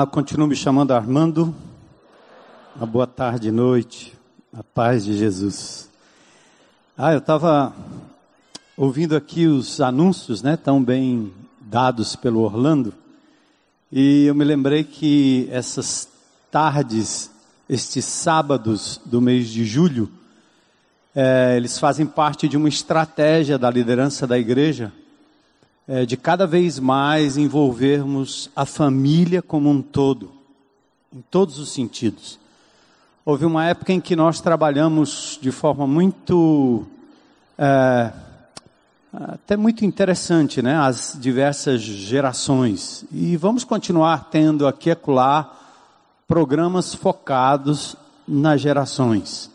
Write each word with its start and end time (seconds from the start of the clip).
Olá, 0.00 0.06
continuo 0.06 0.46
me 0.46 0.56
chamando 0.56 0.92
Armando. 0.92 1.54
Uma 2.74 2.86
boa 2.86 3.06
tarde, 3.06 3.50
noite, 3.50 4.16
a 4.50 4.62
paz 4.62 5.04
de 5.04 5.14
Jesus. 5.14 5.90
Ah, 6.96 7.12
eu 7.12 7.18
estava 7.18 7.74
ouvindo 8.78 9.14
aqui 9.14 9.46
os 9.46 9.78
anúncios, 9.78 10.42
né, 10.42 10.56
tão 10.56 10.82
bem 10.82 11.30
dados 11.60 12.16
pelo 12.16 12.40
Orlando, 12.40 12.94
e 13.92 14.24
eu 14.24 14.34
me 14.34 14.42
lembrei 14.42 14.84
que 14.84 15.46
essas 15.52 16.08
tardes, 16.50 17.30
estes 17.68 18.06
sábados 18.06 18.98
do 19.04 19.20
mês 19.20 19.50
de 19.50 19.66
julho, 19.66 20.10
é, 21.14 21.58
eles 21.58 21.78
fazem 21.78 22.06
parte 22.06 22.48
de 22.48 22.56
uma 22.56 22.70
estratégia 22.70 23.58
da 23.58 23.68
liderança 23.68 24.26
da 24.26 24.38
igreja 24.38 24.90
é, 25.92 26.06
de 26.06 26.16
cada 26.16 26.46
vez 26.46 26.78
mais 26.78 27.36
envolvermos 27.36 28.48
a 28.54 28.64
família 28.64 29.42
como 29.42 29.68
um 29.68 29.82
todo, 29.82 30.30
em 31.12 31.20
todos 31.20 31.58
os 31.58 31.72
sentidos. 31.72 32.38
Houve 33.24 33.44
uma 33.44 33.66
época 33.66 33.92
em 33.92 34.00
que 34.00 34.14
nós 34.14 34.40
trabalhamos 34.40 35.36
de 35.42 35.50
forma 35.50 35.88
muito, 35.88 36.86
é, 37.58 38.12
até 39.12 39.56
muito 39.56 39.84
interessante, 39.84 40.62
né? 40.62 40.76
As 40.76 41.18
diversas 41.20 41.80
gerações. 41.80 43.04
E 43.10 43.36
vamos 43.36 43.64
continuar 43.64 44.28
tendo 44.30 44.68
aqui 44.68 44.90
e 44.90 44.92
acolá 44.92 45.58
programas 46.28 46.94
focados 46.94 47.96
nas 48.28 48.60
gerações. 48.60 49.50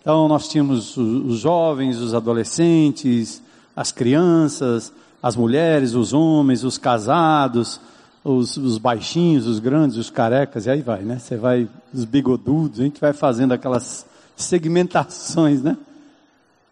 Então 0.00 0.28
nós 0.28 0.46
tínhamos 0.46 0.96
os 0.96 1.40
jovens, 1.40 1.96
os 1.96 2.14
adolescentes, 2.14 3.42
as 3.74 3.90
crianças, 3.90 4.92
as 5.24 5.36
mulheres, 5.36 5.94
os 5.94 6.12
homens, 6.12 6.64
os 6.64 6.76
casados, 6.76 7.80
os, 8.22 8.58
os, 8.58 8.76
baixinhos, 8.76 9.46
os 9.46 9.58
grandes, 9.58 9.96
os 9.96 10.10
carecas, 10.10 10.66
e 10.66 10.70
aí 10.70 10.82
vai, 10.82 11.00
né? 11.00 11.18
Você 11.18 11.34
vai, 11.34 11.66
os 11.94 12.04
bigodudos, 12.04 12.78
a 12.78 12.82
gente 12.82 13.00
vai 13.00 13.14
fazendo 13.14 13.52
aquelas 13.52 14.04
segmentações, 14.36 15.62
né? 15.62 15.78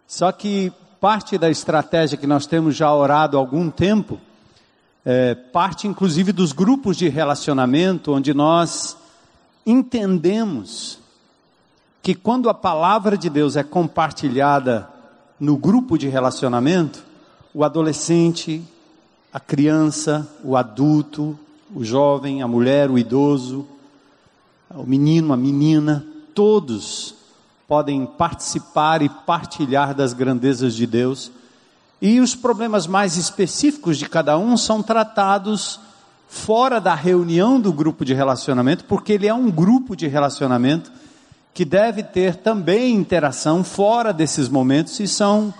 Só 0.05 0.31
que 0.31 0.71
parte 1.01 1.35
da 1.35 1.49
estratégia 1.49 2.15
que 2.15 2.27
nós 2.27 2.45
temos 2.45 2.75
já 2.75 2.93
orado 2.93 3.37
há 3.37 3.39
algum 3.39 3.71
tempo, 3.71 4.21
é, 5.03 5.33
parte 5.33 5.87
inclusive 5.87 6.31
dos 6.31 6.51
grupos 6.51 6.95
de 6.95 7.09
relacionamento, 7.09 8.13
onde 8.13 8.35
nós 8.35 8.95
entendemos 9.65 10.99
que 12.03 12.13
quando 12.13 12.51
a 12.51 12.53
palavra 12.53 13.17
de 13.17 13.31
Deus 13.31 13.55
é 13.55 13.63
compartilhada 13.63 14.87
no 15.39 15.57
grupo 15.57 15.97
de 15.97 16.07
relacionamento, 16.07 17.12
o 17.53 17.63
adolescente, 17.63 18.63
a 19.31 19.39
criança, 19.39 20.27
o 20.43 20.57
adulto, 20.57 21.37
o 21.73 21.83
jovem, 21.83 22.41
a 22.41 22.47
mulher, 22.47 22.89
o 22.89 22.97
idoso, 22.97 23.65
o 24.69 24.83
menino, 24.83 25.33
a 25.33 25.37
menina, 25.37 26.05
todos 26.33 27.15
podem 27.67 28.05
participar 28.05 29.01
e 29.01 29.09
partilhar 29.09 29.93
das 29.93 30.13
grandezas 30.13 30.73
de 30.75 30.85
Deus. 30.85 31.31
E 32.01 32.19
os 32.19 32.35
problemas 32.35 32.85
mais 32.87 33.17
específicos 33.17 33.97
de 33.97 34.09
cada 34.09 34.37
um 34.37 34.57
são 34.57 34.81
tratados 34.81 35.79
fora 36.27 36.81
da 36.81 36.95
reunião 36.95 37.59
do 37.59 37.71
grupo 37.71 38.03
de 38.03 38.13
relacionamento, 38.13 38.85
porque 38.85 39.13
ele 39.13 39.27
é 39.27 39.33
um 39.33 39.49
grupo 39.49 39.95
de 39.95 40.07
relacionamento 40.07 40.91
que 41.53 41.63
deve 41.63 42.01
ter 42.01 42.37
também 42.37 42.95
interação 42.95 43.63
fora 43.63 44.11
desses 44.11 44.49
momentos 44.49 44.99
e 44.99 45.07
são 45.07 45.53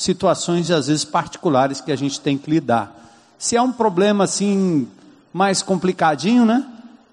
situações, 0.00 0.70
às 0.70 0.86
vezes, 0.86 1.04
particulares 1.04 1.80
que 1.80 1.92
a 1.92 1.96
gente 1.96 2.20
tem 2.20 2.38
que 2.38 2.50
lidar. 2.50 2.96
Se 3.38 3.56
é 3.56 3.62
um 3.62 3.72
problema 3.72 4.24
assim, 4.24 4.88
mais 5.32 5.62
complicadinho, 5.62 6.44
né? 6.44 6.64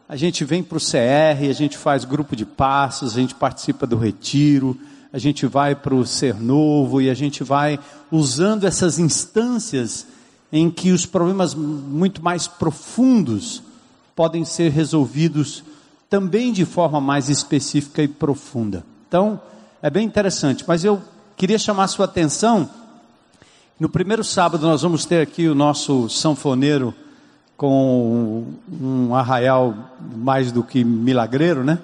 A 0.08 0.16
gente 0.16 0.46
vem 0.46 0.64
para 0.64 0.78
o 0.78 0.82
CR, 0.82 1.50
a 1.50 1.54
gente 1.54 1.78
faz 1.78 2.06
grupo 2.06 2.36
de 2.36 2.46
passos, 2.46 3.14
a 3.14 3.20
gente 3.20 3.36
participa 3.36 3.86
do 3.86 3.98
retiro, 3.98 4.78
a 5.12 5.18
gente 5.18 5.46
vai 5.46 5.76
para 5.76 5.94
o 5.94 6.06
Ser 6.06 6.36
Novo 6.36 7.02
e 7.02 7.10
a 7.10 7.14
gente 7.14 7.44
vai 7.44 7.78
usando 8.10 8.64
essas 8.64 9.00
instâncias 9.00 10.08
em 10.52 10.70
que 10.70 10.92
os 10.92 11.06
problemas 11.06 11.54
muito 11.54 12.24
mais 12.24 12.48
profundos 12.48 13.62
podem 14.16 14.46
ser 14.46 14.72
resolvidos 14.72 15.62
também 16.10 16.54
de 16.54 16.64
forma 16.64 17.02
mais 17.02 17.28
específica 17.28 18.02
e 18.02 18.08
profunda. 18.08 18.86
Então, 19.10 19.42
é 19.82 19.90
bem 19.90 20.06
interessante, 20.06 20.64
mas 20.66 20.86
eu 20.86 21.02
queria 21.38 21.60
chamar 21.60 21.88
sua 21.88 22.06
atenção. 22.06 22.68
No 23.80 23.88
primeiro 23.88 24.24
sábado 24.24 24.66
nós 24.66 24.82
vamos 24.82 25.06
ter 25.06 25.22
aqui 25.22 25.48
o 25.48 25.54
nosso 25.54 26.10
sanfoneiro 26.10 26.96
com 27.56 28.54
um 28.68 29.14
arraial 29.14 29.76
mais 30.16 30.52
do 30.52 30.64
que 30.64 30.84
milagreiro, 30.84 31.64
né? 31.64 31.78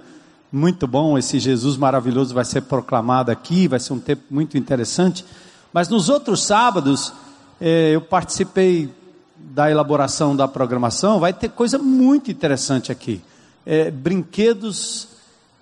Muito 0.52 0.88
bom, 0.88 1.20
esse 1.20 1.40
Jesus 1.40 1.78
maravilhoso 1.78 2.34
vai 2.34 2.44
ser 2.44 2.62
proclamado 2.62 3.30
aqui, 3.30 3.68
vai 3.68 3.80
ser 3.80 3.94
um 3.94 4.00
tempo 4.00 4.24
muito 4.32 4.58
interessante. 4.58 5.24
Mas 5.72 5.88
nos 5.88 6.10
outros 6.10 6.44
sábados, 6.44 7.14
eh, 7.62 7.92
eu 7.94 8.02
participei 8.02 8.92
da 9.38 9.70
elaboração 9.70 10.36
da 10.36 10.48
programação, 10.48 11.20
vai 11.20 11.32
ter 11.32 11.50
coisa 11.50 11.78
muito 11.78 12.32
interessante 12.32 12.92
aqui. 12.92 13.22
Eh, 13.68 13.92
brinquedos 13.92 15.10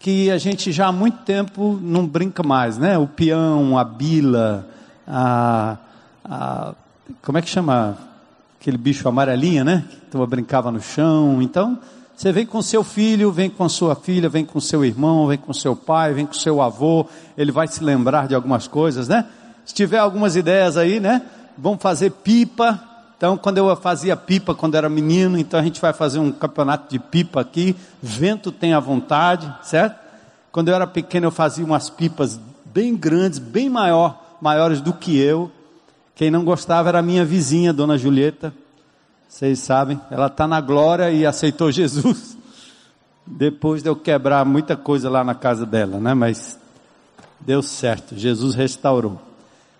que 0.01 0.31
a 0.31 0.38
gente 0.39 0.72
já 0.72 0.88
há 0.88 0.91
muito 0.91 1.19
tempo 1.19 1.79
não 1.79 2.07
brinca 2.07 2.41
mais, 2.41 2.78
né? 2.78 2.97
O 2.97 3.07
peão, 3.07 3.78
a 3.78 3.84
bila, 3.84 4.67
a, 5.07 5.78
a 6.25 6.73
como 7.22 7.38
é 7.38 7.41
que 7.41 7.50
chama 7.50 7.97
aquele 8.59 8.78
bicho 8.78 9.07
amarelinha, 9.07 9.63
né? 9.63 9.85
Que 9.90 9.97
tu 10.11 10.25
brincava 10.25 10.72
no 10.72 10.81
chão. 10.81 11.40
Então, 11.40 11.78
você 12.16 12.31
vem 12.31 12.47
com 12.47 12.61
seu 12.63 12.84
filho, 12.84 13.31
vem 13.31 13.50
com 13.50 13.69
sua 13.69 13.95
filha, 13.95 14.28
vem 14.28 14.44
com 14.44 14.59
seu 14.59 14.84
irmão, 14.84 15.28
vem 15.28 15.38
com 15.38 15.53
seu 15.53 15.75
pai, 15.75 16.13
vem 16.13 16.25
com 16.25 16.34
seu 16.34 16.61
avô, 16.61 17.06
ele 17.38 17.51
vai 17.51 17.67
se 17.67 17.84
lembrar 17.84 18.28
de 18.28 18.34
algumas 18.34 18.67
coisas, 18.67 19.07
né? 19.07 19.25
Se 19.66 19.73
tiver 19.73 20.00
algumas 20.00 20.35
ideias 20.35 20.78
aí, 20.78 21.00
né? 21.00 21.22
Vamos 21.56 21.79
fazer 21.79 22.09
pipa, 22.09 22.79
então, 23.22 23.38
quando 23.38 23.59
eu 23.59 23.76
fazia 23.76 24.18
pipa 24.18 24.56
quando 24.56 24.74
era 24.74 24.90
menino, 24.90 25.38
então 25.38 25.59
a 25.59 25.64
gente 25.64 25.80
vai 25.80 25.94
fazer 25.94 26.18
um 26.18 26.32
campeonato 26.32 26.90
de 26.90 26.98
pipa 26.98 27.40
aqui. 27.40 27.76
Vento 28.02 28.52
tem 28.52 28.74
à 28.74 28.80
vontade, 28.80 29.54
certo? 29.62 29.96
Quando 30.52 30.70
eu 30.70 30.74
era 30.74 30.88
pequeno, 30.88 31.28
eu 31.28 31.32
fazia 31.32 31.64
umas 31.64 31.88
pipas 31.88 32.40
bem 32.66 32.96
grandes, 32.96 33.38
bem 33.38 33.70
maior, 33.70 34.20
maiores 34.41 34.82
do 34.82 34.91
que 34.91 35.20
eu. 35.20 35.52
Quem 36.16 36.32
não 36.32 36.44
gostava 36.44 36.90
era 36.90 36.97
a 36.97 37.03
minha 37.03 37.23
vizinha, 37.23 37.72
Dona 37.72 37.96
Julieta. 37.96 38.52
Vocês 39.29 39.59
sabem, 39.59 40.02
ela 40.09 40.26
está 40.26 40.47
na 40.47 40.59
glória 40.59 41.12
e 41.12 41.24
aceitou 41.24 41.70
Jesus. 41.72 42.35
Depois 43.24 43.84
de 43.84 43.90
eu 43.90 43.96
quebrar 43.96 44.44
muita 44.46 44.76
coisa 44.76 45.12
lá 45.12 45.24
na 45.24 45.35
casa 45.35 45.64
dela, 45.64 46.00
né? 46.00 46.16
Mas 46.16 46.59
deu 47.40 47.62
certo, 47.62 48.17
Jesus 48.17 48.56
restaurou. 48.56 49.22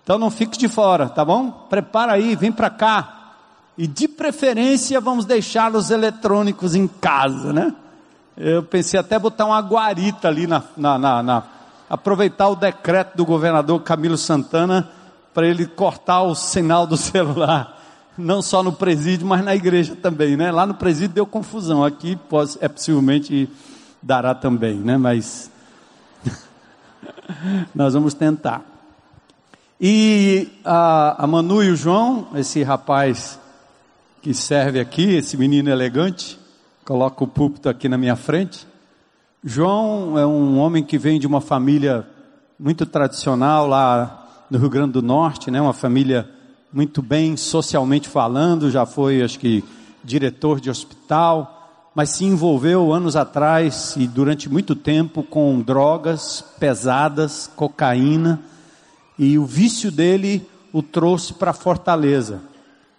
Então 0.04 0.16
não 0.16 0.30
fique 0.30 0.56
de 0.56 0.68
fora, 0.68 1.08
tá 1.08 1.24
bom? 1.24 1.50
Prepara 1.50 2.12
aí, 2.12 2.36
vem 2.36 2.52
para 2.52 2.70
cá. 2.70 3.18
E 3.82 3.86
de 3.88 4.06
preferência 4.06 5.00
vamos 5.00 5.24
deixar 5.24 5.74
os 5.74 5.90
eletrônicos 5.90 6.76
em 6.76 6.86
casa, 6.86 7.52
né? 7.52 7.74
Eu 8.36 8.62
pensei 8.62 9.00
até 9.00 9.18
botar 9.18 9.44
uma 9.44 9.58
guarita 9.58 10.28
ali 10.28 10.46
na, 10.46 10.62
na, 10.76 10.96
na, 10.96 11.20
na 11.20 11.42
aproveitar 11.90 12.46
o 12.46 12.54
decreto 12.54 13.16
do 13.16 13.26
governador 13.26 13.82
Camilo 13.82 14.16
Santana 14.16 14.88
para 15.34 15.48
ele 15.48 15.66
cortar 15.66 16.22
o 16.22 16.32
sinal 16.32 16.86
do 16.86 16.94
celular, 16.96 17.76
não 18.16 18.40
só 18.40 18.62
no 18.62 18.72
presídio, 18.72 19.26
mas 19.26 19.44
na 19.44 19.52
igreja 19.52 19.96
também, 19.96 20.36
né? 20.36 20.52
Lá 20.52 20.64
no 20.64 20.74
presídio 20.74 21.16
deu 21.16 21.26
confusão, 21.26 21.84
aqui 21.84 22.14
pode, 22.14 22.56
é 22.60 22.68
possivelmente 22.68 23.50
dará 24.00 24.32
também, 24.32 24.76
né? 24.76 24.96
Mas 24.96 25.50
nós 27.74 27.94
vamos 27.94 28.14
tentar. 28.14 28.62
E 29.80 30.52
a, 30.64 31.24
a 31.24 31.26
Manu 31.26 31.64
e 31.64 31.70
o 31.72 31.74
João, 31.74 32.28
esse 32.36 32.62
rapaz 32.62 33.41
que 34.22 34.32
serve 34.32 34.78
aqui, 34.78 35.16
esse 35.16 35.36
menino 35.36 35.68
elegante, 35.68 36.38
coloca 36.84 37.24
o 37.24 37.26
púlpito 37.26 37.68
aqui 37.68 37.88
na 37.88 37.98
minha 37.98 38.14
frente. 38.14 38.64
João 39.42 40.16
é 40.16 40.24
um 40.24 40.60
homem 40.60 40.84
que 40.84 40.96
vem 40.96 41.18
de 41.18 41.26
uma 41.26 41.40
família 41.40 42.06
muito 42.56 42.86
tradicional 42.86 43.66
lá 43.66 44.46
no 44.48 44.60
Rio 44.60 44.70
Grande 44.70 44.92
do 44.92 45.02
Norte, 45.02 45.50
né? 45.50 45.60
Uma 45.60 45.72
família 45.72 46.30
muito 46.72 47.02
bem 47.02 47.36
socialmente 47.36 48.08
falando, 48.08 48.70
já 48.70 48.86
foi, 48.86 49.22
acho 49.22 49.40
que, 49.40 49.64
diretor 50.04 50.60
de 50.60 50.70
hospital, 50.70 51.90
mas 51.92 52.10
se 52.10 52.24
envolveu 52.24 52.92
anos 52.92 53.16
atrás 53.16 53.96
e 53.96 54.06
durante 54.06 54.48
muito 54.48 54.76
tempo 54.76 55.24
com 55.24 55.60
drogas 55.60 56.44
pesadas, 56.60 57.50
cocaína, 57.56 58.40
e 59.18 59.36
o 59.36 59.44
vício 59.44 59.90
dele 59.90 60.48
o 60.72 60.80
trouxe 60.80 61.34
para 61.34 61.52
Fortaleza. 61.52 62.51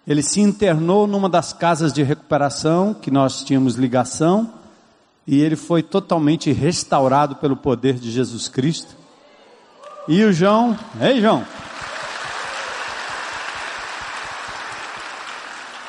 Ele 0.06 0.22
se 0.22 0.40
internou 0.40 1.06
numa 1.06 1.28
das 1.28 1.52
casas 1.52 1.92
de 1.92 2.02
recuperação 2.02 2.92
que 2.92 3.10
nós 3.10 3.42
tínhamos 3.42 3.76
ligação 3.76 4.52
e 5.26 5.40
ele 5.40 5.56
foi 5.56 5.82
totalmente 5.82 6.52
restaurado 6.52 7.36
pelo 7.36 7.56
poder 7.56 7.94
de 7.94 8.10
Jesus 8.10 8.46
Cristo. 8.46 8.94
E 10.06 10.22
o 10.22 10.32
João, 10.32 10.78
ei 11.00 11.20
João. 11.20 11.44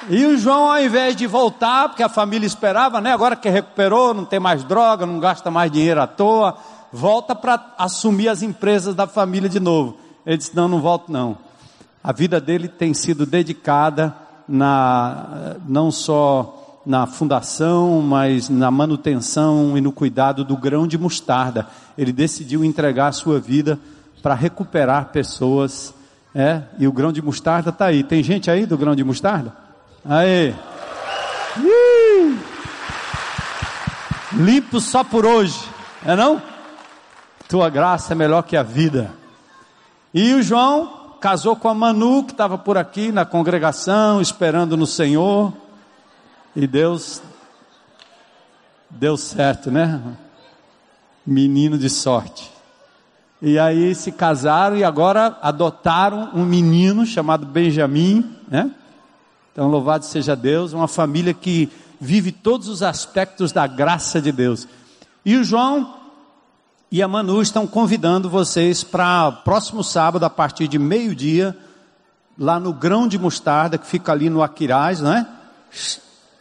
E 0.07 0.25
o 0.25 0.37
João, 0.37 0.71
ao 0.71 0.79
invés 0.79 1.15
de 1.15 1.27
voltar, 1.27 1.89
porque 1.89 2.03
a 2.03 2.07
família 2.07 2.45
esperava, 2.45 3.01
né? 3.01 3.11
Agora 3.11 3.35
que 3.35 3.49
recuperou, 3.49 4.13
não 4.13 4.23
tem 4.23 4.39
mais 4.39 4.63
droga, 4.63 5.05
não 5.05 5.19
gasta 5.19 5.51
mais 5.51 5.69
dinheiro 5.71 5.99
à 5.99 6.07
toa, 6.07 6.55
volta 6.93 7.35
para 7.35 7.73
assumir 7.77 8.29
as 8.29 8.41
empresas 8.41 8.95
da 8.95 9.07
família 9.07 9.49
de 9.49 9.59
novo. 9.59 9.97
Ele 10.25 10.37
disse: 10.37 10.55
Não, 10.55 10.67
não 10.67 10.79
volto 10.79 11.11
não. 11.11 11.37
A 12.05 12.11
vida 12.11 12.39
dele 12.39 12.67
tem 12.67 12.93
sido 12.93 13.25
dedicada 13.25 14.15
na, 14.47 15.55
não 15.67 15.89
só 15.89 16.83
na 16.85 17.07
fundação, 17.07 17.99
mas 17.99 18.47
na 18.47 18.69
manutenção 18.69 19.75
e 19.75 19.81
no 19.81 19.91
cuidado 19.91 20.45
do 20.45 20.55
grão 20.55 20.85
de 20.85 20.99
mostarda. 20.99 21.65
Ele 21.97 22.13
decidiu 22.13 22.63
entregar 22.63 23.07
a 23.07 23.11
sua 23.11 23.39
vida 23.39 23.79
para 24.21 24.35
recuperar 24.35 25.05
pessoas. 25.05 25.95
É, 26.35 26.61
e 26.77 26.87
o 26.87 26.91
grão 26.91 27.11
de 27.11 27.23
mostarda 27.23 27.71
está 27.71 27.87
aí. 27.87 28.03
Tem 28.03 28.21
gente 28.21 28.51
aí 28.51 28.67
do 28.67 28.77
grão 28.77 28.95
de 28.95 29.03
mostarda? 29.03 29.51
Aí. 30.07 30.53
Limpo 34.31 34.79
só 34.79 35.03
por 35.03 35.25
hoje, 35.25 35.59
é 36.05 36.15
não? 36.15 36.39
Tua 37.49 37.67
graça 37.67 38.13
é 38.13 38.15
melhor 38.15 38.43
que 38.43 38.55
a 38.55 38.61
vida. 38.61 39.11
E 40.13 40.35
o 40.35 40.43
João 40.43 40.94
casou 41.25 41.55
com 41.55 41.67
a 41.67 41.73
Manu, 41.73 42.23
que 42.23 42.33
estava 42.33 42.55
por 42.55 42.77
aqui 42.77 43.11
na 43.11 43.25
congregação, 43.25 44.21
esperando 44.21 44.77
no 44.77 44.85
Senhor. 44.85 45.51
E 46.55 46.67
Deus 46.67 47.19
deu 48.91 49.17
certo, 49.17 49.71
né? 49.71 49.99
Menino 51.25 51.79
de 51.79 51.89
sorte. 51.89 52.51
E 53.41 53.57
aí 53.57 53.95
se 53.95 54.11
casaram 54.11 54.77
e 54.77 54.83
agora 54.83 55.35
adotaram 55.41 56.29
um 56.35 56.45
menino 56.45 57.07
chamado 57.07 57.43
Benjamim, 57.47 58.37
né? 58.47 58.69
Então, 59.51 59.67
louvado 59.67 60.05
seja 60.05 60.35
Deus, 60.35 60.73
uma 60.73 60.87
família 60.87 61.33
que 61.33 61.71
vive 61.99 62.31
todos 62.31 62.67
os 62.67 62.83
aspectos 62.83 63.51
da 63.51 63.65
graça 63.65 64.21
de 64.21 64.31
Deus. 64.31 64.67
E 65.25 65.35
o 65.35 65.43
João 65.43 65.91
e 66.91 67.01
a 67.01 67.07
Manu 67.07 67.41
estão 67.41 67.65
convidando 67.65 68.29
vocês 68.29 68.83
para 68.83 69.31
próximo 69.31 69.83
sábado, 69.83 70.23
a 70.23 70.29
partir 70.29 70.67
de 70.67 70.79
meio-dia, 70.79 71.57
lá 72.37 72.59
no 72.59 72.73
Grão 72.73 73.07
de 73.07 73.17
Mostarda, 73.17 73.77
que 73.77 73.87
fica 73.87 74.11
ali 74.11 74.29
no 74.29 74.43
Aquiraz, 74.43 75.01
não 75.01 75.13
é? 75.13 75.27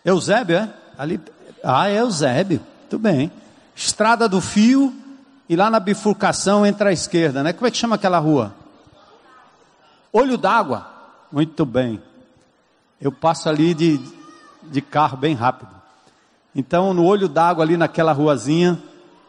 Eusébio, 0.04 0.56
é? 0.56 0.70
Ali, 0.98 1.20
ah, 1.62 1.88
é 1.88 2.00
Eusébio, 2.00 2.60
muito 2.80 2.98
bem. 2.98 3.32
Estrada 3.74 4.28
do 4.28 4.40
Fio, 4.40 4.94
e 5.48 5.56
lá 5.56 5.70
na 5.70 5.80
bifurcação 5.80 6.64
entra 6.64 6.90
à 6.90 6.92
esquerda, 6.92 7.42
né? 7.42 7.52
Como 7.52 7.66
é 7.66 7.70
que 7.70 7.76
chama 7.76 7.96
aquela 7.96 8.18
rua? 8.18 8.54
Olho 10.12 10.38
d'água. 10.38 10.86
Muito 11.32 11.66
bem 11.66 12.00
eu 13.04 13.12
passo 13.12 13.50
ali 13.50 13.74
de, 13.74 14.00
de 14.62 14.80
carro 14.80 15.14
bem 15.14 15.34
rápido. 15.34 15.68
Então, 16.54 16.94
no 16.94 17.04
olho 17.04 17.28
d'água 17.28 17.62
ali 17.62 17.76
naquela 17.76 18.12
ruazinha, 18.12 18.82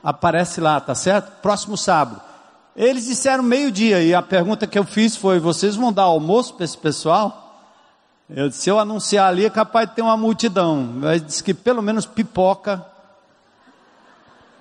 aparece 0.05 0.61
lá, 0.61 0.79
tá 0.79 0.93
certo? 0.93 1.41
Próximo 1.41 1.75
sábado. 1.75 2.21
Eles 2.75 3.05
disseram 3.05 3.41
meio-dia 3.41 4.03
e 4.03 4.13
a 4.13 4.21
pergunta 4.21 4.67
que 4.67 4.77
eu 4.77 4.83
fiz 4.83 5.15
foi: 5.15 5.39
vocês 5.39 5.75
vão 5.75 5.91
dar 5.91 6.03
almoço 6.03 6.53
para 6.53 6.65
esse 6.65 6.77
pessoal? 6.77 7.41
Eu 8.29 8.49
disse: 8.49 8.61
se 8.61 8.69
eu 8.69 8.79
anunciar 8.79 9.29
ali 9.29 9.45
é 9.45 9.49
capaz 9.49 9.89
de 9.89 9.95
ter 9.95 10.03
uma 10.03 10.15
multidão. 10.15 10.83
Mas 10.97 11.25
disse 11.25 11.43
que 11.43 11.53
pelo 11.55 11.81
menos 11.81 12.05
pipoca 12.05 12.85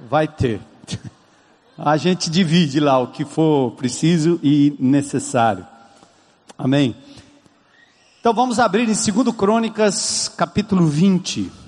vai 0.09 0.27
ter. 0.27 0.61
A 1.77 1.97
gente 1.97 2.31
divide 2.31 2.79
lá 2.79 2.99
o 3.01 3.09
que 3.09 3.25
for 3.25 3.73
preciso 3.73 4.39
e 4.43 4.77
necessário. 4.79 5.67
Amém. 6.57 6.97
Então 8.21 8.33
vamos 8.33 8.61
abrir 8.61 8.89
em 8.89 9.13
2 9.13 9.37
Crônicas, 9.37 10.29
capítulo 10.29 10.87
20. 10.87 11.64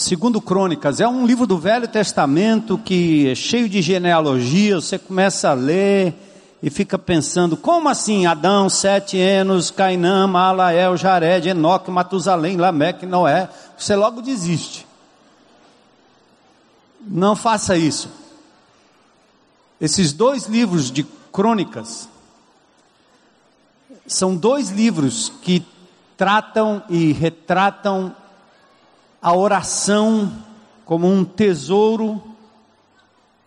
Segundo 0.00 0.40
Crônicas, 0.40 0.98
é 0.98 1.06
um 1.06 1.26
livro 1.26 1.46
do 1.46 1.58
Velho 1.58 1.86
Testamento 1.86 2.78
que 2.78 3.28
é 3.28 3.34
cheio 3.34 3.68
de 3.68 3.82
genealogia, 3.82 4.76
você 4.76 4.98
começa 4.98 5.50
a 5.50 5.52
ler 5.52 6.14
e 6.62 6.70
fica 6.70 6.98
pensando, 6.98 7.54
como 7.54 7.86
assim 7.86 8.24
Adão, 8.24 8.70
sete 8.70 9.20
anos, 9.20 9.70
Cainã, 9.70 10.26
Malael, 10.26 10.96
Jared, 10.96 11.50
Enoque, 11.50 11.90
Matusalém, 11.90 12.56
Lameque, 12.56 13.04
Noé, 13.04 13.50
você 13.76 13.94
logo 13.94 14.22
desiste. 14.22 14.86
Não 17.02 17.36
faça 17.36 17.76
isso. 17.76 18.08
Esses 19.78 20.14
dois 20.14 20.46
livros 20.46 20.90
de 20.90 21.02
crônicas 21.30 22.08
são 24.06 24.34
dois 24.34 24.70
livros 24.70 25.30
que 25.42 25.62
tratam 26.16 26.82
e 26.88 27.12
retratam 27.12 28.16
a 29.20 29.34
oração 29.34 30.32
como 30.84 31.06
um 31.06 31.24
tesouro 31.24 32.22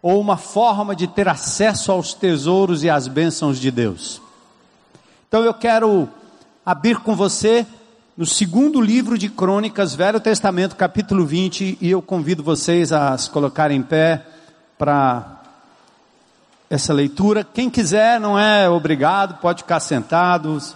ou 0.02 0.20
uma 0.20 0.38
forma 0.38 0.96
de 0.96 1.08
ter 1.08 1.28
acesso 1.28 1.92
aos 1.92 2.14
tesouros 2.14 2.84
e 2.84 2.90
às 2.90 3.08
bênçãos 3.08 3.60
de 3.60 3.72
Deus. 3.72 4.22
Então 5.28 5.44
eu 5.44 5.54
quero 5.54 6.08
abrir 6.66 7.00
com 7.00 7.16
você 7.16 7.66
no 8.16 8.26
segundo 8.26 8.80
livro 8.80 9.18
de 9.18 9.30
Crônicas, 9.30 9.96
Velho 9.96 10.20
Testamento, 10.20 10.76
capítulo 10.76 11.26
20, 11.26 11.80
e 11.82 11.90
eu 11.90 12.02
convido 12.02 12.44
vocês 12.44 12.92
a 12.92 13.18
se 13.18 13.30
colocarem 13.30 13.80
em 13.80 13.82
pé 13.82 14.26
para 14.78 15.42
essa 16.70 16.94
leitura. 16.94 17.44
Quem 17.44 17.70
quiser, 17.70 18.20
não 18.20 18.38
é 18.38 18.70
obrigado, 18.70 19.40
pode 19.40 19.64
ficar 19.64 19.80
sentados. 19.80 20.76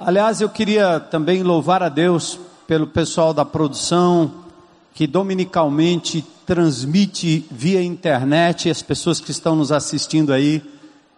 Aliás, 0.00 0.40
eu 0.40 0.48
queria 0.48 1.00
também 1.00 1.42
louvar 1.42 1.82
a 1.82 1.88
Deus 1.88 2.38
pelo 2.68 2.86
pessoal 2.86 3.34
da 3.34 3.44
produção 3.44 4.32
que 4.94 5.08
dominicalmente 5.08 6.24
transmite 6.46 7.44
via 7.50 7.82
internet 7.82 8.70
as 8.70 8.80
pessoas 8.80 9.18
que 9.18 9.32
estão 9.32 9.56
nos 9.56 9.72
assistindo 9.72 10.32
aí. 10.32 10.62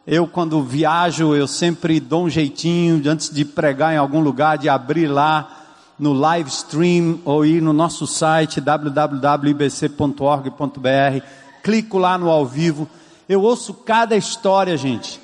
Eu, 0.07 0.27
quando 0.27 0.63
viajo, 0.63 1.35
eu 1.35 1.47
sempre 1.47 2.01
dou 2.01 2.25
um 2.25 2.31
jeitinho, 2.31 3.03
antes 3.07 3.29
de 3.29 3.45
pregar 3.45 3.93
em 3.93 3.99
algum 3.99 4.21
lugar, 4.21 4.57
de 4.57 4.71
abrir 4.71 5.09
lá 5.09 5.59
no 5.99 6.15
live 6.15 6.49
stream 6.49 7.21
ou 7.27 7.45
ir 7.45 7.61
no 7.61 7.75
nosso 7.75 8.07
site 8.07 8.63
www.ibc.org.br. 8.63 11.25
Clico 11.63 11.99
lá 11.99 12.17
no 12.17 12.31
ao 12.31 12.47
vivo. 12.47 12.89
Eu 13.29 13.43
ouço 13.43 13.75
cada 13.75 14.17
história, 14.17 14.75
gente. 14.79 15.21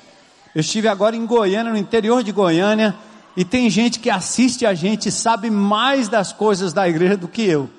Eu 0.53 0.61
estive 0.61 0.87
agora 0.87 1.15
em 1.15 1.25
Goiânia, 1.25 1.71
no 1.71 1.77
interior 1.77 2.23
de 2.23 2.31
Goiânia, 2.31 2.95
e 3.37 3.45
tem 3.45 3.69
gente 3.69 3.99
que 3.99 4.09
assiste 4.09 4.65
a 4.65 4.73
gente 4.73 5.09
e 5.09 5.11
sabe 5.11 5.51
mais 5.51 6.09
das 6.09 6.33
coisas 6.33 6.73
da 6.73 6.89
igreja 6.89 7.15
do 7.15 7.27
que 7.27 7.43
eu. 7.43 7.69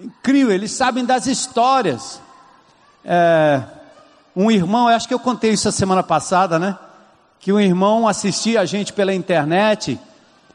Incrível, 0.00 0.54
eles 0.54 0.70
sabem 0.70 1.04
das 1.04 1.26
histórias. 1.26 2.22
É, 3.04 3.60
um 4.36 4.48
irmão, 4.48 4.88
eu 4.88 4.94
acho 4.94 5.08
que 5.08 5.14
eu 5.14 5.18
contei 5.18 5.50
isso 5.50 5.68
a 5.68 5.72
semana 5.72 6.04
passada, 6.04 6.56
né? 6.56 6.78
Que 7.40 7.52
um 7.52 7.58
irmão 7.58 8.06
assistia 8.06 8.60
a 8.60 8.64
gente 8.64 8.92
pela 8.92 9.12
internet 9.12 9.98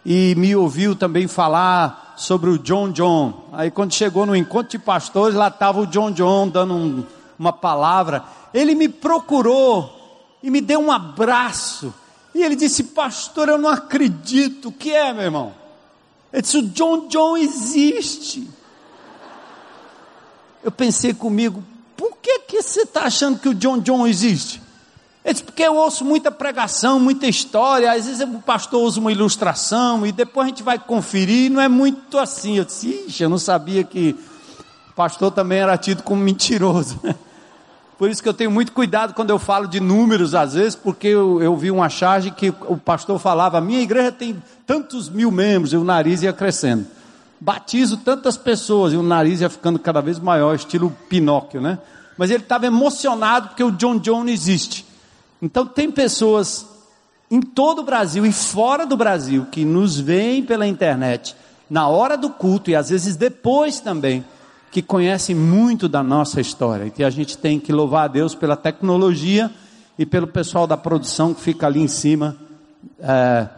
e 0.05 0.34
me 0.36 0.55
ouviu 0.55 0.96
também 0.96 1.27
falar 1.27 2.13
sobre 2.15 2.50
o 2.50 2.58
John 2.58 2.89
John. 2.89 3.50
Aí 3.51 3.70
quando 3.70 3.93
chegou 3.93 4.25
no 4.25 4.34
encontro 4.34 4.72
de 4.72 4.79
pastores, 4.79 5.36
lá 5.36 5.50
estava 5.50 5.81
o 5.81 5.88
John 5.88 6.12
John 6.12 6.48
dando 6.48 6.74
um, 6.74 7.03
uma 7.38 7.51
palavra. 7.51 8.24
Ele 8.53 8.75
me 8.75 8.88
procurou 8.88 10.38
e 10.41 10.50
me 10.50 10.62
deu 10.62 10.79
um 10.79 10.89
abraço. 10.89 11.93
E 12.33 12.41
ele 12.41 12.55
disse, 12.55 12.83
pastor, 12.85 13.50
eu 13.50 13.57
não 13.57 13.69
acredito. 13.69 14.69
O 14.69 14.71
que 14.71 14.91
é, 14.91 15.13
meu 15.13 15.23
irmão? 15.23 15.53
Ele 16.31 16.41
disse, 16.41 16.57
o 16.57 16.61
John 16.69 17.07
John 17.07 17.35
existe. 17.35 18.47
Eu 20.63 20.71
pensei 20.71 21.13
comigo, 21.13 21.63
por 21.97 22.17
que, 22.21 22.39
que 22.39 22.61
você 22.61 22.81
está 22.81 23.03
achando 23.03 23.39
que 23.39 23.50
o 23.50 23.53
John 23.53 23.79
John 23.79 24.07
existe? 24.07 24.61
Ele 25.23 25.33
disse, 25.33 25.43
porque 25.43 25.63
eu 25.63 25.75
ouço 25.75 26.05
muita 26.05 26.31
pregação, 26.31 27.00
muita 27.00 27.27
história, 27.27 27.91
às 27.91 28.05
vezes 28.05 28.21
o 28.21 28.39
pastor 28.39 28.81
usa 28.81 29.00
uma 29.00 29.11
ilustração 29.11 30.05
e 30.05 30.11
depois 30.11 30.45
a 30.45 30.50
gente 30.50 30.63
vai 30.63 30.79
conferir, 30.79 31.51
não 31.51 31.61
é 31.61 31.67
muito 31.67 32.17
assim. 32.17 32.57
Eu 32.57 32.65
disse, 32.65 33.05
ixi, 33.07 33.23
eu 33.23 33.29
não 33.29 33.38
sabia 33.38 33.83
que 33.83 34.15
o 34.89 34.93
pastor 34.93 35.31
também 35.31 35.59
era 35.59 35.77
tido 35.77 36.01
como 36.01 36.21
mentiroso. 36.21 37.00
Por 38.01 38.10
isso 38.10 38.24
que 38.24 38.27
eu 38.27 38.34
tenho 38.34 38.50
muito 38.50 38.72
cuidado 38.72 39.13
quando 39.13 39.29
eu 39.29 39.38
falo 39.38 39.67
de 39.67 39.79
números, 39.79 40.34
às 40.34 40.55
vezes, 40.55 40.75
porque 40.75 41.05
eu, 41.05 41.39
eu 41.39 41.55
vi 41.55 41.70
uma 41.70 41.88
charge 41.88 42.31
que 42.31 42.50
o 42.50 42.75
pastor 42.75 43.20
falava, 43.20 43.60
a 43.60 43.62
minha 43.62 43.79
igreja 43.79 44.12
tem 44.12 44.41
tantos 44.65 45.08
mil 45.08 45.29
membros, 45.29 45.72
e 45.72 45.77
o 45.77 45.84
nariz 45.84 46.24
ia 46.24 46.34
crescendo. 46.34 46.88
Batizo 47.39 47.98
tantas 47.98 48.36
pessoas, 48.36 48.91
e 48.91 48.98
o 48.98 49.03
nariz 49.03 49.41
ia 49.41 49.51
ficando 49.51 49.77
cada 49.77 50.01
vez 50.01 50.17
maior, 50.17 50.55
estilo 50.55 50.89
Pinóquio, 51.10 51.62
né? 51.62 51.77
Mas 52.17 52.31
ele 52.31 52.41
estava 52.41 52.65
emocionado 52.65 53.50
porque 53.50 53.63
o 53.63 53.70
John 53.70 54.00
John 54.00 54.27
existe. 54.27 54.84
Então, 55.39 55.67
tem 55.67 55.91
pessoas 55.91 56.65
em 57.29 57.39
todo 57.39 57.84
o 57.84 57.86
Brasil 57.86 58.25
e 58.25 58.31
fora 58.34 58.84
do 58.84 58.98
Brasil 58.98 59.46
que 59.51 59.63
nos 59.63 60.00
veem 60.00 60.41
pela 60.41 60.65
internet, 60.65 61.36
na 61.70 61.88
hora 61.88 62.17
do 62.17 62.31
culto 62.31 62.72
e 62.72 62.75
às 62.75 62.89
vezes 62.89 63.15
depois 63.15 63.79
também, 63.79 64.25
que 64.71 64.81
conhecem 64.81 65.35
muito 65.35 65.89
da 65.89 66.01
nossa 66.01 66.39
história. 66.39 66.91
E 66.97 67.03
a 67.03 67.09
gente 67.09 67.37
tem 67.37 67.59
que 67.59 67.73
louvar 67.73 68.05
a 68.05 68.07
Deus 68.07 68.33
pela 68.33 68.55
tecnologia 68.55 69.51
e 69.99 70.05
pelo 70.05 70.25
pessoal 70.25 70.65
da 70.65 70.77
produção 70.77 71.33
que 71.33 71.41
fica 71.41 71.67
ali 71.67 71.81
em 71.81 71.89
cima, 71.89 72.37
é, 72.97 73.49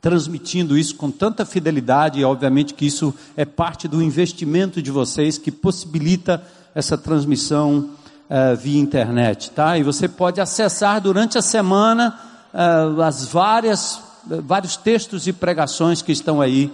transmitindo 0.00 0.76
isso 0.76 0.96
com 0.96 1.10
tanta 1.10 1.44
fidelidade. 1.44 2.18
E 2.18 2.24
obviamente 2.24 2.72
que 2.72 2.86
isso 2.86 3.14
é 3.36 3.44
parte 3.44 3.86
do 3.86 4.02
investimento 4.02 4.80
de 4.80 4.90
vocês 4.90 5.36
que 5.36 5.52
possibilita 5.52 6.42
essa 6.74 6.96
transmissão 6.96 7.90
é, 8.30 8.54
via 8.56 8.80
internet, 8.80 9.50
tá? 9.50 9.76
E 9.76 9.82
você 9.82 10.08
pode 10.08 10.40
acessar 10.40 10.98
durante 11.02 11.36
a 11.36 11.42
semana 11.42 12.18
é, 12.54 13.02
as 13.02 13.26
várias 13.26 14.00
vários 14.24 14.76
textos 14.76 15.26
e 15.26 15.32
pregações 15.32 16.00
que 16.00 16.12
estão 16.12 16.40
aí 16.40 16.72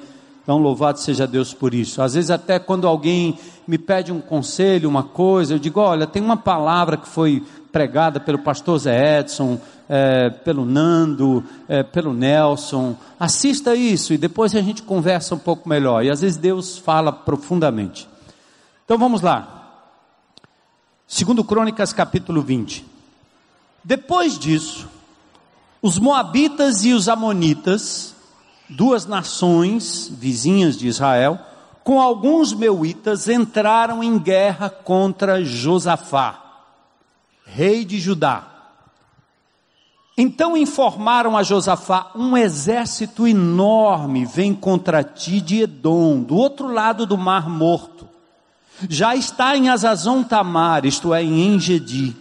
então, 0.49 0.57
louvado 0.57 0.99
seja 0.99 1.27
Deus 1.27 1.53
por 1.53 1.75
isso. 1.75 2.01
Às 2.01 2.15
vezes, 2.15 2.31
até 2.31 2.59
quando 2.59 2.87
alguém 2.87 3.39
me 3.67 3.77
pede 3.77 4.11
um 4.11 4.19
conselho, 4.19 4.89
uma 4.89 5.03
coisa, 5.03 5.53
eu 5.53 5.59
digo: 5.59 5.79
olha, 5.79 6.07
tem 6.07 6.23
uma 6.23 6.39
palavra 6.39 6.97
que 6.97 7.07
foi 7.07 7.45
pregada 7.71 8.19
pelo 8.19 8.39
pastor 8.39 8.79
Zé 8.79 9.21
Edson, 9.21 9.61
é, 9.87 10.31
pelo 10.31 10.65
Nando, 10.65 11.45
é, 11.69 11.83
pelo 11.83 12.15
Nelson. 12.15 12.97
Assista 13.21 13.75
isso 13.75 14.15
e 14.15 14.17
depois 14.17 14.57
a 14.57 14.63
gente 14.63 14.83
conversa 14.83 15.35
um 15.35 15.39
pouco 15.39 15.69
melhor. 15.69 16.03
E 16.03 16.11
às 16.11 16.23
vezes 16.23 16.39
Deus 16.39 16.79
fala 16.79 17.13
profundamente. 17.13 18.09
Então 18.87 18.97
vamos 18.97 19.21
lá. 19.21 19.83
Segundo 21.07 21.45
Crônicas, 21.45 21.93
capítulo 21.93 22.41
20. 22.41 22.87
Depois 23.85 24.39
disso, 24.39 24.89
os 25.83 25.99
Moabitas 25.99 26.87
e 26.87 26.95
os 26.95 27.07
Amonitas 27.07 28.17
duas 28.69 29.07
nações 29.07 30.09
vizinhas 30.09 30.77
de 30.77 30.87
Israel, 30.87 31.39
com 31.83 32.01
alguns 32.01 32.53
meuítas, 32.53 33.29
entraram 33.29 34.03
em 34.03 34.19
guerra 34.19 34.69
contra 34.69 35.43
Josafá, 35.43 36.43
rei 37.47 37.85
de 37.85 37.99
Judá. 37.99 38.47
Então 40.17 40.57
informaram 40.57 41.37
a 41.37 41.43
Josafá: 41.43 42.11
um 42.15 42.37
exército 42.37 43.27
enorme 43.27 44.27
vem 44.27 44.53
contra 44.53 45.03
ti 45.05 45.41
de 45.41 45.63
Edom, 45.63 46.21
do 46.21 46.37
outro 46.37 46.67
lado 46.67 47.07
do 47.07 47.17
Mar 47.17 47.49
Morto. 47.49 48.09
Já 48.89 49.17
está 49.17 49.57
em 49.57 49.69
Azazon 49.69 50.23
Tamar, 50.23 50.85
isto 50.85 51.15
é, 51.15 51.23
em 51.23 51.55
Engedi. 51.55 52.15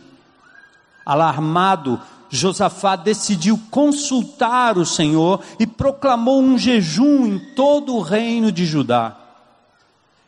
Alarmado, 1.05 2.01
Josafá 2.29 2.95
decidiu 2.95 3.59
consultar 3.71 4.77
o 4.77 4.85
Senhor 4.85 5.41
e 5.59 5.65
proclamou 5.65 6.41
um 6.41 6.57
jejum 6.57 7.25
em 7.25 7.39
todo 7.55 7.95
o 7.95 8.01
reino 8.01 8.51
de 8.51 8.65
Judá. 8.65 9.15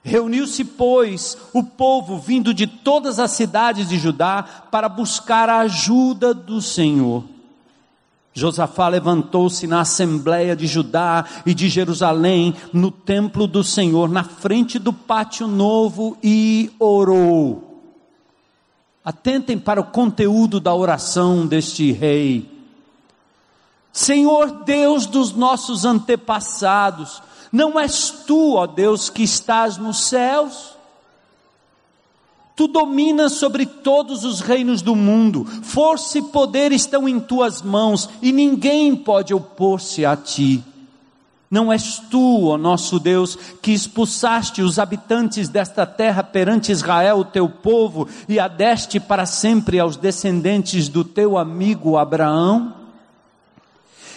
Reuniu-se, 0.01 0.63
pois, 0.63 1.37
o 1.53 1.61
povo 1.61 2.17
vindo 2.17 2.53
de 2.53 2.65
todas 2.65 3.19
as 3.19 3.31
cidades 3.31 3.89
de 3.89 3.97
Judá 3.97 4.43
para 4.71 4.87
buscar 4.87 5.49
a 5.49 5.59
ajuda 5.59 6.33
do 6.33 6.61
Senhor. 6.61 7.23
Josafá 8.33 8.87
levantou-se 8.87 9.67
na 9.67 9.81
assembleia 9.81 10.55
de 10.55 10.65
Judá 10.65 11.25
e 11.45 11.53
de 11.53 11.67
Jerusalém, 11.67 12.55
no 12.71 12.89
templo 12.89 13.45
do 13.45 13.63
Senhor, 13.63 14.07
na 14.07 14.23
frente 14.23 14.79
do 14.79 14.93
pátio 14.93 15.47
novo, 15.47 16.17
e 16.23 16.71
orou. 16.79 17.68
Atentem 19.09 19.57
para 19.57 19.81
o 19.81 19.85
conteúdo 19.85 20.59
da 20.59 20.71
oração 20.71 21.47
deste 21.47 21.91
rei. 21.91 22.47
Senhor 23.91 24.63
Deus 24.63 25.07
dos 25.07 25.33
nossos 25.33 25.83
antepassados, 25.83 27.19
não 27.51 27.79
és 27.79 28.11
tu, 28.27 28.53
ó 28.53 28.67
Deus, 28.67 29.09
que 29.09 29.23
estás 29.23 29.77
nos 29.77 30.01
céus? 30.01 30.75
Tu 32.55 32.67
dominas 32.67 33.33
sobre 33.33 33.65
todos 33.65 34.23
os 34.23 34.41
reinos 34.41 34.83
do 34.83 34.95
mundo, 34.95 35.43
força 35.63 36.19
e 36.19 36.21
poder 36.21 36.71
estão 36.71 37.09
em 37.09 37.19
tuas 37.19 37.63
mãos, 37.63 38.07
e 38.21 38.31
ninguém 38.31 38.95
pode 38.95 39.33
opor-se 39.33 40.05
a 40.05 40.15
ti. 40.15 40.63
Não 41.49 41.73
és 41.73 41.97
tu, 41.97 42.47
ó 42.47 42.57
nosso 42.57 42.99
Deus, 42.99 43.35
que 43.61 43.71
expulsaste 43.71 44.61
os 44.61 44.77
habitantes 44.77 45.49
desta 45.49 45.83
terra 45.83 46.21
perante 46.21 46.71
Israel, 46.71 47.19
o 47.19 47.25
teu 47.25 47.49
povo, 47.49 48.07
e 48.27 48.39
a 48.39 48.47
deste 48.47 48.99
para 48.99 49.25
sempre 49.25 49.79
aos 49.79 49.97
descendentes 49.97 50.87
do 50.87 51.03
teu 51.03 51.39
amigo 51.39 51.97
Abraão? 51.97 52.75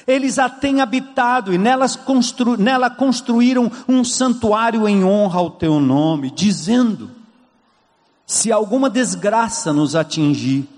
Eles 0.07 0.39
a 0.39 0.51
têm 0.51 0.83
habitado 0.83 1.55
e 1.55 1.59
nelas 1.59 1.97
constru, 1.97 2.59
nela 2.59 2.91
construíram 2.91 3.71
um 3.89 4.05
santuário 4.05 4.87
em 4.87 5.03
honra 5.03 5.39
ao 5.39 5.51
teu 5.51 5.81
nome, 5.81 6.31
dizendo: 6.31 7.11
Se 8.27 8.53
alguma 8.53 8.91
desgraça 8.91 9.73
nos 9.73 9.95
atingir, 9.95 10.69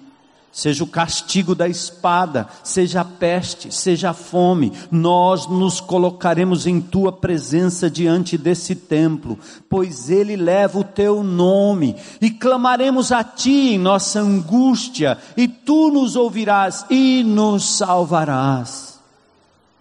seja 0.55 0.85
o 0.85 0.87
castigo 0.87 1.53
da 1.53 1.67
espada, 1.69 2.47
seja 2.63 3.01
a 3.01 3.05
peste, 3.05 3.75
seja 3.75 4.11
a 4.11 4.15
fome, 4.15 4.73
nós 4.89 5.49
nos 5.49 5.81
colocaremos 5.81 6.65
em 6.65 6.81
tua 6.81 7.11
presença 7.11 7.91
diante 7.91 8.39
desse 8.39 8.77
templo, 8.77 9.37
pois 9.69 10.09
ele 10.09 10.37
leva 10.37 10.79
o 10.79 10.85
teu 10.85 11.25
nome, 11.25 11.97
e 12.21 12.31
clamaremos 12.31 13.11
a 13.11 13.25
ti 13.25 13.75
em 13.75 13.79
nossa 13.79 14.21
angústia, 14.21 15.19
e 15.37 15.49
tu 15.49 15.91
nos 15.91 16.15
ouvirás 16.15 16.87
e 16.89 17.25
nos 17.25 17.77
salvarás. 17.77 19.01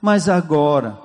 Mas 0.01 0.27
agora, 0.27 1.02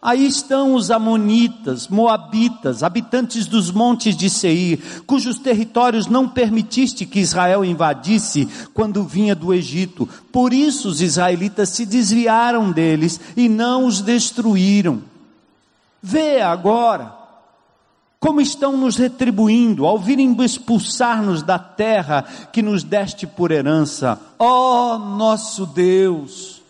Aí 0.00 0.26
estão 0.26 0.74
os 0.74 0.90
Amonitas, 0.90 1.88
Moabitas, 1.88 2.82
habitantes 2.82 3.46
dos 3.46 3.70
montes 3.70 4.16
de 4.16 4.30
Seir, 4.30 5.02
cujos 5.06 5.38
territórios 5.38 6.06
não 6.06 6.28
permitiste 6.28 7.06
que 7.06 7.18
Israel 7.18 7.64
invadisse 7.64 8.46
quando 8.72 9.02
vinha 9.02 9.34
do 9.34 9.52
Egito. 9.52 10.08
Por 10.30 10.52
isso 10.52 10.88
os 10.88 11.00
israelitas 11.00 11.70
se 11.70 11.84
desviaram 11.84 12.70
deles 12.70 13.20
e 13.36 13.48
não 13.48 13.86
os 13.86 14.00
destruíram. 14.00 15.02
Vê 16.02 16.40
agora 16.40 17.16
como 18.20 18.40
estão 18.40 18.76
nos 18.76 18.96
retribuindo 18.96 19.86
ao 19.86 19.98
virem 19.98 20.36
expulsar-nos 20.42 21.42
da 21.42 21.58
terra 21.58 22.22
que 22.52 22.62
nos 22.62 22.82
deste 22.82 23.26
por 23.26 23.50
herança. 23.50 24.20
Ó 24.38 24.94
oh, 24.94 24.98
nosso 24.98 25.66
Deus, 25.66 26.62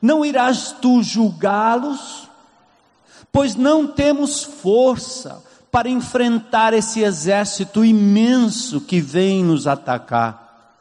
não 0.00 0.24
irás 0.24 0.72
tu 0.80 1.02
julgá-los? 1.02 2.25
Pois 3.36 3.54
não 3.54 3.86
temos 3.86 4.44
força 4.44 5.44
para 5.70 5.90
enfrentar 5.90 6.72
esse 6.72 7.02
exército 7.02 7.84
imenso 7.84 8.80
que 8.80 8.98
vem 8.98 9.44
nos 9.44 9.66
atacar. 9.66 10.80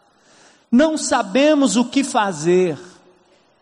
Não 0.71 0.97
sabemos 0.97 1.75
o 1.75 1.83
que 1.83 2.01
fazer, 2.01 2.79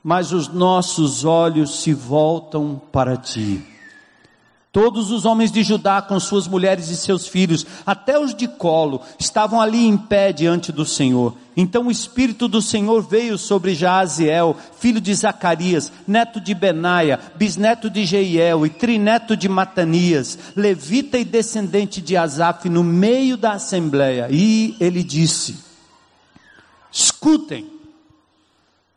mas 0.04 0.32
os 0.32 0.48
nossos 0.48 1.26
olhos 1.26 1.82
se 1.82 1.92
voltam 1.92 2.80
para 2.92 3.18
ti. 3.18 3.66
Todos 4.74 5.12
os 5.12 5.24
homens 5.24 5.52
de 5.52 5.62
Judá, 5.62 6.02
com 6.02 6.20
suas 6.20 6.48
mulheres 6.48 6.90
e 6.90 6.98
seus 6.98 7.28
filhos, 7.28 7.64
até 7.86 8.18
os 8.18 8.34
de 8.34 8.48
colo, 8.48 9.02
estavam 9.20 9.62
ali 9.62 9.86
em 9.86 9.96
pé 9.96 10.34
diante 10.34 10.72
do 10.72 10.84
Senhor. 10.84 11.36
Então 11.56 11.86
o 11.86 11.92
Espírito 11.92 12.48
do 12.48 12.60
Senhor 12.60 13.04
veio 13.08 13.38
sobre 13.38 13.76
Jaaziel, 13.76 14.58
filho 14.80 15.00
de 15.00 15.14
Zacarias, 15.14 15.92
neto 16.08 16.42
de 16.42 16.56
Benaia, 16.56 17.20
bisneto 17.36 17.88
de 17.88 18.04
Jeiel 18.04 18.66
e 18.66 18.70
trineto 18.72 19.38
de 19.38 19.48
Matanias, 19.48 20.40
levita 20.56 21.20
e 21.20 21.24
descendente 21.24 22.02
de 22.02 22.18
Asaf, 22.18 22.68
no 22.68 22.84
meio 22.84 23.38
da 23.38 23.52
assembleia. 23.52 24.28
E 24.32 24.76
ele 24.80 25.04
disse: 25.04 25.56
Escutem, 26.92 27.70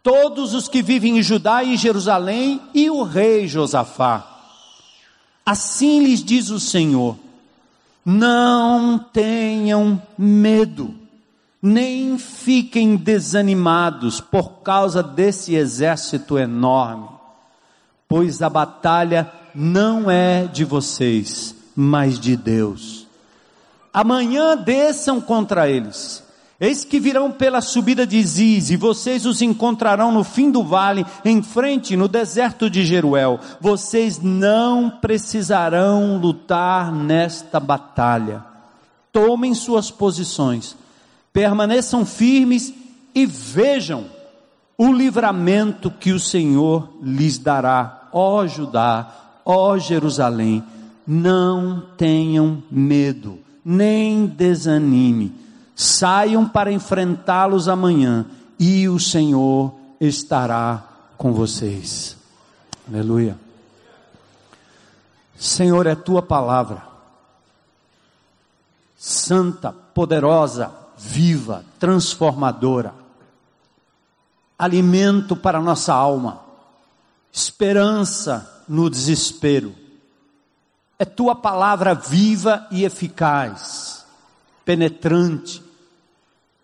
todos 0.03 0.55
os 0.55 0.69
que 0.69 0.81
vivem 0.81 1.19
em 1.19 1.23
Judá 1.23 1.63
e 1.63 1.75
em 1.75 1.77
Jerusalém, 1.77 2.63
e 2.73 2.89
o 2.89 3.03
rei 3.03 3.47
Josafá 3.47 4.36
Assim 5.47 6.01
lhes 6.01 6.25
diz 6.25 6.51
o 6.51 6.59
Senhor: 6.59 7.17
não 8.05 8.99
tenham 8.99 10.03
medo, 10.19 10.93
nem 11.63 12.19
fiquem 12.19 12.97
desanimados 12.97 14.21
por 14.21 14.63
causa 14.63 15.05
desse 15.05 15.55
exército 15.55 16.37
enorme, 16.37 17.09
pois 18.09 18.43
a 18.43 18.51
batalha 18.51 19.33
não 19.55 20.11
é 20.11 20.47
de 20.47 20.65
vocês, 20.65 21.55
mas 21.77 22.19
de 22.19 22.37
Deus. 22.37 23.07
Amanhã 23.95 24.57
desçam 24.57 25.21
contra 25.21 25.71
eles 25.71 26.26
Eis 26.59 26.85
que 26.85 26.99
virão 26.99 27.31
pela 27.31 27.61
subida 27.61 28.07
de 28.07 28.23
Ziz, 28.23 28.71
e 28.71 28.77
vocês 28.77 29.27
os 29.27 29.43
encontrarão 29.43 30.11
no 30.11 30.25
fim 30.25 30.51
do 30.51 30.65
vale, 30.65 31.05
em 31.23 31.43
frente, 31.43 31.97
no 31.97 32.09
deserto 32.09 32.71
de 32.71 32.85
Jeruel. 32.85 33.39
Vocês 33.61 34.19
não 34.19 34.89
precisarão 34.89 36.17
lutar 36.19 36.91
nesta 36.91 37.61
batalha. 37.61 38.43
Tomem 39.13 39.55
suas 39.55 39.91
posições, 39.91 40.75
permaneçam 41.31 42.07
firmes 42.07 42.73
e 43.15 43.27
vejam 43.27 44.07
o 44.79 44.91
livramento 44.91 45.91
que 45.91 46.13
o 46.13 46.21
Senhor 46.21 46.89
lhes 47.03 47.39
dará, 47.39 48.09
ó 48.13 48.47
Judá, 48.47 49.41
ó 49.45 49.77
Jerusalém. 49.77 50.65
Não 51.07 51.83
tenham 51.99 52.63
medo 52.71 53.39
nem 53.65 54.27
desanime. 54.27 55.46
Saiam 55.77 56.49
para 56.49 56.73
enfrentá-los 56.73 57.69
amanhã 57.69 58.25
e 58.59 58.89
o 58.89 58.99
Senhor 58.99 59.75
estará 60.01 60.83
com 61.19 61.35
vocês. 61.35 62.17
Aleluia. 62.89 63.39
Senhor, 65.37 65.87
é 65.87 65.95
tua 65.95 66.23
palavra, 66.23 66.83
santa, 68.97 69.71
poderosa, 69.71 70.73
viva, 70.97 71.63
transformadora, 71.79 72.95
alimento 74.59 75.37
para 75.37 75.61
nossa 75.61 75.93
alma, 75.93 76.41
esperança 77.31 78.65
no 78.67 78.89
desespero. 78.89 79.75
É 80.99 81.05
tua 81.05 81.35
palavra 81.35 81.95
viva 81.95 82.67
e 82.71 82.85
eficaz, 82.85 84.07
penetrante, 84.65 85.63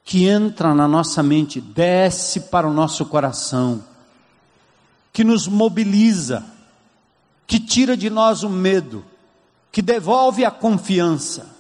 que 0.04 0.26
entra 0.26 0.75
na 0.75 0.88
nossa 0.88 1.23
mente, 1.23 1.61
desce 1.61 2.40
para 2.40 2.68
o 2.68 2.73
nosso 2.73 3.06
coração, 3.06 3.82
que 5.12 5.23
nos 5.23 5.47
mobiliza, 5.47 6.44
que 7.47 7.61
tira 7.61 7.97
de 7.97 8.11
nós 8.11 8.42
o 8.42 8.49
medo, 8.49 9.04
que 9.71 9.80
devolve 9.80 10.44
a 10.44 10.50
confiança. 10.50 11.50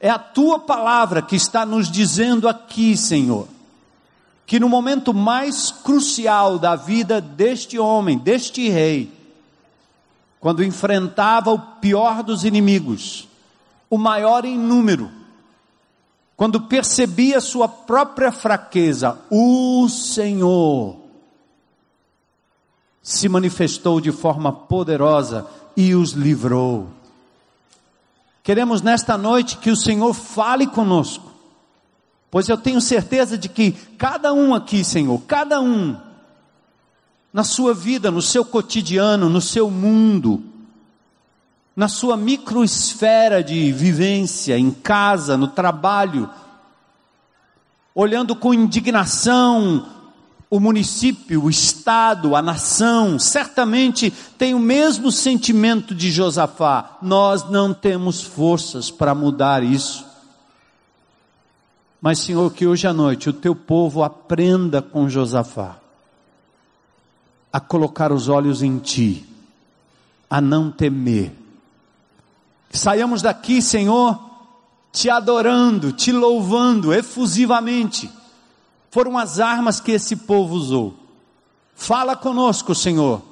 É 0.00 0.10
a 0.10 0.18
tua 0.18 0.58
palavra 0.58 1.22
que 1.22 1.36
está 1.36 1.64
nos 1.64 1.90
dizendo 1.90 2.48
aqui, 2.48 2.96
Senhor, 2.96 3.48
que 4.46 4.60
no 4.60 4.68
momento 4.68 5.14
mais 5.14 5.70
crucial 5.70 6.58
da 6.58 6.76
vida 6.76 7.20
deste 7.20 7.78
homem, 7.78 8.18
deste 8.18 8.68
rei, 8.68 9.10
quando 10.40 10.62
enfrentava 10.62 11.50
o 11.50 11.58
pior 11.58 12.22
dos 12.22 12.44
inimigos, 12.44 13.26
o 13.88 13.96
maior 13.96 14.44
em 14.44 14.58
número, 14.58 15.10
quando 16.36 16.62
percebia 16.62 17.40
sua 17.40 17.68
própria 17.68 18.32
fraqueza, 18.32 19.18
o 19.30 19.88
Senhor 19.88 20.96
se 23.00 23.28
manifestou 23.28 24.00
de 24.00 24.10
forma 24.10 24.52
poderosa 24.52 25.46
e 25.76 25.94
os 25.94 26.12
livrou. 26.12 26.88
Queremos 28.42 28.82
nesta 28.82 29.16
noite 29.16 29.58
que 29.58 29.70
o 29.70 29.76
Senhor 29.76 30.12
fale 30.12 30.66
conosco, 30.66 31.32
pois 32.30 32.48
eu 32.48 32.58
tenho 32.58 32.80
certeza 32.80 33.38
de 33.38 33.48
que 33.48 33.72
cada 33.96 34.32
um 34.32 34.54
aqui, 34.54 34.82
Senhor, 34.82 35.20
cada 35.26 35.60
um, 35.60 35.96
na 37.32 37.44
sua 37.44 37.72
vida, 37.72 38.10
no 38.10 38.20
seu 38.20 38.44
cotidiano, 38.44 39.28
no 39.28 39.40
seu 39.40 39.70
mundo, 39.70 40.42
na 41.76 41.88
sua 41.88 42.16
microesfera 42.16 43.42
de 43.42 43.72
vivência, 43.72 44.58
em 44.58 44.70
casa, 44.70 45.36
no 45.36 45.48
trabalho, 45.48 46.30
olhando 47.94 48.36
com 48.36 48.54
indignação 48.54 49.86
o 50.50 50.60
município, 50.60 51.42
o 51.42 51.50
estado, 51.50 52.36
a 52.36 52.40
nação, 52.40 53.18
certamente 53.18 54.12
tem 54.38 54.54
o 54.54 54.60
mesmo 54.60 55.10
sentimento 55.10 55.92
de 55.92 56.12
Josafá. 56.12 56.96
Nós 57.02 57.50
não 57.50 57.74
temos 57.74 58.22
forças 58.22 58.88
para 58.88 59.16
mudar 59.16 59.64
isso. 59.64 60.06
Mas, 62.00 62.20
Senhor, 62.20 62.52
que 62.52 62.68
hoje 62.68 62.86
à 62.86 62.92
noite 62.92 63.28
o 63.28 63.32
teu 63.32 63.52
povo 63.56 64.04
aprenda 64.04 64.80
com 64.80 65.08
Josafá 65.08 65.76
a 67.52 67.58
colocar 67.58 68.12
os 68.12 68.28
olhos 68.28 68.62
em 68.62 68.78
ti, 68.78 69.26
a 70.30 70.40
não 70.40 70.70
temer 70.70 71.32
Saiamos 72.74 73.22
daqui, 73.22 73.62
Senhor, 73.62 74.18
te 74.92 75.08
adorando, 75.08 75.92
te 75.92 76.10
louvando 76.10 76.92
efusivamente. 76.92 78.10
Foram 78.90 79.16
as 79.16 79.38
armas 79.38 79.78
que 79.78 79.92
esse 79.92 80.16
povo 80.16 80.54
usou. 80.54 80.94
Fala 81.74 82.16
conosco, 82.16 82.74
Senhor, 82.74 83.22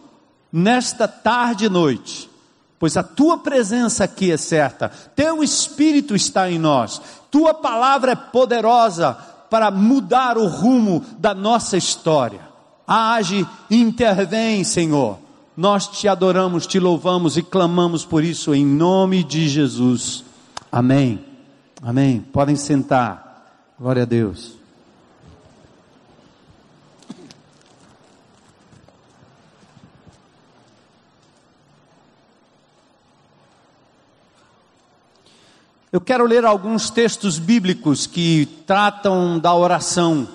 nesta 0.52 1.08
tarde 1.08 1.64
e 1.64 1.68
noite, 1.68 2.30
pois 2.78 2.96
a 2.96 3.02
tua 3.02 3.38
presença 3.38 4.04
aqui 4.04 4.30
é 4.30 4.36
certa, 4.36 4.90
teu 5.14 5.42
espírito 5.42 6.14
está 6.14 6.50
em 6.50 6.58
nós, 6.58 7.00
tua 7.30 7.52
palavra 7.52 8.12
é 8.12 8.16
poderosa 8.16 9.14
para 9.50 9.70
mudar 9.70 10.38
o 10.38 10.46
rumo 10.46 11.04
da 11.18 11.34
nossa 11.34 11.76
história. 11.76 12.40
Age, 12.86 13.46
intervém, 13.70 14.62
Senhor 14.64 15.18
nós 15.56 15.86
te 15.86 16.08
adoramos, 16.08 16.66
te 16.66 16.78
louvamos 16.78 17.36
e 17.36 17.42
clamamos 17.42 18.04
por 18.04 18.24
isso 18.24 18.54
em 18.54 18.64
nome 18.64 19.22
de 19.22 19.48
Jesus. 19.48 20.24
Amém. 20.70 21.24
Amém. 21.82 22.20
Podem 22.32 22.56
sentar. 22.56 23.74
Glória 23.78 24.02
a 24.02 24.06
Deus. 24.06 24.62
Eu 35.92 36.00
quero 36.00 36.24
ler 36.24 36.42
alguns 36.46 36.88
textos 36.88 37.38
bíblicos 37.38 38.06
que 38.06 38.46
tratam 38.66 39.38
da 39.38 39.54
oração. 39.54 40.26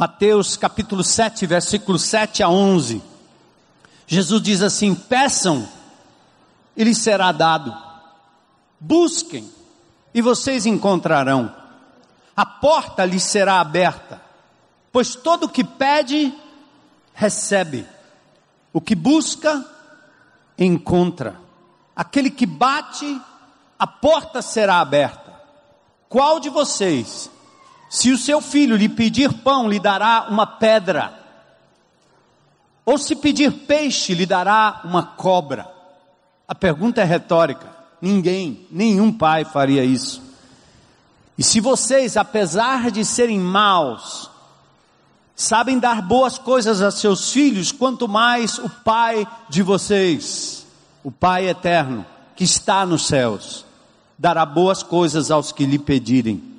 Mateus 0.00 0.56
capítulo 0.56 1.04
7, 1.04 1.44
versículos 1.46 2.04
7 2.04 2.42
a 2.42 2.48
11. 2.48 3.02
Jesus 4.06 4.40
diz 4.40 4.62
assim: 4.62 4.94
Peçam, 4.94 5.68
e 6.74 6.82
lhes 6.82 6.96
será 6.96 7.30
dado. 7.32 7.76
Busquem, 8.80 9.46
e 10.14 10.22
vocês 10.22 10.64
encontrarão. 10.64 11.54
A 12.34 12.46
porta 12.46 13.04
lhes 13.04 13.24
será 13.24 13.60
aberta. 13.60 14.22
Pois 14.90 15.14
todo 15.14 15.44
o 15.44 15.48
que 15.50 15.62
pede, 15.62 16.32
recebe. 17.12 17.86
O 18.72 18.80
que 18.80 18.94
busca, 18.94 19.62
encontra. 20.56 21.38
Aquele 21.94 22.30
que 22.30 22.46
bate, 22.46 23.20
a 23.78 23.86
porta 23.86 24.40
será 24.40 24.80
aberta. 24.80 25.30
Qual 26.08 26.40
de 26.40 26.48
vocês 26.48 27.30
se 27.90 28.12
o 28.12 28.16
seu 28.16 28.40
filho 28.40 28.76
lhe 28.76 28.88
pedir 28.88 29.32
pão, 29.32 29.68
lhe 29.68 29.80
dará 29.80 30.28
uma 30.30 30.46
pedra. 30.46 31.12
Ou 32.86 32.96
se 32.96 33.16
pedir 33.16 33.50
peixe, 33.50 34.14
lhe 34.14 34.24
dará 34.24 34.80
uma 34.84 35.02
cobra. 35.02 35.68
A 36.46 36.54
pergunta 36.54 37.00
é 37.00 37.04
retórica. 37.04 37.66
Ninguém, 38.00 38.64
nenhum 38.70 39.12
pai 39.12 39.44
faria 39.44 39.84
isso. 39.84 40.22
E 41.36 41.42
se 41.42 41.58
vocês, 41.58 42.16
apesar 42.16 42.92
de 42.92 43.04
serem 43.04 43.40
maus, 43.40 44.30
sabem 45.34 45.76
dar 45.76 46.00
boas 46.00 46.38
coisas 46.38 46.80
a 46.80 46.92
seus 46.92 47.32
filhos, 47.32 47.72
quanto 47.72 48.06
mais 48.06 48.56
o 48.58 48.68
Pai 48.68 49.26
de 49.48 49.62
vocês, 49.62 50.64
o 51.02 51.10
Pai 51.10 51.48
eterno, 51.48 52.06
que 52.36 52.44
está 52.44 52.86
nos 52.86 53.06
céus, 53.06 53.64
dará 54.16 54.46
boas 54.46 54.82
coisas 54.82 55.30
aos 55.30 55.50
que 55.50 55.66
lhe 55.66 55.78
pedirem. 55.78 56.49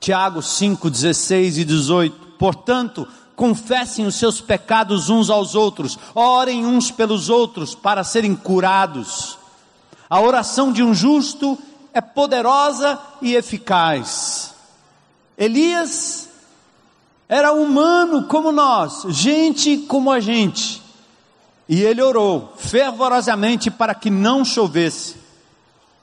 Tiago 0.00 0.42
5, 0.42 0.90
16 0.90 1.58
e 1.58 1.64
18. 1.64 2.16
Portanto, 2.38 3.06
confessem 3.34 4.06
os 4.06 4.16
seus 4.16 4.40
pecados 4.40 5.08
uns 5.08 5.30
aos 5.30 5.54
outros, 5.54 5.98
orem 6.14 6.66
uns 6.66 6.90
pelos 6.90 7.28
outros 7.28 7.74
para 7.74 8.02
serem 8.02 8.34
curados. 8.34 9.38
A 10.10 10.20
oração 10.20 10.72
de 10.72 10.82
um 10.82 10.94
justo 10.94 11.58
é 11.94 12.00
poderosa 12.00 12.98
e 13.22 13.34
eficaz. 13.34 14.54
Elias 15.36 16.28
era 17.28 17.52
humano 17.52 18.24
como 18.24 18.50
nós, 18.50 19.04
gente 19.10 19.78
como 19.78 20.10
a 20.10 20.18
gente, 20.18 20.82
e 21.68 21.82
ele 21.82 22.02
orou 22.02 22.54
fervorosamente 22.56 23.70
para 23.70 23.94
que 23.94 24.10
não 24.10 24.44
chovesse, 24.44 25.16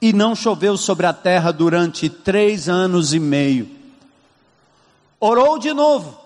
e 0.00 0.12
não 0.12 0.34
choveu 0.34 0.76
sobre 0.76 1.04
a 1.04 1.12
terra 1.12 1.52
durante 1.52 2.08
três 2.08 2.68
anos 2.68 3.12
e 3.12 3.18
meio. 3.18 3.75
Orou 5.18 5.58
de 5.58 5.72
novo, 5.72 6.18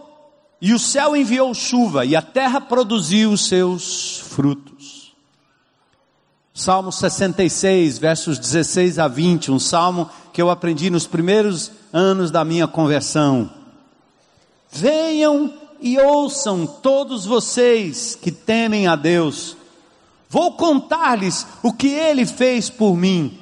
e 0.60 0.74
o 0.74 0.78
céu 0.78 1.14
enviou 1.14 1.54
chuva, 1.54 2.04
e 2.04 2.16
a 2.16 2.22
terra 2.22 2.60
produziu 2.60 3.30
os 3.30 3.46
seus 3.46 4.18
frutos. 4.18 5.14
Salmo 6.52 6.90
66, 6.90 7.98
versos 7.98 8.38
16 8.38 8.98
a 8.98 9.06
20, 9.06 9.52
um 9.52 9.58
salmo 9.58 10.10
que 10.32 10.42
eu 10.42 10.50
aprendi 10.50 10.90
nos 10.90 11.06
primeiros 11.06 11.70
anos 11.92 12.30
da 12.30 12.44
minha 12.44 12.66
conversão. 12.66 13.50
Venham 14.70 15.54
e 15.80 15.98
ouçam 15.98 16.66
todos 16.66 17.24
vocês 17.24 18.14
que 18.14 18.30
temem 18.30 18.86
a 18.86 18.96
Deus. 18.96 19.56
Vou 20.28 20.52
contar-lhes 20.52 21.46
o 21.62 21.72
que 21.72 21.88
ele 21.88 22.26
fez 22.26 22.68
por 22.68 22.96
mim. 22.96 23.38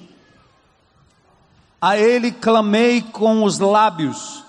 A 1.80 1.98
ele 1.98 2.30
clamei 2.30 3.02
com 3.02 3.42
os 3.42 3.58
lábios 3.58 4.44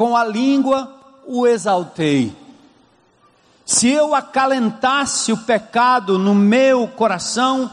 com 0.00 0.16
a 0.16 0.24
língua 0.24 0.98
o 1.26 1.46
exaltei. 1.46 2.34
Se 3.66 3.86
eu 3.90 4.14
acalentasse 4.14 5.30
o 5.30 5.36
pecado 5.36 6.18
no 6.18 6.34
meu 6.34 6.88
coração, 6.88 7.70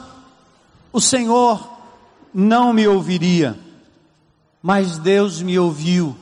o 0.91 0.99
Senhor 0.99 1.71
não 2.33 2.73
me 2.73 2.85
ouviria. 2.85 3.57
Mas 4.61 4.97
Deus 4.97 5.41
me 5.41 5.57
ouviu, 5.57 6.17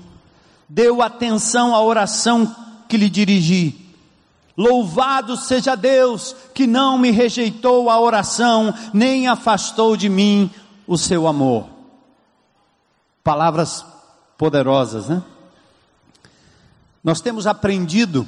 deu 0.70 1.02
atenção 1.02 1.74
à 1.74 1.82
oração 1.82 2.56
que 2.88 2.98
lhe 2.98 3.10
dirigi. 3.10 3.92
Louvado 4.56 5.36
seja 5.36 5.76
Deus 5.76 6.36
que 6.54 6.68
não 6.68 7.00
me 7.00 7.10
rejeitou 7.10 7.90
a 7.90 8.00
oração, 8.00 8.72
nem 8.94 9.28
afastou 9.28 9.98
de 9.98 10.08
mim 10.08 10.52
o 10.86 11.00
seu 11.00 11.26
amor. 11.26 11.66
Palavras 13.24 13.84
poderosas, 14.38 15.10
né? 15.10 15.24
Nós 17.06 17.22
temos 17.22 17.46
aprendido 17.46 18.28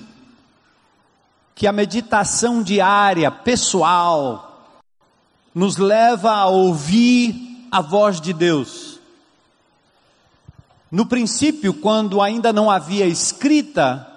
que 1.55 1.65
a 1.65 1.71
meditação 1.71 2.61
diária, 2.61 3.31
pessoal, 3.31 4.69
nos 5.51 5.77
leva 5.77 6.31
a 6.31 6.45
ouvir 6.45 7.67
a 7.71 7.81
voz 7.81 8.21
de 8.21 8.31
Deus. 8.33 8.99
No 10.91 11.07
princípio, 11.07 11.73
quando 11.73 12.21
ainda 12.21 12.53
não 12.53 12.69
havia 12.69 13.07
escrita, 13.07 14.07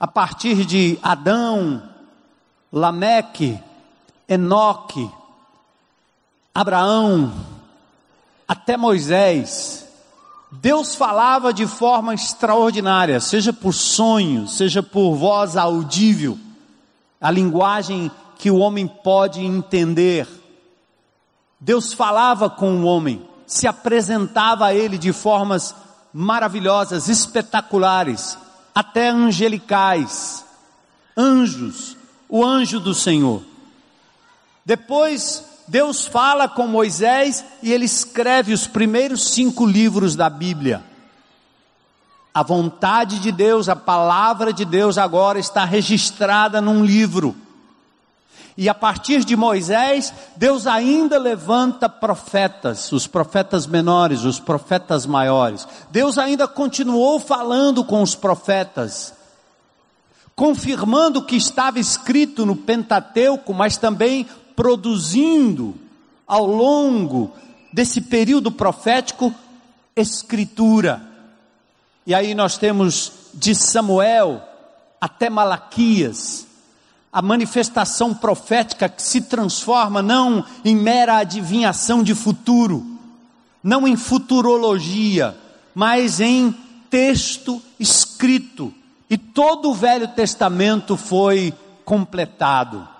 a 0.00 0.06
partir 0.06 0.64
de 0.64 0.98
Adão, 1.02 1.86
Lameque, 2.72 3.60
Enoque, 4.26 5.10
Abraão, 6.54 7.34
até 8.48 8.78
Moisés, 8.78 9.85
Deus 10.50 10.94
falava 10.94 11.52
de 11.52 11.66
forma 11.66 12.14
extraordinária, 12.14 13.18
seja 13.20 13.52
por 13.52 13.72
sonho, 13.72 14.46
seja 14.46 14.82
por 14.82 15.14
voz 15.16 15.56
audível, 15.56 16.38
a 17.20 17.30
linguagem 17.30 18.10
que 18.38 18.50
o 18.50 18.58
homem 18.58 18.86
pode 18.86 19.40
entender. 19.44 20.28
Deus 21.58 21.92
falava 21.92 22.48
com 22.48 22.80
o 22.80 22.84
homem, 22.84 23.26
se 23.46 23.66
apresentava 23.66 24.66
a 24.66 24.74
ele 24.74 24.98
de 24.98 25.12
formas 25.12 25.74
maravilhosas, 26.12 27.08
espetaculares, 27.08 28.38
até 28.74 29.08
angelicais, 29.08 30.44
anjos, 31.16 31.96
o 32.28 32.44
anjo 32.44 32.78
do 32.78 32.94
Senhor. 32.94 33.42
Depois 34.64 35.55
Deus 35.68 36.06
fala 36.06 36.48
com 36.48 36.66
Moisés 36.66 37.44
e 37.62 37.72
ele 37.72 37.84
escreve 37.84 38.52
os 38.52 38.66
primeiros 38.66 39.30
cinco 39.30 39.66
livros 39.66 40.14
da 40.14 40.30
Bíblia. 40.30 40.84
A 42.32 42.42
vontade 42.42 43.18
de 43.18 43.32
Deus, 43.32 43.68
a 43.68 43.74
palavra 43.74 44.52
de 44.52 44.64
Deus 44.64 44.98
agora 44.98 45.38
está 45.38 45.64
registrada 45.64 46.60
num 46.60 46.84
livro. 46.84 47.34
E 48.58 48.68
a 48.68 48.74
partir 48.74 49.24
de 49.24 49.36
Moisés, 49.36 50.14
Deus 50.36 50.66
ainda 50.66 51.18
levanta 51.18 51.88
profetas, 51.88 52.90
os 52.90 53.06
profetas 53.06 53.66
menores, 53.66 54.22
os 54.24 54.40
profetas 54.40 55.04
maiores. 55.04 55.66
Deus 55.90 56.16
ainda 56.16 56.48
continuou 56.48 57.20
falando 57.20 57.84
com 57.84 58.00
os 58.02 58.14
profetas, 58.14 59.12
confirmando 60.34 61.18
o 61.18 61.24
que 61.24 61.36
estava 61.36 61.78
escrito 61.78 62.46
no 62.46 62.56
Pentateuco, 62.56 63.52
mas 63.52 63.76
também 63.76 64.26
produzindo 64.56 65.74
ao 66.26 66.46
longo 66.46 67.30
desse 67.72 68.00
período 68.00 68.50
profético 68.50 69.32
escritura. 69.94 71.02
E 72.06 72.14
aí 72.14 72.34
nós 72.34 72.56
temos 72.56 73.12
de 73.34 73.54
Samuel 73.54 74.42
até 75.00 75.28
Malaquias, 75.28 76.46
a 77.12 77.20
manifestação 77.20 78.14
profética 78.14 78.88
que 78.88 79.02
se 79.02 79.20
transforma 79.20 80.02
não 80.02 80.44
em 80.64 80.74
mera 80.74 81.18
adivinhação 81.18 82.02
de 82.02 82.14
futuro, 82.14 82.84
não 83.62 83.86
em 83.86 83.96
futurologia, 83.96 85.36
mas 85.74 86.20
em 86.20 86.54
texto 86.88 87.62
escrito. 87.78 88.72
E 89.08 89.16
todo 89.16 89.70
o 89.70 89.74
Velho 89.74 90.08
Testamento 90.08 90.96
foi 90.96 91.54
completado 91.84 92.95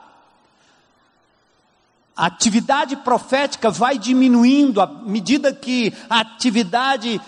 a 2.17 2.27
atividade 2.27 2.97
profética 2.97 3.71
vai 3.71 3.99
diminuindo 3.99 4.81
à 4.81 4.87
medida 4.87 5.53
que 5.53 5.93
a 6.09 6.21
atividade 6.21 7.21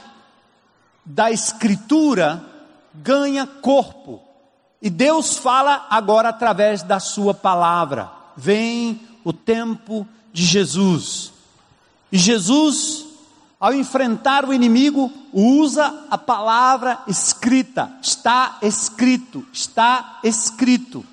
da 1.04 1.30
escritura 1.30 2.42
ganha 2.94 3.46
corpo. 3.46 4.22
E 4.80 4.88
Deus 4.88 5.36
fala 5.36 5.86
agora 5.90 6.30
através 6.30 6.82
da 6.82 6.98
sua 6.98 7.34
palavra. 7.34 8.10
Vem 8.34 9.00
o 9.24 9.32
tempo 9.32 10.08
de 10.32 10.44
Jesus. 10.44 11.32
E 12.10 12.16
Jesus, 12.16 13.04
ao 13.60 13.74
enfrentar 13.74 14.46
o 14.46 14.54
inimigo, 14.54 15.12
usa 15.32 16.06
a 16.10 16.16
palavra 16.16 17.00
escrita. 17.06 17.92
Está 18.00 18.56
escrito, 18.62 19.44
está 19.52 20.20
escrito. 20.24 21.04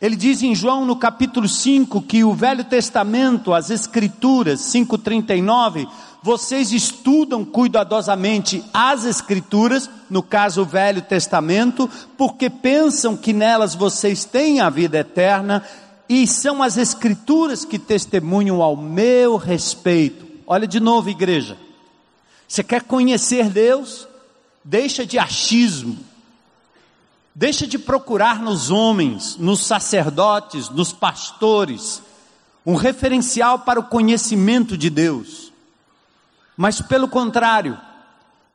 Ele 0.00 0.16
diz 0.16 0.42
em 0.42 0.54
João 0.54 0.86
no 0.86 0.96
capítulo 0.96 1.46
5 1.46 2.00
que 2.00 2.24
o 2.24 2.32
Velho 2.32 2.64
Testamento, 2.64 3.52
as 3.52 3.68
Escrituras, 3.68 4.60
5,39, 4.60 5.86
vocês 6.22 6.72
estudam 6.72 7.44
cuidadosamente 7.44 8.64
as 8.72 9.04
Escrituras, 9.04 9.90
no 10.08 10.22
caso 10.22 10.62
o 10.62 10.64
Velho 10.64 11.02
Testamento, 11.02 11.88
porque 12.16 12.48
pensam 12.48 13.14
que 13.14 13.34
nelas 13.34 13.74
vocês 13.74 14.24
têm 14.24 14.60
a 14.60 14.70
vida 14.70 14.98
eterna, 14.98 15.62
e 16.08 16.26
são 16.26 16.62
as 16.62 16.78
Escrituras 16.78 17.66
que 17.66 17.78
testemunham 17.78 18.62
ao 18.62 18.76
meu 18.78 19.36
respeito. 19.36 20.26
Olha 20.46 20.66
de 20.66 20.80
novo, 20.80 21.10
igreja. 21.10 21.58
Você 22.48 22.64
quer 22.64 22.84
conhecer 22.84 23.50
Deus? 23.50 24.08
Deixa 24.64 25.04
de 25.04 25.18
achismo 25.18 26.09
Deixa 27.34 27.66
de 27.66 27.78
procurar 27.78 28.40
nos 28.40 28.70
homens, 28.70 29.36
nos 29.36 29.64
sacerdotes, 29.64 30.68
nos 30.68 30.92
pastores, 30.92 32.02
um 32.66 32.74
referencial 32.74 33.60
para 33.60 33.78
o 33.78 33.84
conhecimento 33.84 34.76
de 34.76 34.90
Deus. 34.90 35.52
Mas 36.56 36.80
pelo 36.80 37.08
contrário, 37.08 37.78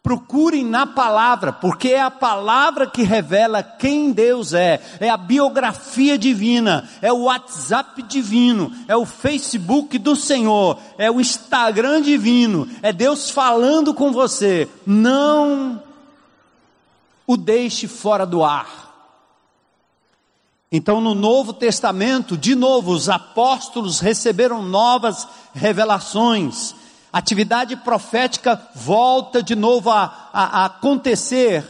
procurem 0.06 0.64
na 0.64 0.86
palavra, 0.86 1.52
porque 1.52 1.88
é 1.88 2.02
a 2.02 2.12
palavra 2.12 2.86
que 2.86 3.02
revela 3.02 3.64
quem 3.64 4.12
Deus 4.12 4.54
é, 4.54 4.80
é 5.00 5.10
a 5.10 5.18
biografia 5.18 6.16
divina, 6.16 6.88
é 7.02 7.12
o 7.12 7.24
WhatsApp 7.24 8.04
divino, 8.04 8.72
é 8.88 8.96
o 8.96 9.04
Facebook 9.04 9.98
do 9.98 10.16
Senhor, 10.16 10.78
é 11.00 11.10
o 11.10 11.20
Instagram 11.20 12.04
divino, 12.04 12.70
é 12.84 12.94
Deus 12.94 13.32
falando 13.32 13.96
com 13.96 14.12
você. 14.12 14.70
Não 14.86 15.82
o 17.28 17.36
deixe 17.36 17.88
fora 17.88 18.26
do 18.26 18.44
ar. 18.44 18.86
Então, 20.72 21.00
no 21.00 21.16
Novo 21.16 21.54
Testamento, 21.54 22.36
de 22.36 22.54
novo, 22.56 22.92
os 22.92 23.08
apóstolos 23.08 24.00
receberam 24.00 24.62
novas 24.62 25.28
revelações. 25.54 26.76
Atividade 27.14 27.78
profética 27.78 28.62
volta 28.76 29.42
de 29.42 29.56
novo 29.56 29.90
a, 29.90 30.30
a, 30.34 30.64
a 30.64 30.66
acontecer, 30.66 31.64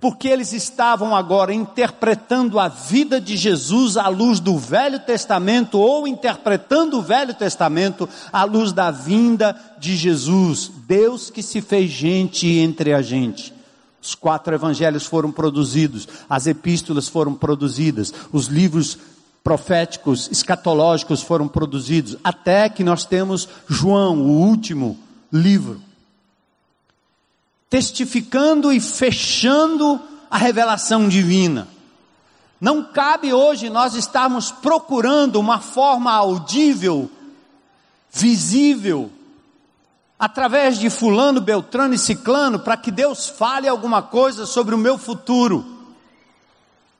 porque 0.00 0.26
eles 0.26 0.52
estavam 0.52 1.14
agora 1.14 1.54
interpretando 1.54 2.58
a 2.58 2.66
vida 2.66 3.20
de 3.20 3.36
Jesus 3.36 3.96
à 3.96 4.08
luz 4.08 4.40
do 4.40 4.58
Velho 4.58 4.98
Testamento, 4.98 5.78
ou 5.78 6.08
interpretando 6.08 6.98
o 6.98 7.02
Velho 7.02 7.34
Testamento 7.34 8.08
à 8.32 8.42
luz 8.42 8.72
da 8.72 8.90
vinda 8.90 9.54
de 9.78 9.96
Jesus, 9.96 10.72
Deus 10.88 11.30
que 11.30 11.42
se 11.42 11.60
fez 11.60 11.88
gente 11.88 12.48
entre 12.58 12.92
a 12.92 13.00
gente. 13.00 13.59
Os 14.02 14.14
quatro 14.14 14.54
evangelhos 14.54 15.04
foram 15.04 15.30
produzidos, 15.30 16.08
as 16.28 16.46
epístolas 16.46 17.06
foram 17.06 17.34
produzidas, 17.34 18.12
os 18.32 18.46
livros 18.46 18.98
proféticos, 19.44 20.28
escatológicos 20.30 21.22
foram 21.22 21.46
produzidos, 21.46 22.16
até 22.24 22.68
que 22.68 22.82
nós 22.82 23.04
temos 23.04 23.48
João, 23.68 24.18
o 24.22 24.40
último 24.46 24.98
livro, 25.32 25.80
testificando 27.68 28.72
e 28.72 28.80
fechando 28.80 30.00
a 30.30 30.38
revelação 30.38 31.08
divina. 31.08 31.68
Não 32.60 32.84
cabe 32.84 33.32
hoje 33.32 33.70
nós 33.70 33.94
estarmos 33.94 34.50
procurando 34.50 35.40
uma 35.40 35.60
forma 35.60 36.12
audível, 36.12 37.10
visível, 38.12 39.10
através 40.20 40.78
de 40.78 40.90
fulano, 40.90 41.40
beltrano 41.40 41.94
e 41.94 41.98
ciclano, 41.98 42.58
para 42.58 42.76
que 42.76 42.90
Deus 42.90 43.26
fale 43.26 43.66
alguma 43.66 44.02
coisa 44.02 44.44
sobre 44.44 44.74
o 44.74 44.78
meu 44.78 44.98
futuro. 44.98 45.64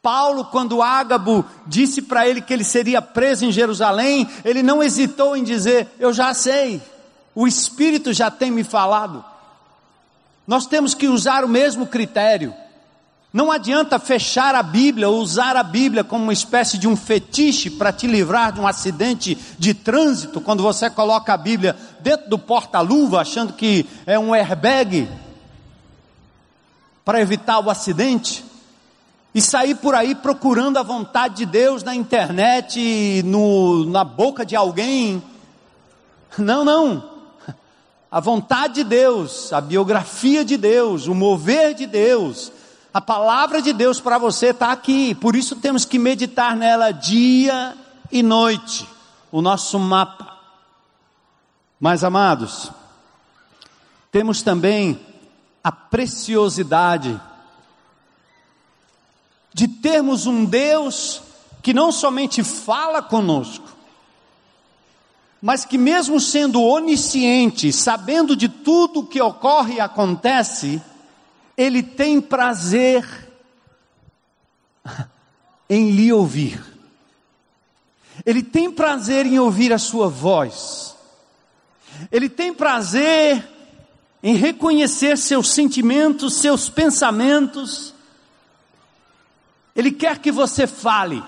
Paulo, 0.01 0.47
quando 0.47 0.81
Ágabo 0.81 1.45
disse 1.67 2.01
para 2.01 2.27
ele 2.27 2.41
que 2.41 2.51
ele 2.51 2.65
seria 2.65 3.03
preso 3.03 3.45
em 3.45 3.53
Jerusalém, 3.53 4.27
ele 4.43 4.63
não 4.63 4.83
hesitou 4.83 5.37
em 5.37 5.45
dizer: 5.45 5.87
Eu 5.99 6.15
já 6.15 6.33
sei, 6.33 6.81
o 7.35 7.47
Espírito 7.47 8.11
já 8.15 8.31
tem 8.31 8.51
me 8.51 8.65
falado. 8.65 9.23
Nós 10.47 10.67
temos 10.67 10.95
que 10.95 11.07
usar 11.07 11.45
o 11.45 11.49
mesmo 11.49 11.87
critério. 11.87 12.55
Não 13.33 13.53
adianta 13.53 13.99
fechar 14.01 14.57
a 14.57 14.63
Bíblia 14.63 15.09
ou 15.09 15.21
usar 15.21 15.57
a 15.57 15.63
Bíblia 15.63 16.03
como 16.03 16.25
uma 16.25 16.33
espécie 16.33 16.77
de 16.77 16.89
um 16.89 16.97
fetiche 16.97 17.71
para 17.71 17.93
te 17.93 18.09
livrar 18.09 18.53
de 18.53 18.61
um 18.61 18.67
acidente 18.67 19.39
de 19.57 19.73
trânsito, 19.73 20.41
quando 20.41 20.65
você 20.65 20.91
coloca 20.91 21.33
a 21.33 21.37
Bíblia 21.37 21.77
dentro 22.01 22.29
do 22.29 22.39
porta-luva, 22.39 23.21
achando 23.21 23.53
que 23.53 23.87
é 24.05 24.19
um 24.19 24.35
airbag 24.35 25.09
para 27.05 27.21
evitar 27.21 27.61
o 27.61 27.71
acidente, 27.71 28.45
e 29.33 29.41
sair 29.41 29.77
por 29.77 29.95
aí 29.95 30.13
procurando 30.15 30.77
a 30.77 30.83
vontade 30.83 31.37
de 31.37 31.47
Deus 31.47 31.85
na 31.85 31.95
internet, 31.95 33.23
no, 33.25 33.87
na 33.87 34.03
boca 34.03 34.45
de 34.45 34.57
alguém. 34.57 35.23
Não, 36.37 36.65
não. 36.65 37.09
A 38.11 38.19
vontade 38.19 38.75
de 38.75 38.85
Deus, 38.85 39.53
a 39.53 39.61
biografia 39.61 40.45
de 40.45 40.57
Deus, 40.57 41.07
o 41.07 41.15
mover 41.15 41.75
de 41.75 41.87
Deus, 41.87 42.51
a 42.93 43.01
palavra 43.01 43.63
de 43.63 43.73
Deus 43.73 44.01
para 44.01 44.19
você 44.19 44.47
está 44.49 44.73
aqui, 44.73 45.15
por 45.15 45.37
isso 45.37 45.57
temos 45.57 45.85
que 45.85 45.99
meditar 45.99 46.57
nela 46.57 46.91
dia 46.91 47.77
e 48.11 48.23
noite, 48.23 48.87
o 49.31 49.41
nosso 49.41 49.79
mapa. 49.79 50.37
Mas 51.79 52.03
amados, 52.03 52.71
temos 54.11 54.43
também 54.43 55.01
a 55.63 55.71
preciosidade 55.71 57.21
de 59.55 59.69
termos 59.69 60.27
um 60.27 60.45
Deus 60.45 61.23
que 61.63 61.73
não 61.73 61.93
somente 61.93 62.43
fala 62.43 63.01
conosco, 63.03 63.69
mas 65.41 65.65
que, 65.65 65.79
mesmo 65.79 66.21
sendo 66.21 66.63
onisciente, 66.63 67.73
sabendo 67.73 68.35
de 68.35 68.49
tudo 68.49 69.01
o 69.01 69.07
que 69.07 69.23
ocorre 69.23 69.75
e 69.75 69.81
acontece, 69.81 70.83
ele 71.57 71.83
tem 71.83 72.21
prazer 72.21 73.05
em 75.69 75.91
lhe 75.91 76.13
ouvir. 76.13 76.63
Ele 78.25 78.43
tem 78.43 78.71
prazer 78.71 79.27
em 79.27 79.39
ouvir 79.39 79.73
a 79.73 79.79
sua 79.79 80.09
voz. 80.09 80.97
Ele 82.11 82.29
tem 82.29 82.53
prazer 82.53 83.47
em 84.23 84.35
reconhecer 84.35 85.17
seus 85.17 85.49
sentimentos, 85.51 86.35
seus 86.35 86.69
pensamentos. 86.69 87.95
Ele 89.75 89.91
quer 89.91 90.19
que 90.19 90.31
você 90.31 90.67
fale. 90.67 91.23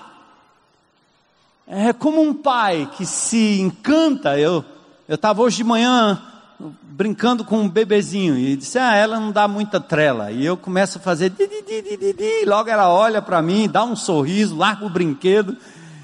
É 1.65 1.93
como 1.93 2.21
um 2.21 2.33
pai 2.33 2.91
que 2.95 3.05
se 3.05 3.59
encanta. 3.59 4.37
Eu 4.37 4.63
eu 5.07 5.15
estava 5.15 5.41
hoje 5.41 5.57
de 5.57 5.63
manhã 5.63 6.21
brincando 6.59 7.43
com 7.43 7.59
um 7.59 7.69
bebezinho 7.69 8.37
e 8.37 8.55
disse: 8.55 8.77
Ah, 8.77 8.95
ela 8.95 9.19
não 9.19 9.31
dá 9.31 9.47
muita 9.47 9.79
trela. 9.79 10.31
E 10.31 10.45
eu 10.45 10.55
começo 10.55 10.97
a 10.97 11.01
fazer 11.01 11.29
di, 11.29 11.47
di, 11.47 11.97
di, 11.97 12.13
di, 12.13 12.45
logo 12.45 12.69
ela 12.69 12.89
olha 12.89 13.21
para 13.21 13.41
mim, 13.41 13.67
dá 13.67 13.83
um 13.83 13.95
sorriso, 13.95 14.55
larga 14.55 14.85
o 14.85 14.89
brinquedo. 14.89 15.57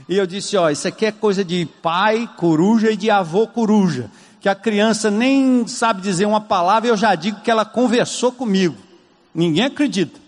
E 0.07 0.17
eu 0.17 0.25
disse: 0.25 0.57
Ó, 0.57 0.69
isso 0.69 0.87
aqui 0.87 1.05
é 1.05 1.11
coisa 1.11 1.43
de 1.43 1.65
pai 1.81 2.29
coruja 2.37 2.91
e 2.91 2.97
de 2.97 3.09
avô 3.09 3.47
coruja. 3.47 4.09
Que 4.41 4.49
a 4.49 4.55
criança 4.55 5.11
nem 5.11 5.67
sabe 5.67 6.01
dizer 6.01 6.25
uma 6.25 6.41
palavra 6.41 6.87
e 6.87 6.91
eu 6.91 6.97
já 6.97 7.13
digo 7.13 7.41
que 7.41 7.51
ela 7.51 7.65
conversou 7.65 8.31
comigo. 8.31 8.77
Ninguém 9.35 9.65
acredita, 9.65 10.19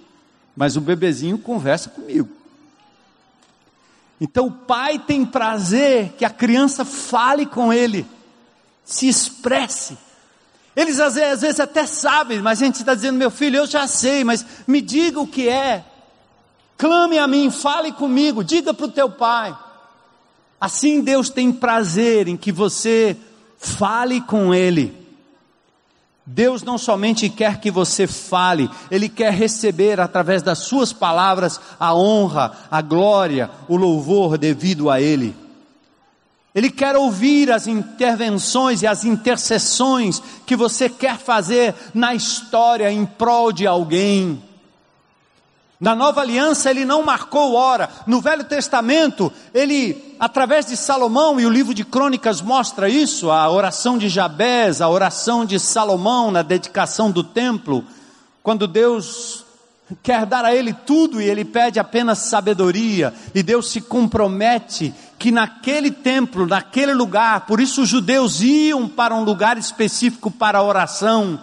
mas 0.56 0.76
o 0.76 0.82
bebezinho 0.82 1.38
conversa 1.38 1.90
comigo. 1.90 2.30
Então 4.20 4.46
o 4.46 4.52
pai 4.52 5.00
tem 5.00 5.26
prazer 5.26 6.14
que 6.18 6.24
a 6.24 6.30
criança 6.30 6.86
fale 6.86 7.46
com 7.46 7.74
ele, 7.74 8.06
se 8.86 9.08
expresse. 9.08 9.98
Eles 10.76 11.00
às 11.00 11.16
vezes, 11.16 11.34
às 11.34 11.42
vezes 11.42 11.60
até 11.60 11.86
sabem, 11.86 12.42
mas 12.42 12.62
a 12.62 12.66
gente 12.66 12.76
está 12.76 12.96
dizendo, 12.96 13.18
meu 13.18 13.30
filho, 13.30 13.58
eu 13.58 13.68
já 13.68 13.88
sei, 13.88 14.24
mas 14.24 14.46
me 14.66 14.82
diga 14.82 15.20
o 15.20 15.28
que 15.28 15.50
é. 15.50 15.84
Clame 16.78 17.20
a 17.20 17.28
mim, 17.28 17.52
fale 17.52 17.92
comigo, 17.92 18.44
diga 18.44 18.74
para 18.74 18.86
o 18.86 18.92
teu 18.92 19.10
pai. 19.10 19.56
Assim 20.60 21.02
Deus 21.02 21.30
tem 21.30 21.52
prazer 21.52 22.28
em 22.28 22.38
que 22.38 22.52
você 22.52 23.18
fale 23.58 24.22
com 24.22 24.54
Ele. 24.54 24.96
Deus 26.26 26.64
não 26.64 26.78
somente 26.78 27.28
quer 27.30 27.60
que 27.60 27.70
você 27.70 28.08
fale, 28.08 28.70
Ele 28.90 29.10
quer 29.10 29.34
receber 29.34 30.00
através 30.00 30.42
das 30.42 30.60
suas 30.60 30.94
palavras 30.94 31.60
a 31.80 31.94
honra, 31.94 32.54
a 32.70 32.82
glória, 32.82 33.50
o 33.68 33.76
louvor 33.76 34.38
devido 34.38 34.90
a 34.90 35.02
Ele. 35.02 35.36
Ele 36.54 36.70
quer 36.70 36.98
ouvir 36.98 37.50
as 37.50 37.66
intervenções 37.66 38.82
e 38.82 38.88
as 38.88 39.06
intercessões 39.06 40.22
que 40.46 40.56
você 40.56 40.90
quer 40.90 41.18
fazer 41.18 41.74
na 41.94 42.14
história 42.14 42.92
em 42.92 43.06
prol 43.06 43.54
de 43.54 43.66
alguém. 43.66 44.42
Na 45.82 45.96
nova 45.96 46.22
aliança 46.22 46.70
ele 46.70 46.86
não 46.86 47.02
marcou 47.02 47.54
hora. 47.54 47.90
No 48.06 48.22
Velho 48.22 48.44
Testamento, 48.44 49.34
ele, 49.52 50.16
através 50.20 50.68
de 50.68 50.78
Salomão, 50.78 51.40
e 51.40 51.46
o 51.46 51.50
livro 51.50 51.74
de 51.74 51.84
crônicas 51.84 52.40
mostra 52.40 52.88
isso, 52.88 53.32
a 53.32 53.50
oração 53.50 53.98
de 53.98 54.08
Jabés, 54.08 54.80
a 54.80 54.88
oração 54.88 55.44
de 55.44 55.60
Salomão 55.60 56.30
na 56.30 56.44
dedicação 56.44 57.10
do 57.10 57.24
templo, 57.24 57.84
quando 58.44 58.68
Deus 58.68 59.44
quer 60.04 60.26
dar 60.26 60.46
a 60.46 60.54
ele 60.54 60.72
tudo 60.72 61.20
e 61.22 61.26
ele 61.26 61.44
pede 61.44 61.80
apenas 61.80 62.20
sabedoria, 62.20 63.12
e 63.34 63.42
Deus 63.42 63.72
se 63.72 63.82
compromete 63.82 64.94
que 65.22 65.30
naquele 65.30 65.92
templo, 65.92 66.48
naquele 66.48 66.96
lugar, 66.96 67.42
por 67.42 67.62
isso 67.62 67.84
os 67.84 67.90
judeus 67.90 68.42
iam 68.42 68.88
para 68.88 69.14
um 69.14 69.24
lugar 69.24 69.56
específico 69.56 70.32
para 70.32 70.58
a 70.58 70.64
oração. 70.64 71.40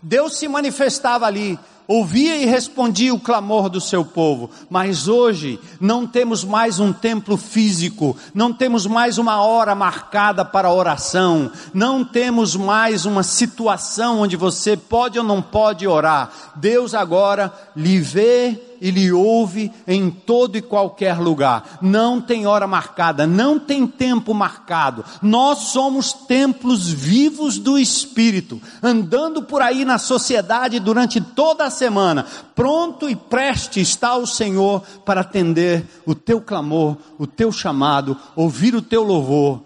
Deus 0.00 0.38
se 0.38 0.46
manifestava 0.46 1.26
ali, 1.26 1.58
ouvia 1.88 2.36
e 2.36 2.46
respondia 2.46 3.12
o 3.12 3.18
clamor 3.18 3.68
do 3.68 3.80
seu 3.80 4.04
povo, 4.04 4.48
mas 4.70 5.08
hoje 5.08 5.58
não 5.80 6.06
temos 6.06 6.44
mais 6.44 6.78
um 6.78 6.92
templo 6.92 7.36
físico, 7.36 8.16
não 8.32 8.52
temos 8.52 8.86
mais 8.86 9.18
uma 9.18 9.42
hora 9.42 9.74
marcada 9.74 10.44
para 10.44 10.70
oração, 10.70 11.50
não 11.72 12.04
temos 12.04 12.54
mais 12.54 13.06
uma 13.06 13.24
situação 13.24 14.20
onde 14.20 14.36
você 14.36 14.76
pode 14.76 15.18
ou 15.18 15.24
não 15.24 15.42
pode 15.42 15.84
orar. 15.84 16.30
Deus 16.54 16.94
agora 16.94 17.52
lhe 17.74 17.98
vê 17.98 18.73
e 18.84 18.90
lhe 18.90 19.10
ouve 19.10 19.72
em 19.86 20.10
todo 20.10 20.58
e 20.58 20.60
qualquer 20.60 21.18
lugar. 21.18 21.78
Não 21.80 22.20
tem 22.20 22.46
hora 22.46 22.66
marcada, 22.66 23.26
não 23.26 23.58
tem 23.58 23.86
tempo 23.86 24.34
marcado. 24.34 25.02
Nós 25.22 25.70
somos 25.70 26.12
templos 26.12 26.90
vivos 26.90 27.58
do 27.58 27.78
Espírito, 27.78 28.60
andando 28.82 29.42
por 29.42 29.62
aí 29.62 29.86
na 29.86 29.96
sociedade 29.96 30.78
durante 30.80 31.18
toda 31.18 31.64
a 31.64 31.70
semana. 31.70 32.26
Pronto 32.54 33.08
e 33.08 33.16
preste 33.16 33.80
está 33.80 34.16
o 34.16 34.26
Senhor 34.26 34.82
para 35.02 35.22
atender 35.22 35.86
o 36.04 36.14
teu 36.14 36.38
clamor, 36.38 36.98
o 37.18 37.26
teu 37.26 37.50
chamado, 37.50 38.14
ouvir 38.36 38.74
o 38.74 38.82
teu 38.82 39.02
louvor 39.02 39.62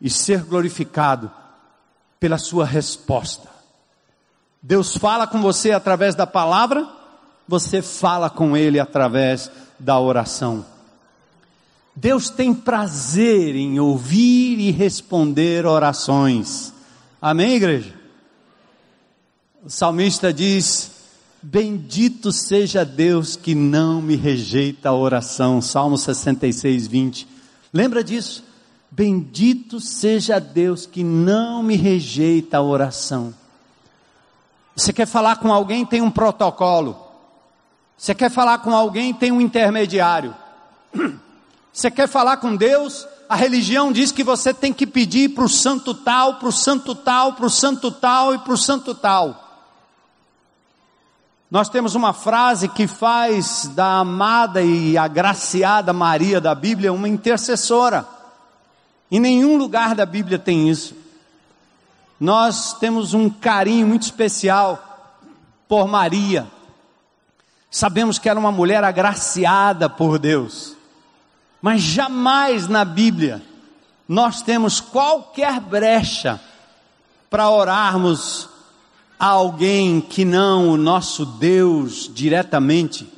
e 0.00 0.08
ser 0.08 0.44
glorificado 0.44 1.30
pela 2.18 2.38
sua 2.38 2.64
resposta. 2.64 3.50
Deus 4.62 4.96
fala 4.96 5.26
com 5.26 5.42
você 5.42 5.72
através 5.72 6.14
da 6.14 6.26
palavra 6.26 7.01
você 7.46 7.82
fala 7.82 8.30
com 8.30 8.56
Ele 8.56 8.78
através 8.78 9.50
da 9.78 9.98
oração. 9.98 10.64
Deus 11.94 12.30
tem 12.30 12.54
prazer 12.54 13.54
em 13.54 13.78
ouvir 13.78 14.58
e 14.58 14.70
responder 14.70 15.66
orações. 15.66 16.72
Amém, 17.20 17.56
igreja? 17.56 17.94
O 19.62 19.68
salmista 19.68 20.32
diz: 20.32 20.90
Bendito 21.42 22.32
seja 22.32 22.84
Deus 22.84 23.36
que 23.36 23.54
não 23.54 24.00
me 24.00 24.16
rejeita 24.16 24.88
a 24.88 24.94
oração. 24.94 25.60
Salmo 25.60 25.98
66, 25.98 26.86
20. 26.86 27.28
Lembra 27.72 28.02
disso? 28.02 28.44
Bendito 28.90 29.80
seja 29.80 30.38
Deus 30.38 30.86
que 30.86 31.02
não 31.02 31.62
me 31.62 31.76
rejeita 31.76 32.58
a 32.58 32.62
oração. 32.62 33.34
Você 34.74 34.92
quer 34.92 35.06
falar 35.06 35.36
com 35.36 35.52
alguém, 35.52 35.84
tem 35.84 36.00
um 36.00 36.10
protocolo. 36.10 37.11
Você 38.02 38.16
quer 38.16 38.32
falar 38.32 38.58
com 38.58 38.74
alguém, 38.74 39.14
tem 39.14 39.30
um 39.30 39.40
intermediário. 39.40 40.34
Você 41.72 41.88
quer 41.88 42.08
falar 42.08 42.38
com 42.38 42.56
Deus, 42.56 43.06
a 43.28 43.36
religião 43.36 43.92
diz 43.92 44.10
que 44.10 44.24
você 44.24 44.52
tem 44.52 44.72
que 44.74 44.86
pedir 44.86 45.30
para 45.30 45.44
o 45.44 45.48
santo 45.48 45.94
tal, 45.94 46.34
para 46.34 46.48
o 46.48 46.52
santo 46.52 46.96
tal, 46.96 47.32
para 47.32 47.46
o 47.46 47.48
santo 47.48 47.92
tal 47.92 48.34
e 48.34 48.38
para 48.38 48.52
o 48.52 48.58
santo 48.58 48.92
tal. 48.94 49.62
Nós 51.48 51.68
temos 51.68 51.94
uma 51.94 52.12
frase 52.12 52.68
que 52.68 52.88
faz 52.88 53.70
da 53.72 54.00
amada 54.00 54.60
e 54.60 54.98
agraciada 54.98 55.92
Maria 55.92 56.40
da 56.40 56.56
Bíblia 56.56 56.92
uma 56.92 57.08
intercessora. 57.08 58.06
Em 59.10 59.20
nenhum 59.20 59.56
lugar 59.56 59.94
da 59.94 60.04
Bíblia 60.04 60.40
tem 60.40 60.68
isso. 60.68 60.94
Nós 62.18 62.74
temos 62.74 63.14
um 63.14 63.30
carinho 63.30 63.86
muito 63.86 64.02
especial 64.02 65.14
por 65.68 65.86
Maria. 65.86 66.50
Sabemos 67.74 68.18
que 68.18 68.28
era 68.28 68.38
uma 68.38 68.52
mulher 68.52 68.84
agraciada 68.84 69.88
por 69.88 70.18
Deus, 70.18 70.76
mas 71.62 71.80
jamais 71.80 72.68
na 72.68 72.84
Bíblia 72.84 73.40
nós 74.06 74.42
temos 74.42 74.78
qualquer 74.78 75.58
brecha 75.58 76.38
para 77.30 77.48
orarmos 77.48 78.46
a 79.18 79.28
alguém 79.28 80.02
que 80.02 80.22
não 80.22 80.68
o 80.68 80.76
nosso 80.76 81.24
Deus 81.24 82.10
diretamente 82.12 83.08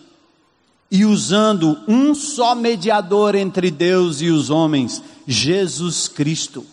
e 0.88 1.04
usando 1.04 1.76
um 1.88 2.14
só 2.14 2.54
mediador 2.54 3.34
entre 3.34 3.72
Deus 3.72 4.20
e 4.20 4.28
os 4.28 4.50
homens, 4.50 5.02
Jesus 5.26 6.06
Cristo. 6.06 6.64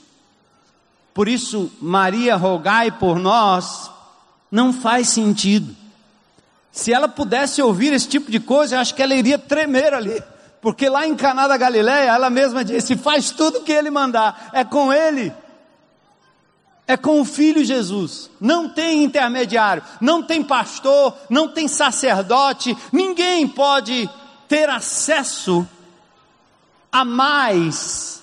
Por 1.15 1.27
isso, 1.27 1.71
Maria, 1.81 2.35
rogai 2.35 2.91
por 2.91 3.17
nós, 3.17 3.89
não 4.51 4.71
faz 4.71 5.07
sentido. 5.07 5.80
Se 6.71 6.93
ela 6.93 7.07
pudesse 7.07 7.61
ouvir 7.61 7.91
esse 7.91 8.07
tipo 8.07 8.31
de 8.31 8.39
coisa, 8.39 8.75
eu 8.75 8.79
acho 8.79 8.95
que 8.95 9.01
ela 9.01 9.13
iria 9.13 9.37
tremer 9.37 9.93
ali. 9.93 10.23
Porque 10.61 10.87
lá 10.87 11.07
em 11.07 11.15
Caná 11.15 11.47
da 11.47 11.57
Galileia, 11.57 12.11
ela 12.11 12.29
mesma 12.29 12.63
disse: 12.63 12.95
faz 12.95 13.31
tudo 13.31 13.59
o 13.59 13.63
que 13.63 13.71
ele 13.71 13.89
mandar, 13.89 14.51
é 14.53 14.63
com 14.63 14.93
ele. 14.93 15.33
É 16.87 16.95
com 16.95 17.19
o 17.21 17.25
Filho 17.25 17.63
Jesus. 17.63 18.29
Não 18.39 18.69
tem 18.69 19.03
intermediário, 19.03 19.83
não 19.99 20.23
tem 20.23 20.43
pastor, 20.43 21.15
não 21.29 21.47
tem 21.47 21.67
sacerdote, 21.67 22.77
ninguém 22.91 23.47
pode 23.47 24.09
ter 24.47 24.69
acesso 24.69 25.67
a 26.91 27.05
mais, 27.05 28.21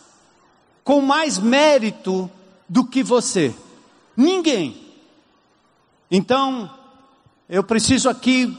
com 0.85 1.01
mais 1.01 1.39
mérito 1.39 2.31
do 2.69 2.85
que 2.85 3.03
você. 3.03 3.55
Ninguém. 4.17 4.77
Então, 6.11 6.71
eu 7.49 7.65
preciso 7.65 8.11
aqui 8.11 8.57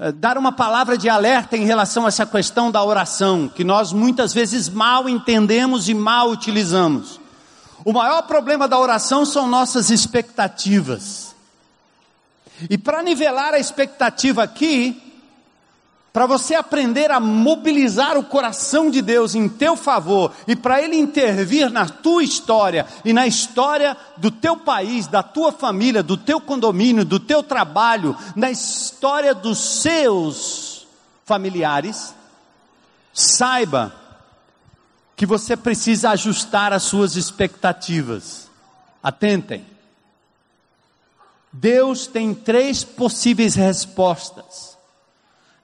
eh, 0.00 0.10
dar 0.10 0.36
uma 0.36 0.50
palavra 0.50 0.98
de 0.98 1.08
alerta 1.08 1.56
em 1.56 1.64
relação 1.64 2.04
a 2.04 2.08
essa 2.08 2.26
questão 2.26 2.70
da 2.70 2.82
oração, 2.82 3.48
que 3.48 3.62
nós 3.62 3.92
muitas 3.92 4.34
vezes 4.34 4.68
mal 4.68 5.08
entendemos 5.08 5.88
e 5.88 5.94
mal 5.94 6.30
utilizamos. 6.30 7.20
O 7.84 7.92
maior 7.92 8.22
problema 8.22 8.66
da 8.66 8.78
oração 8.78 9.24
são 9.24 9.48
nossas 9.48 9.90
expectativas. 9.90 11.34
E 12.70 12.78
para 12.78 13.02
nivelar 13.02 13.54
a 13.54 13.58
expectativa 13.58 14.42
aqui, 14.42 15.01
para 16.12 16.26
você 16.26 16.54
aprender 16.54 17.10
a 17.10 17.18
mobilizar 17.18 18.18
o 18.18 18.24
coração 18.24 18.90
de 18.90 19.00
Deus 19.00 19.34
em 19.34 19.48
teu 19.48 19.76
favor 19.76 20.32
e 20.46 20.54
para 20.54 20.82
Ele 20.82 20.96
intervir 20.96 21.70
na 21.70 21.88
tua 21.88 22.22
história 22.22 22.86
e 23.02 23.14
na 23.14 23.26
história 23.26 23.96
do 24.18 24.30
teu 24.30 24.56
país, 24.56 25.06
da 25.06 25.22
tua 25.22 25.50
família, 25.50 26.02
do 26.02 26.18
teu 26.18 26.38
condomínio, 26.38 27.04
do 27.04 27.18
teu 27.18 27.42
trabalho, 27.42 28.14
na 28.36 28.50
história 28.50 29.34
dos 29.34 29.80
seus 29.80 30.86
familiares, 31.24 32.14
saiba 33.14 33.94
que 35.16 35.24
você 35.24 35.56
precisa 35.56 36.10
ajustar 36.10 36.74
as 36.74 36.82
suas 36.82 37.16
expectativas. 37.16 38.50
Atentem. 39.02 39.64
Deus 41.50 42.06
tem 42.06 42.34
três 42.34 42.84
possíveis 42.84 43.54
respostas 43.54 44.71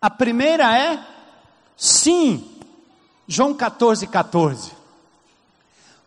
a 0.01 0.09
primeira 0.09 0.77
é 0.77 0.99
sim. 1.77 2.49
João 3.27 3.53
14, 3.53 4.07
14. 4.07 4.73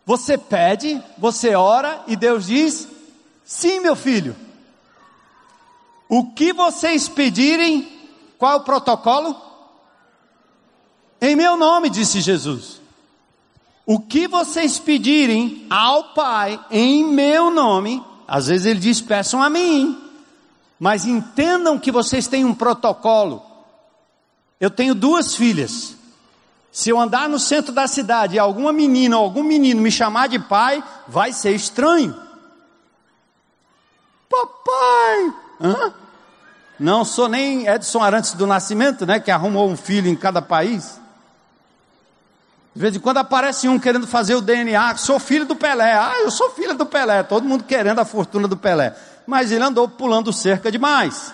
Você 0.06 0.38
pede, 0.38 1.01
você 1.17 1.56
ora 1.56 2.04
e 2.08 2.15
Deus 2.15 2.47
diz: 2.47 2.88
sim, 3.43 3.80
meu 3.80 3.95
filho. 3.95 4.36
O 6.10 6.32
que 6.32 6.51
vocês 6.51 7.08
pedirem, 7.08 7.88
qual 8.38 8.60
o 8.60 8.63
protocolo? 8.63 9.36
Em 11.21 11.36
meu 11.36 11.56
nome, 11.56 11.89
disse 11.89 12.19
Jesus. 12.19 12.82
O 13.86 13.99
que 13.99 14.27
vocês 14.27 14.80
pedirem 14.80 15.65
ao 15.69 16.13
Pai 16.13 16.60
em 16.71 17.06
meu 17.06 17.51
nome, 17.51 18.04
às 18.27 18.47
vezes 18.47 18.65
ele 18.65 18.80
diz: 18.80 18.99
peçam 19.01 19.41
a 19.41 19.49
mim, 19.49 20.01
mas 20.80 21.06
entendam 21.06 21.77
que 21.77 21.91
vocês 21.91 22.27
têm 22.27 22.43
um 22.43 22.56
protocolo. 22.56 23.51
Eu 24.62 24.69
tenho 24.69 24.93
duas 24.93 25.36
filhas. 25.36 25.95
Se 26.71 26.91
eu 26.91 27.00
andar 27.00 27.28
no 27.28 27.39
centro 27.39 27.74
da 27.74 27.88
cidade 27.88 28.36
e 28.36 28.39
alguma 28.39 28.71
menina 28.71 29.17
ou 29.17 29.24
algum 29.24 29.43
menino 29.43 29.82
me 29.82 29.91
chamar 29.91 30.30
de 30.30 30.38
pai, 30.38 30.84
vai 31.08 31.34
ser 31.34 31.54
estranho. 31.54 32.15
Papai! 34.30 35.34
Hã? 35.60 35.93
Não 36.80 37.04
sou 37.04 37.28
nem 37.28 37.67
Edson 37.67 38.02
Arantes 38.02 38.34
do 38.34 38.45
Nascimento, 38.45 39.06
né? 39.06 39.19
Que 39.19 39.32
arrumou 39.32 39.67
um 39.67 39.76
filho 39.76 40.08
em 40.08 40.15
cada 40.15 40.41
país. 40.41 41.00
De 42.74 42.82
vez 42.82 42.95
em 42.95 43.00
quando 43.00 43.17
aparece 43.17 43.67
um 43.67 43.78
querendo 43.78 44.08
fazer 44.08 44.36
o 44.36 44.41
DNA, 44.41 44.95
sou 44.95 45.19
filho 45.19 45.45
do 45.45 45.56
Pelé. 45.56 45.93
Ah, 45.93 46.19
eu 46.19 46.32
sou 46.32 46.52
filho 46.52 46.76
do 46.76 46.86
Pelé. 46.86 47.24
Todo 47.24 47.47
mundo 47.47 47.63
querendo 47.63 48.00
a 48.00 48.06
fortuna 48.06 48.47
do 48.47 48.56
Pelé. 48.56 48.95
Mas 49.26 49.52
ele 49.52 49.63
andou 49.63 49.89
pulando 49.89 50.32
cerca 50.32 50.71
demais. 50.71 51.34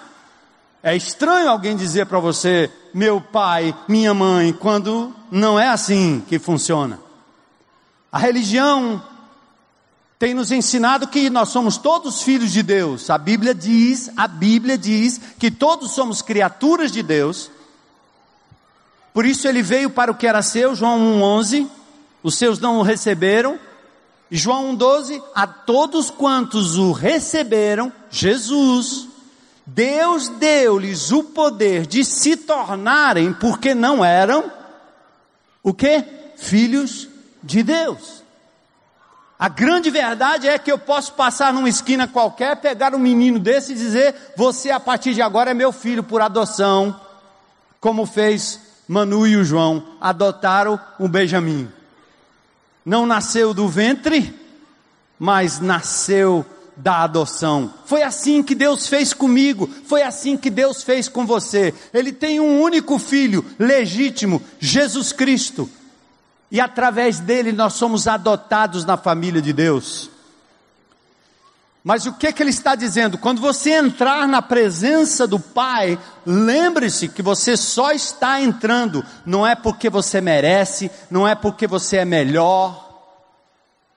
É 0.81 0.95
estranho 0.95 1.49
alguém 1.49 1.75
dizer 1.75 2.05
para 2.05 2.19
você, 2.19 2.71
meu 2.97 3.21
pai, 3.21 3.77
minha 3.87 4.11
mãe, 4.11 4.51
quando 4.51 5.13
não 5.29 5.59
é 5.59 5.67
assim 5.67 6.23
que 6.27 6.39
funciona. 6.39 6.99
A 8.11 8.17
religião 8.17 8.99
tem 10.17 10.33
nos 10.33 10.51
ensinado 10.51 11.05
que 11.05 11.29
nós 11.29 11.49
somos 11.49 11.77
todos 11.77 12.23
filhos 12.23 12.51
de 12.51 12.63
Deus. 12.63 13.11
A 13.11 13.19
Bíblia 13.19 13.53
diz, 13.53 14.09
a 14.17 14.27
Bíblia 14.27 14.79
diz 14.79 15.21
que 15.37 15.51
todos 15.51 15.91
somos 15.91 16.23
criaturas 16.23 16.91
de 16.91 17.03
Deus. 17.03 17.51
Por 19.13 19.27
isso 19.27 19.47
ele 19.47 19.61
veio 19.61 19.91
para 19.91 20.11
o 20.11 20.15
que 20.15 20.25
era 20.25 20.41
seu, 20.41 20.73
João 20.73 20.97
1:11. 21.21 21.67
Os 22.23 22.33
seus 22.33 22.57
não 22.57 22.79
o 22.79 22.81
receberam. 22.81 23.59
João 24.31 24.75
1:12, 24.75 25.21
a 25.35 25.45
todos 25.45 26.09
quantos 26.09 26.79
o 26.79 26.93
receberam, 26.93 27.93
Jesus 28.09 29.07
Deus 29.69 30.29
deu-lhes 30.29 31.11
o 31.11 31.25
poder 31.25 31.85
de 31.85 32.05
se 32.05 32.37
tornarem, 32.37 33.33
porque 33.33 33.75
não 33.75 34.03
eram, 34.03 34.49
o 35.61 35.73
que? 35.73 36.05
Filhos 36.37 37.09
de 37.43 37.63
Deus. 37.63 38.23
A 39.37 39.49
grande 39.49 39.89
verdade 39.91 40.47
é 40.47 40.57
que 40.57 40.71
eu 40.71 40.79
posso 40.79 41.13
passar 41.13 41.51
numa 41.51 41.67
esquina 41.67 42.07
qualquer, 42.07 42.55
pegar 42.61 42.95
um 42.95 42.99
menino 42.99 43.37
desse 43.39 43.73
e 43.73 43.75
dizer: 43.75 44.15
Você 44.37 44.71
a 44.71 44.79
partir 44.79 45.13
de 45.13 45.21
agora 45.21 45.51
é 45.51 45.53
meu 45.53 45.73
filho 45.73 46.01
por 46.01 46.21
adoção, 46.21 46.97
como 47.81 48.05
fez 48.05 48.61
Manu 48.87 49.27
e 49.27 49.35
o 49.35 49.43
João, 49.43 49.85
adotaram 49.99 50.79
o 50.97 51.09
Benjamim. 51.09 51.69
Não 52.85 53.05
nasceu 53.05 53.53
do 53.53 53.67
ventre, 53.67 54.33
mas 55.19 55.59
nasceu 55.59 56.45
da 56.77 57.03
adoção. 57.03 57.73
Foi 57.85 58.03
assim 58.03 58.43
que 58.43 58.53
Deus 58.53 58.87
fez 58.87 59.13
comigo, 59.13 59.69
foi 59.85 60.03
assim 60.03 60.37
que 60.37 60.49
Deus 60.49 60.83
fez 60.83 61.09
com 61.09 61.25
você. 61.25 61.73
Ele 61.93 62.11
tem 62.11 62.39
um 62.39 62.61
único 62.61 62.99
filho, 62.99 63.43
legítimo, 63.57 64.41
Jesus 64.59 65.11
Cristo. 65.11 65.69
E 66.51 66.61
através 66.61 67.19
dele 67.19 67.51
nós 67.51 67.73
somos 67.73 68.07
adotados 68.07 68.85
na 68.85 68.95
família 68.95 69.41
de 69.41 69.51
Deus. 69.51 70.09
Mas 71.83 72.05
o 72.05 72.13
que, 72.13 72.31
que 72.33 72.43
ele 72.43 72.49
está 72.49 72.75
dizendo? 72.75 73.17
Quando 73.17 73.41
você 73.41 73.71
entrar 73.71 74.27
na 74.27 74.41
presença 74.41 75.25
do 75.25 75.39
Pai, 75.39 75.97
lembre-se 76.25 77.07
que 77.07 77.21
você 77.21 77.55
só 77.55 77.91
está 77.91 78.41
entrando, 78.41 79.05
não 79.25 79.47
é 79.47 79.55
porque 79.55 79.89
você 79.89 80.19
merece, 80.19 80.91
não 81.09 81.25
é 81.25 81.33
porque 81.33 81.65
você 81.65 81.97
é 81.97 82.05
melhor, 82.05 82.86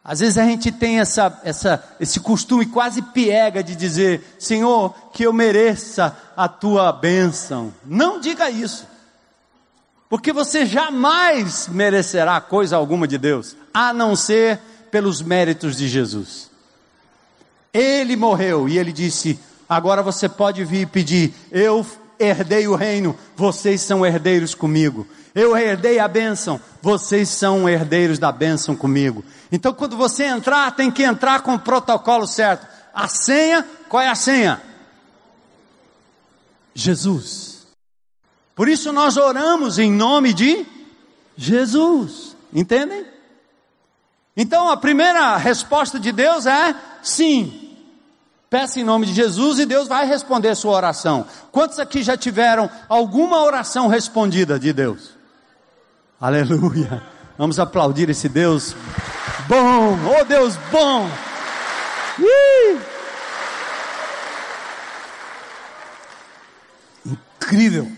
às 0.02 0.20
vezes 0.20 0.38
a 0.38 0.44
gente 0.44 0.72
tem 0.72 0.98
essa, 0.98 1.40
essa, 1.44 1.84
esse 2.00 2.20
costume 2.20 2.64
quase 2.66 3.02
piega 3.02 3.62
de 3.62 3.76
dizer, 3.76 4.36
Senhor, 4.38 4.94
que 5.12 5.24
eu 5.24 5.32
mereça 5.32 6.16
a 6.36 6.48
tua 6.48 6.90
bênção. 6.90 7.72
Não 7.84 8.18
diga 8.18 8.50
isso. 8.50 8.86
Porque 10.08 10.32
você 10.32 10.64
jamais 10.64 11.68
merecerá 11.68 12.40
coisa 12.40 12.76
alguma 12.76 13.06
de 13.06 13.18
Deus, 13.18 13.54
a 13.72 13.92
não 13.92 14.16
ser 14.16 14.58
pelos 14.90 15.22
méritos 15.22 15.76
de 15.76 15.86
Jesus. 15.86 16.50
Ele 17.72 18.16
morreu 18.16 18.68
e 18.68 18.78
ele 18.78 18.92
disse: 18.92 19.38
agora 19.68 20.02
você 20.02 20.28
pode 20.28 20.64
vir 20.64 20.88
pedir, 20.88 21.32
eu 21.52 21.86
herdei 22.18 22.66
o 22.66 22.74
reino, 22.74 23.16
vocês 23.36 23.82
são 23.82 24.04
herdeiros 24.04 24.54
comigo. 24.54 25.06
Eu 25.34 25.56
herdei 25.56 25.98
a 25.98 26.08
bênção, 26.08 26.60
vocês 26.82 27.28
são 27.28 27.68
herdeiros 27.68 28.18
da 28.18 28.32
bênção 28.32 28.74
comigo. 28.74 29.24
Então, 29.52 29.72
quando 29.72 29.96
você 29.96 30.24
entrar, 30.24 30.74
tem 30.74 30.90
que 30.90 31.02
entrar 31.02 31.42
com 31.42 31.54
o 31.54 31.58
protocolo 31.58 32.26
certo. 32.26 32.66
A 32.92 33.06
senha, 33.06 33.66
qual 33.88 34.02
é 34.02 34.08
a 34.08 34.14
senha? 34.14 34.60
Jesus. 36.74 37.66
Por 38.54 38.68
isso 38.68 38.92
nós 38.92 39.16
oramos 39.16 39.78
em 39.78 39.90
nome 39.90 40.32
de 40.32 40.66
Jesus. 41.36 42.36
Entendem? 42.52 43.06
Então, 44.36 44.68
a 44.68 44.76
primeira 44.76 45.36
resposta 45.36 46.00
de 46.00 46.10
Deus 46.10 46.46
é 46.46 46.74
sim. 47.02 47.76
Peça 48.48 48.80
em 48.80 48.84
nome 48.84 49.06
de 49.06 49.14
Jesus 49.14 49.60
e 49.60 49.66
Deus 49.66 49.86
vai 49.86 50.06
responder 50.06 50.56
sua 50.56 50.72
oração. 50.72 51.24
Quantos 51.52 51.78
aqui 51.78 52.02
já 52.02 52.16
tiveram 52.16 52.68
alguma 52.88 53.40
oração 53.44 53.86
respondida 53.86 54.58
de 54.58 54.72
Deus? 54.72 55.19
Aleluia. 56.20 57.02
Vamos 57.38 57.58
aplaudir 57.58 58.10
esse 58.10 58.28
Deus 58.28 58.76
bom. 59.48 59.98
Oh 60.20 60.24
Deus 60.24 60.56
bom. 60.70 61.08
incrível. 67.50 67.90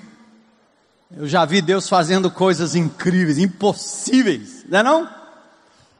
Eu 1.14 1.28
já 1.28 1.44
vi 1.44 1.60
Deus 1.60 1.88
fazendo 1.88 2.30
coisas 2.30 2.74
incríveis, 2.74 3.36
impossíveis, 3.36 4.64
não 4.66 4.78
é 4.78 4.82
não? 4.82 5.10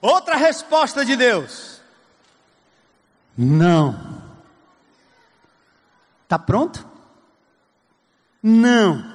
Outra 0.01 0.37
resposta 0.37 1.05
de 1.05 1.15
Deus. 1.15 1.81
Não. 3.37 4.23
Está 6.25 6.39
pronto? 6.39 6.87
Não. 8.43 9.12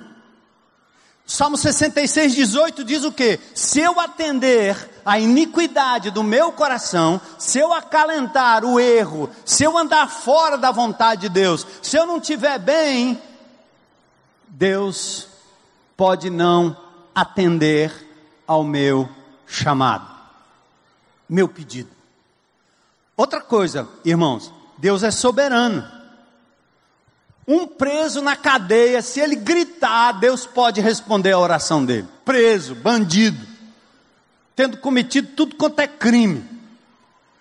Salmo 1.29 1.57
66, 1.57 2.33
18 2.33 2.85
diz 2.85 3.03
o 3.03 3.11
que? 3.11 3.37
Se 3.53 3.81
eu 3.81 3.99
atender 3.99 4.89
a 5.05 5.19
iniquidade 5.19 6.09
do 6.09 6.23
meu 6.23 6.53
coração, 6.53 7.19
se 7.37 7.59
eu 7.59 7.73
acalentar 7.73 8.63
o 8.63 8.79
erro, 8.79 9.29
se 9.43 9.65
eu 9.65 9.77
andar 9.77 10.09
fora 10.09 10.57
da 10.57 10.71
vontade 10.71 11.23
de 11.23 11.29
Deus, 11.29 11.67
se 11.81 11.97
eu 11.97 12.05
não 12.05 12.19
estiver 12.19 12.57
bem, 12.57 13.21
Deus 14.47 15.27
pode 15.97 16.29
não 16.29 16.77
atender 17.13 17.91
ao 18.47 18.63
meu 18.63 19.09
chamado, 19.45 20.07
meu 21.27 21.49
pedido. 21.49 21.89
Outra 23.17 23.41
coisa, 23.41 23.85
irmãos, 24.05 24.53
Deus 24.77 25.03
é 25.03 25.11
soberano. 25.11 25.96
Um 27.47 27.65
preso 27.65 28.21
na 28.21 28.35
cadeia, 28.35 29.01
se 29.01 29.21
ele 29.21 29.35
gritar, 29.35 30.11
Deus 30.13 30.45
pode 30.45 30.81
responder 30.81 31.31
a 31.31 31.39
oração 31.39 31.85
dele. 31.85 32.07
Preso, 32.25 32.75
bandido, 32.75 33.47
tendo 34.53 34.77
cometido 34.77 35.29
tudo 35.29 35.55
quanto 35.55 35.79
é 35.79 35.87
crime. 35.87 36.43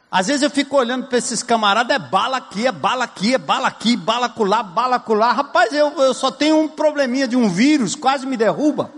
Às 0.08 0.28
vezes 0.28 0.42
eu 0.42 0.50
fico 0.50 0.76
olhando 0.76 1.08
para 1.08 1.18
esses 1.18 1.42
camaradas, 1.42 1.96
é 1.96 1.98
bala 1.98 2.36
aqui, 2.36 2.66
é 2.66 2.72
bala 2.72 3.04
aqui, 3.04 3.34
é 3.34 3.38
bala 3.38 3.66
aqui, 3.66 3.96
bala 3.96 4.28
colar, 4.28 4.62
bala 4.62 5.00
colar. 5.00 5.32
Rapaz, 5.32 5.72
eu, 5.72 5.90
eu 6.00 6.14
só 6.14 6.30
tenho 6.30 6.60
um 6.60 6.68
probleminha 6.68 7.26
de 7.26 7.36
um 7.36 7.48
vírus, 7.48 7.96
quase 7.96 8.24
me 8.24 8.36
derruba. 8.36 8.92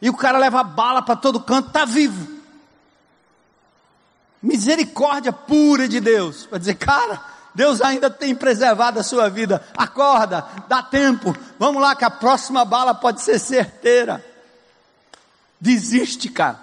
E 0.00 0.10
o 0.10 0.16
cara 0.16 0.38
leva 0.38 0.64
bala 0.64 1.00
para 1.00 1.14
todo 1.14 1.38
canto, 1.38 1.68
está 1.68 1.84
vivo. 1.84 2.28
Misericórdia 4.42 5.32
pura 5.32 5.86
de 5.86 6.00
Deus. 6.00 6.46
Para 6.46 6.58
dizer, 6.58 6.74
cara, 6.74 7.22
Deus 7.54 7.80
ainda 7.80 8.08
tem 8.08 8.34
preservado 8.34 8.98
a 8.98 9.02
sua 9.02 9.28
vida. 9.28 9.62
Acorda, 9.76 10.46
dá 10.68 10.82
tempo. 10.82 11.36
Vamos 11.58 11.82
lá 11.82 11.94
que 11.94 12.04
a 12.04 12.10
próxima 12.10 12.64
bala 12.64 12.94
pode 12.94 13.20
ser 13.20 13.38
certeira. 13.38 14.24
Desiste, 15.60 16.28
cara. 16.28 16.60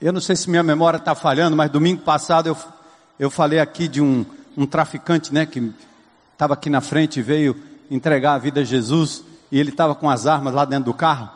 Eu 0.00 0.12
não 0.12 0.20
sei 0.20 0.34
se 0.36 0.48
minha 0.48 0.62
memória 0.62 0.96
está 0.96 1.14
falhando, 1.14 1.56
mas 1.56 1.70
domingo 1.70 2.02
passado 2.02 2.46
eu, 2.46 2.56
eu 3.18 3.30
falei 3.30 3.58
aqui 3.58 3.86
de 3.86 4.00
um, 4.00 4.24
um 4.56 4.64
traficante, 4.64 5.32
né, 5.32 5.44
que 5.44 5.72
estava 6.32 6.54
aqui 6.54 6.70
na 6.70 6.80
frente 6.80 7.20
e 7.20 7.22
veio 7.22 7.54
entregar 7.90 8.34
a 8.34 8.38
vida 8.38 8.60
a 8.60 8.64
Jesus 8.64 9.22
e 9.52 9.58
ele 9.58 9.70
estava 9.70 9.94
com 9.94 10.08
as 10.08 10.26
armas 10.26 10.54
lá 10.54 10.64
dentro 10.64 10.86
do 10.86 10.94
carro. 10.94 11.28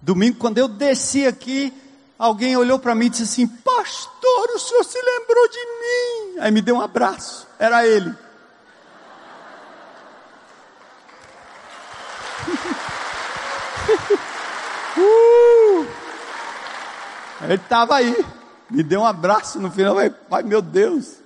Domingo, 0.00 0.36
quando 0.38 0.58
eu 0.58 0.68
desci 0.68 1.26
aqui, 1.26 1.72
alguém 2.18 2.56
olhou 2.56 2.78
para 2.78 2.94
mim 2.94 3.06
e 3.06 3.10
disse 3.10 3.22
assim: 3.22 3.46
Pastor, 3.76 4.50
o 4.54 4.58
senhor 4.58 4.84
se 4.84 5.00
lembrou 5.00 5.48
de 5.48 5.58
mim. 5.58 6.38
Aí 6.40 6.50
me 6.50 6.60
deu 6.60 6.76
um 6.76 6.80
abraço, 6.80 7.46
era 7.58 7.86
ele. 7.86 8.10
uh! 14.98 15.86
Ele 17.44 17.54
estava 17.54 17.96
aí, 17.96 18.24
me 18.70 18.82
deu 18.82 19.00
um 19.00 19.06
abraço 19.06 19.58
no 19.58 19.70
final, 19.70 19.96
pai, 20.28 20.42
meu 20.42 20.60
Deus. 20.60 21.16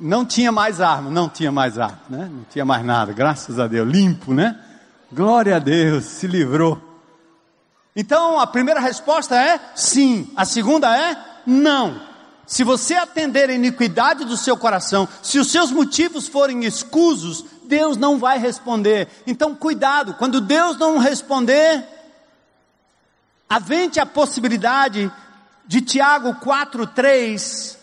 Não 0.00 0.24
tinha 0.24 0.52
mais 0.52 0.80
arma, 0.80 1.10
não 1.10 1.28
tinha 1.28 1.50
mais 1.50 1.78
arma, 1.78 2.00
né? 2.08 2.30
Não 2.30 2.44
tinha 2.44 2.64
mais 2.64 2.84
nada, 2.84 3.12
graças 3.12 3.58
a 3.58 3.66
Deus, 3.66 3.88
limpo, 3.88 4.32
né? 4.32 4.58
Glória 5.12 5.56
a 5.56 5.58
Deus, 5.58 6.04
se 6.04 6.26
livrou. 6.26 6.85
Então 7.96 8.38
a 8.38 8.46
primeira 8.46 8.78
resposta 8.78 9.34
é 9.34 9.58
sim, 9.74 10.30
a 10.36 10.44
segunda 10.44 10.94
é 10.94 11.16
não. 11.46 11.98
Se 12.46 12.62
você 12.62 12.94
atender 12.94 13.48
a 13.48 13.54
iniquidade 13.54 14.24
do 14.26 14.36
seu 14.36 14.54
coração, 14.54 15.08
se 15.22 15.38
os 15.38 15.50
seus 15.50 15.72
motivos 15.72 16.28
forem 16.28 16.64
escusos, 16.64 17.44
Deus 17.64 17.96
não 17.96 18.18
vai 18.18 18.38
responder. 18.38 19.08
Então 19.26 19.54
cuidado, 19.54 20.12
quando 20.14 20.42
Deus 20.42 20.78
não 20.78 20.98
responder, 20.98 21.82
havente 23.48 23.98
a 23.98 24.04
possibilidade 24.04 25.10
de 25.66 25.80
Tiago 25.80 26.34
4:3 26.34 27.78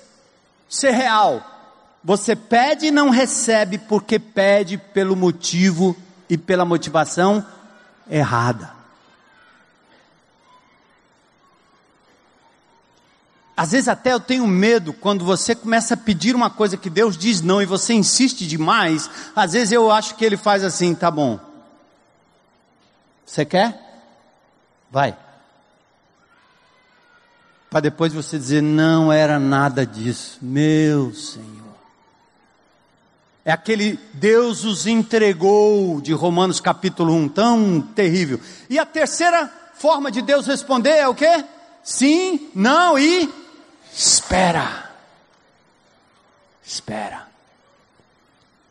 ser 0.69 0.91
real. 0.91 1.43
Você 2.03 2.35
pede 2.35 2.87
e 2.87 2.91
não 2.91 3.09
recebe 3.09 3.79
porque 3.79 4.19
pede 4.19 4.77
pelo 4.77 5.15
motivo 5.15 5.95
e 6.29 6.37
pela 6.37 6.65
motivação 6.65 7.43
errada. 8.09 8.82
Às 13.55 13.71
vezes 13.71 13.87
até 13.87 14.13
eu 14.13 14.19
tenho 14.19 14.47
medo 14.47 14.93
quando 14.93 15.23
você 15.23 15.53
começa 15.53 15.93
a 15.93 15.97
pedir 15.97 16.35
uma 16.35 16.49
coisa 16.49 16.75
que 16.75 16.89
Deus 16.89 17.15
diz 17.15 17.41
não 17.41 17.61
e 17.61 17.65
você 17.65 17.93
insiste 17.93 18.47
demais. 18.47 19.09
Às 19.35 19.53
vezes 19.53 19.71
eu 19.71 19.91
acho 19.91 20.15
que 20.15 20.25
ele 20.25 20.37
faz 20.37 20.63
assim, 20.63 20.95
tá 20.95 21.11
bom. 21.11 21.39
Você 23.25 23.45
quer? 23.45 23.79
Vai. 24.89 25.15
Para 27.69 27.81
depois 27.81 28.11
você 28.11 28.37
dizer, 28.37 28.61
não 28.61 29.11
era 29.11 29.39
nada 29.39 29.85
disso. 29.85 30.39
Meu 30.41 31.13
Senhor. 31.13 31.63
É 33.45 33.51
aquele 33.51 33.99
Deus 34.13 34.63
os 34.63 34.87
entregou 34.87 36.01
de 36.01 36.13
Romanos 36.13 36.59
capítulo 36.59 37.13
1, 37.13 37.29
tão 37.29 37.81
terrível. 37.81 38.39
E 38.69 38.79
a 38.79 38.85
terceira 38.85 39.51
forma 39.75 40.09
de 40.09 40.21
Deus 40.21 40.47
responder 40.47 40.91
é 40.91 41.07
o 41.07 41.13
quê? 41.13 41.43
Sim, 41.83 42.49
não 42.55 42.97
e 42.97 43.42
Espera. 43.95 44.89
Espera. 46.65 47.27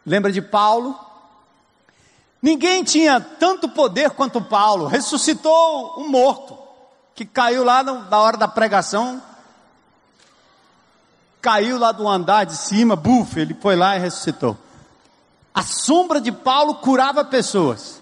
Lembra 0.04 0.32
de 0.32 0.42
Paulo? 0.42 0.98
Ninguém 2.40 2.82
tinha 2.82 3.20
tanto 3.20 3.68
poder 3.68 4.10
quanto 4.10 4.40
Paulo. 4.40 4.86
Ressuscitou 4.86 6.00
um 6.00 6.08
morto 6.08 6.58
que 7.14 7.24
caiu 7.24 7.62
lá 7.62 7.84
na 7.84 8.18
hora 8.18 8.36
da 8.36 8.48
pregação. 8.48 9.22
Caiu 11.40 11.78
lá 11.78 11.92
do 11.92 12.08
andar 12.08 12.44
de 12.44 12.56
cima, 12.56 12.96
buf, 12.96 13.38
ele 13.38 13.54
foi 13.54 13.74
lá 13.76 13.96
e 13.96 14.00
ressuscitou. 14.00 14.56
A 15.54 15.62
sombra 15.62 16.20
de 16.20 16.32
Paulo 16.32 16.76
curava 16.76 17.24
pessoas. 17.24 18.00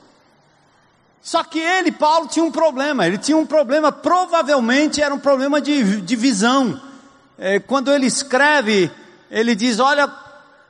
Só 1.22 1.42
que 1.44 1.58
ele, 1.58 1.92
Paulo, 1.92 2.28
tinha 2.28 2.44
um 2.44 2.52
problema. 2.52 3.06
Ele 3.06 3.18
tinha 3.18 3.36
um 3.36 3.46
problema, 3.46 3.92
provavelmente 3.92 5.02
era 5.02 5.14
um 5.14 5.18
problema 5.18 5.60
de, 5.60 6.00
de 6.00 6.16
visão 6.16 6.80
quando 7.66 7.90
ele 7.90 8.06
escreve, 8.06 8.90
ele 9.30 9.54
diz: 9.54 9.78
Olha, 9.78 10.06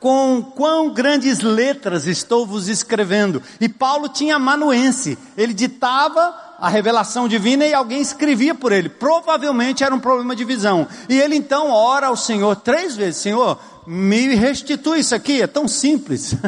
com 0.01 0.43
quão 0.43 0.95
grandes 0.95 1.41
letras 1.41 2.07
estou 2.07 2.47
vos 2.47 2.69
escrevendo. 2.69 3.43
E 3.61 3.69
Paulo 3.69 4.09
tinha 4.09 4.37
amanuense, 4.37 5.19
ele 5.37 5.53
ditava 5.53 6.35
a 6.59 6.69
revelação 6.69 7.29
divina 7.29 7.67
e 7.67 7.75
alguém 7.75 8.01
escrevia 8.01 8.55
por 8.55 8.73
ele. 8.73 8.89
Provavelmente 8.89 9.85
era 9.85 9.95
um 9.95 10.01
problema 10.01 10.35
de 10.35 10.45
visão. 10.45 10.89
E 11.09 11.19
ele 11.19 11.37
então 11.37 11.71
ora 11.71 12.07
ao 12.07 12.17
Senhor 12.17 12.57
três 12.57 12.97
vezes: 12.97 13.21
Senhor, 13.21 13.61
me 13.87 14.35
restitui 14.35 15.01
isso 15.01 15.15
aqui, 15.15 15.43
é 15.43 15.47
tão 15.47 15.69
simples. 15.69 16.35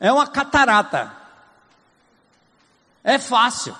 É 0.00 0.12
uma 0.12 0.28
catarata. 0.28 1.12
É 3.02 3.18
fácil. 3.18 3.74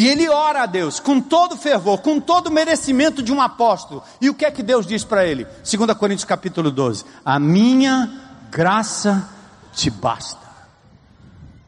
E 0.00 0.08
ele 0.08 0.30
ora 0.30 0.62
a 0.62 0.66
Deus 0.66 0.98
com 0.98 1.20
todo 1.20 1.58
fervor, 1.58 2.00
com 2.00 2.18
todo 2.18 2.50
merecimento 2.50 3.22
de 3.22 3.30
um 3.30 3.38
apóstolo. 3.38 4.02
E 4.18 4.30
o 4.30 4.34
que 4.34 4.46
é 4.46 4.50
que 4.50 4.62
Deus 4.62 4.86
diz 4.86 5.04
para 5.04 5.26
ele? 5.26 5.44
2 5.44 5.92
Coríntios 5.98 6.24
capítulo 6.24 6.70
12: 6.70 7.04
A 7.22 7.38
minha 7.38 8.10
graça 8.50 9.28
te 9.74 9.90
basta. 9.90 10.40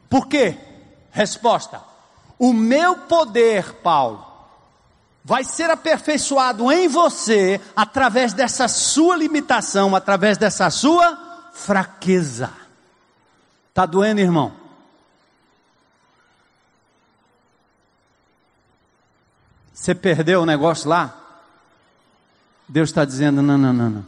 Por 0.09 0.25
quê? 0.25 0.57
Resposta: 1.11 1.79
O 2.39 2.53
meu 2.53 2.95
poder, 2.95 3.71
Paulo, 3.83 4.25
vai 5.23 5.43
ser 5.43 5.69
aperfeiçoado 5.69 6.71
em 6.71 6.87
você 6.87 7.61
através 7.75 8.33
dessa 8.33 8.67
sua 8.67 9.15
limitação, 9.15 9.95
através 9.95 10.39
dessa 10.39 10.71
sua 10.71 11.51
fraqueza. 11.53 12.49
Tá 13.75 13.85
doendo, 13.85 14.21
irmão? 14.21 14.62
Você 19.83 19.93
perdeu 19.93 20.43
o 20.43 20.45
negócio 20.45 20.87
lá? 20.87 21.13
Deus 22.69 22.87
está 22.87 23.03
dizendo: 23.03 23.41
não, 23.41 23.57
não, 23.57 23.73
não, 23.73 23.89
não. 23.89 24.05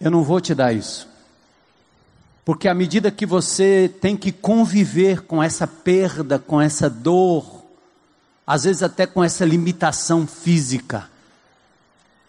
Eu 0.00 0.10
não 0.10 0.24
vou 0.24 0.40
te 0.40 0.56
dar 0.56 0.72
isso. 0.72 1.08
Porque 2.44 2.66
à 2.66 2.74
medida 2.74 3.12
que 3.12 3.24
você 3.24 3.88
tem 4.00 4.16
que 4.16 4.32
conviver 4.32 5.20
com 5.22 5.40
essa 5.40 5.68
perda, 5.68 6.36
com 6.36 6.60
essa 6.60 6.90
dor, 6.90 7.62
às 8.44 8.64
vezes 8.64 8.82
até 8.82 9.06
com 9.06 9.22
essa 9.22 9.44
limitação 9.44 10.26
física, 10.26 11.08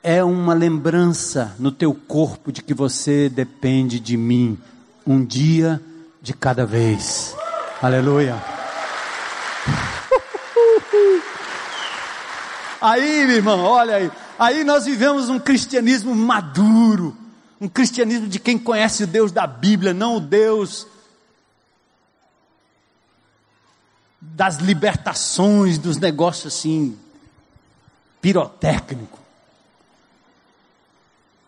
é 0.03 0.23
uma 0.23 0.53
lembrança 0.53 1.55
no 1.57 1.71
teu 1.71 1.95
corpo 1.95 2.51
de 2.51 2.61
que 2.61 2.75
você 2.75 3.27
depende 3.29 3.99
de 3.99 4.15
mim, 4.15 4.59
um 5.07 5.25
dia 5.25 5.81
de 6.21 6.35
cada 6.35 6.67
vez. 6.67 7.35
Aleluia. 7.81 8.39
Aí, 12.81 13.25
meu 13.25 13.35
irmão, 13.35 13.59
olha 13.61 13.95
aí. 13.95 14.11
Aí 14.37 14.63
nós 14.63 14.85
vivemos 14.85 15.29
um 15.29 15.39
cristianismo 15.39 16.15
maduro, 16.15 17.15
um 17.59 17.67
cristianismo 17.67 18.27
de 18.27 18.39
quem 18.39 18.57
conhece 18.57 19.03
o 19.03 19.07
Deus 19.07 19.31
da 19.31 19.45
Bíblia, 19.45 19.93
não 19.93 20.17
o 20.17 20.19
Deus 20.21 20.87
das 24.21 24.57
libertações, 24.57 25.77
dos 25.77 25.97
negócios 25.97 26.53
assim, 26.53 26.97
pirotécnico. 28.21 29.19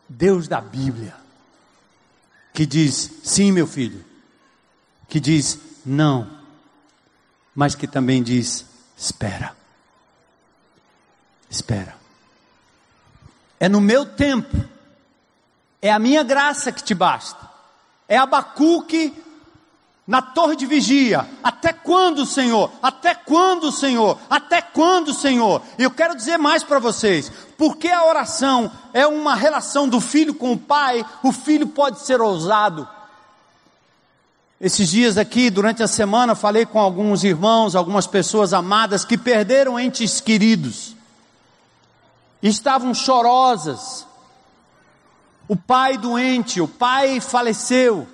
Deus 0.07 0.47
da 0.47 0.59
Bíblia, 0.59 1.15
que 2.53 2.65
diz 2.65 3.09
sim, 3.23 3.51
meu 3.51 3.65
filho, 3.65 4.03
que 5.07 5.21
diz 5.21 5.57
não, 5.85 6.29
mas 7.55 7.75
que 7.75 7.87
também 7.87 8.21
diz 8.21 8.65
espera. 8.97 9.60
Espera. 11.51 11.93
É 13.59 13.67
no 13.67 13.81
meu 13.81 14.05
tempo, 14.05 14.57
é 15.81 15.91
a 15.91 15.99
minha 15.99 16.23
graça 16.23 16.71
que 16.71 16.81
te 16.81 16.95
basta. 16.95 17.51
É 18.07 18.17
Abacuque 18.17 19.13
na 20.07 20.21
torre 20.21 20.55
de 20.55 20.65
vigia. 20.65 21.27
Até 21.43 21.73
quando, 21.73 22.25
Senhor? 22.25 22.71
Até 22.81 23.13
quando, 23.13 23.69
Senhor? 23.69 24.17
Até 24.29 24.61
quando, 24.61 25.13
Senhor? 25.13 25.61
E 25.77 25.83
eu 25.83 25.91
quero 25.91 26.15
dizer 26.15 26.37
mais 26.37 26.63
para 26.63 26.79
vocês. 26.79 27.29
Porque 27.57 27.89
a 27.89 28.05
oração 28.05 28.71
é 28.93 29.05
uma 29.05 29.35
relação 29.35 29.87
do 29.87 29.99
filho 29.99 30.33
com 30.33 30.53
o 30.53 30.57
pai, 30.57 31.05
o 31.21 31.33
filho 31.33 31.67
pode 31.67 31.99
ser 31.99 32.21
ousado. 32.21 32.87
Esses 34.59 34.89
dias 34.89 35.17
aqui, 35.17 35.49
durante 35.49 35.83
a 35.83 35.87
semana, 35.87 36.33
falei 36.33 36.65
com 36.65 36.79
alguns 36.79 37.23
irmãos, 37.23 37.75
algumas 37.75 38.07
pessoas 38.07 38.53
amadas 38.53 39.03
que 39.03 39.17
perderam 39.17 39.79
entes 39.79 40.21
queridos. 40.21 40.95
Estavam 42.41 42.93
chorosas. 42.93 44.07
O 45.47 45.55
pai 45.55 45.97
doente, 45.97 46.61
o 46.61 46.67
pai 46.67 47.19
faleceu. 47.19 48.07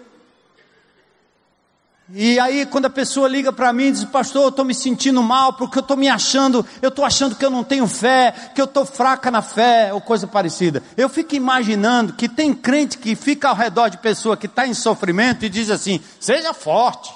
E 2.13 2.39
aí, 2.39 2.65
quando 2.65 2.85
a 2.85 2.89
pessoa 2.89 3.27
liga 3.27 3.51
para 3.51 3.73
mim 3.73 3.87
e 3.87 3.91
diz, 3.91 4.05
pastor, 4.05 4.43
eu 4.43 4.49
estou 4.49 4.63
me 4.63 4.73
sentindo 4.73 5.21
mal, 5.21 5.51
porque 5.53 5.77
eu 5.77 5.81
estou 5.81 5.97
me 5.97 6.07
achando, 6.07 6.65
eu 6.81 6.87
estou 6.87 7.03
achando 7.03 7.35
que 7.35 7.45
eu 7.45 7.49
não 7.49 7.65
tenho 7.65 7.85
fé, 7.85 8.33
que 8.55 8.61
eu 8.61 8.65
estou 8.65 8.85
fraca 8.85 9.29
na 9.29 9.41
fé, 9.41 9.93
ou 9.93 9.99
coisa 9.99 10.25
parecida. 10.25 10.81
Eu 10.95 11.09
fico 11.09 11.35
imaginando 11.35 12.13
que 12.13 12.29
tem 12.29 12.53
crente 12.53 12.97
que 12.97 13.13
fica 13.13 13.49
ao 13.49 13.55
redor 13.55 13.89
de 13.89 13.97
pessoa 13.97 14.37
que 14.37 14.45
está 14.45 14.65
em 14.65 14.73
sofrimento 14.73 15.43
e 15.43 15.49
diz 15.49 15.69
assim: 15.69 15.99
seja 16.17 16.53
forte, 16.53 17.13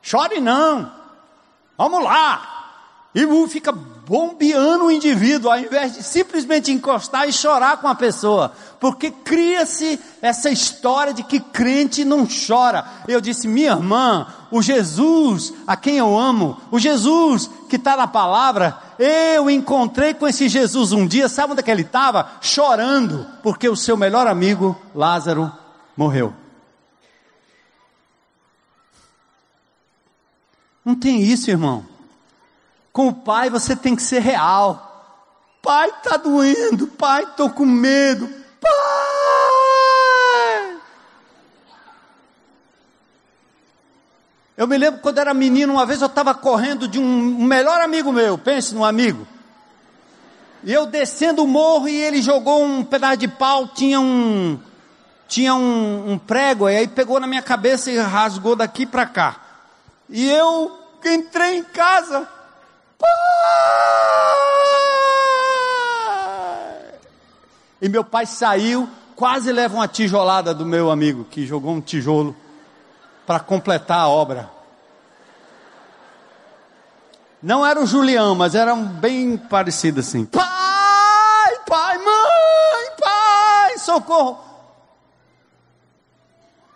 chore 0.00 0.40
não, 0.40 0.90
vamos 1.76 2.02
lá. 2.02 2.59
E 3.12 3.26
fica 3.48 3.72
bombeando 3.72 4.84
o 4.84 4.90
indivíduo, 4.90 5.50
ao 5.50 5.58
invés 5.58 5.94
de 5.94 6.02
simplesmente 6.02 6.70
encostar 6.70 7.28
e 7.28 7.32
chorar 7.32 7.78
com 7.78 7.88
a 7.88 7.94
pessoa. 7.94 8.52
Porque 8.78 9.10
cria-se 9.10 10.00
essa 10.22 10.48
história 10.48 11.12
de 11.12 11.24
que 11.24 11.40
crente 11.40 12.04
não 12.04 12.26
chora. 12.26 12.84
Eu 13.08 13.20
disse, 13.20 13.48
minha 13.48 13.72
irmã, 13.72 14.26
o 14.50 14.62
Jesus 14.62 15.52
a 15.66 15.76
quem 15.76 15.96
eu 15.96 16.16
amo, 16.16 16.56
o 16.70 16.78
Jesus 16.78 17.50
que 17.68 17.76
está 17.76 17.96
na 17.96 18.06
palavra, 18.06 18.78
eu 18.96 19.50
encontrei 19.50 20.14
com 20.14 20.26
esse 20.26 20.48
Jesus 20.48 20.92
um 20.92 21.06
dia, 21.06 21.28
sabe 21.28 21.52
onde 21.52 21.60
é 21.60 21.62
que 21.64 21.70
ele 21.70 21.82
estava? 21.82 22.32
Chorando, 22.40 23.26
porque 23.42 23.68
o 23.68 23.76
seu 23.76 23.96
melhor 23.96 24.28
amigo, 24.28 24.80
Lázaro, 24.94 25.52
morreu. 25.96 26.32
Não 30.84 30.94
tem 30.94 31.22
isso, 31.22 31.50
irmão. 31.50 31.89
Com 32.92 33.08
o 33.08 33.14
pai 33.14 33.50
você 33.50 33.76
tem 33.76 33.94
que 33.94 34.02
ser 34.02 34.20
real. 34.20 34.86
Pai, 35.62 35.88
está 35.90 36.16
doendo. 36.16 36.86
Pai, 36.86 37.24
estou 37.24 37.50
com 37.50 37.66
medo. 37.66 38.28
Pai! 38.60 38.70
Eu 44.56 44.66
me 44.66 44.76
lembro 44.76 45.00
quando 45.00 45.16
era 45.16 45.32
menino, 45.32 45.72
uma 45.72 45.86
vez 45.86 46.02
eu 46.02 46.06
estava 46.06 46.34
correndo 46.34 46.86
de 46.86 46.98
um, 46.98 47.02
um 47.02 47.44
melhor 47.44 47.80
amigo 47.80 48.12
meu, 48.12 48.36
pense 48.36 48.74
num 48.74 48.84
amigo. 48.84 49.26
E 50.62 50.70
eu 50.70 50.84
descendo 50.84 51.42
o 51.42 51.48
morro 51.48 51.88
e 51.88 51.96
ele 51.96 52.20
jogou 52.20 52.62
um 52.62 52.84
pedaço 52.84 53.16
de 53.16 53.28
pau, 53.28 53.68
tinha 53.68 53.98
um 53.98 54.60
tinha 55.26 55.54
um, 55.54 56.12
um 56.12 56.18
prego, 56.18 56.68
e 56.68 56.76
aí 56.76 56.88
pegou 56.88 57.18
na 57.20 57.26
minha 57.26 57.40
cabeça 57.40 57.90
e 57.90 57.96
rasgou 57.96 58.54
daqui 58.54 58.84
para 58.84 59.06
cá. 59.06 59.40
E 60.10 60.28
eu 60.28 60.76
entrei 61.06 61.56
em 61.56 61.64
casa, 61.64 62.28
Pai! 63.00 63.08
E 67.82 67.88
meu 67.88 68.04
pai 68.04 68.26
saiu, 68.26 68.88
quase 69.16 69.50
leva 69.50 69.74
uma 69.74 69.88
tijolada 69.88 70.54
do 70.54 70.66
meu 70.66 70.90
amigo, 70.90 71.24
que 71.24 71.46
jogou 71.46 71.72
um 71.72 71.80
tijolo 71.80 72.36
para 73.26 73.40
completar 73.40 74.00
a 74.00 74.08
obra. 74.08 74.50
Não 77.42 77.64
era 77.64 77.80
o 77.80 77.86
Julião, 77.86 78.34
mas 78.34 78.54
era 78.54 78.74
um 78.74 78.84
bem 78.84 79.38
parecido 79.38 80.00
assim. 80.00 80.26
Pai, 80.26 81.56
pai, 81.66 81.96
mãe, 81.96 82.90
pai, 83.00 83.78
socorro. 83.78 84.38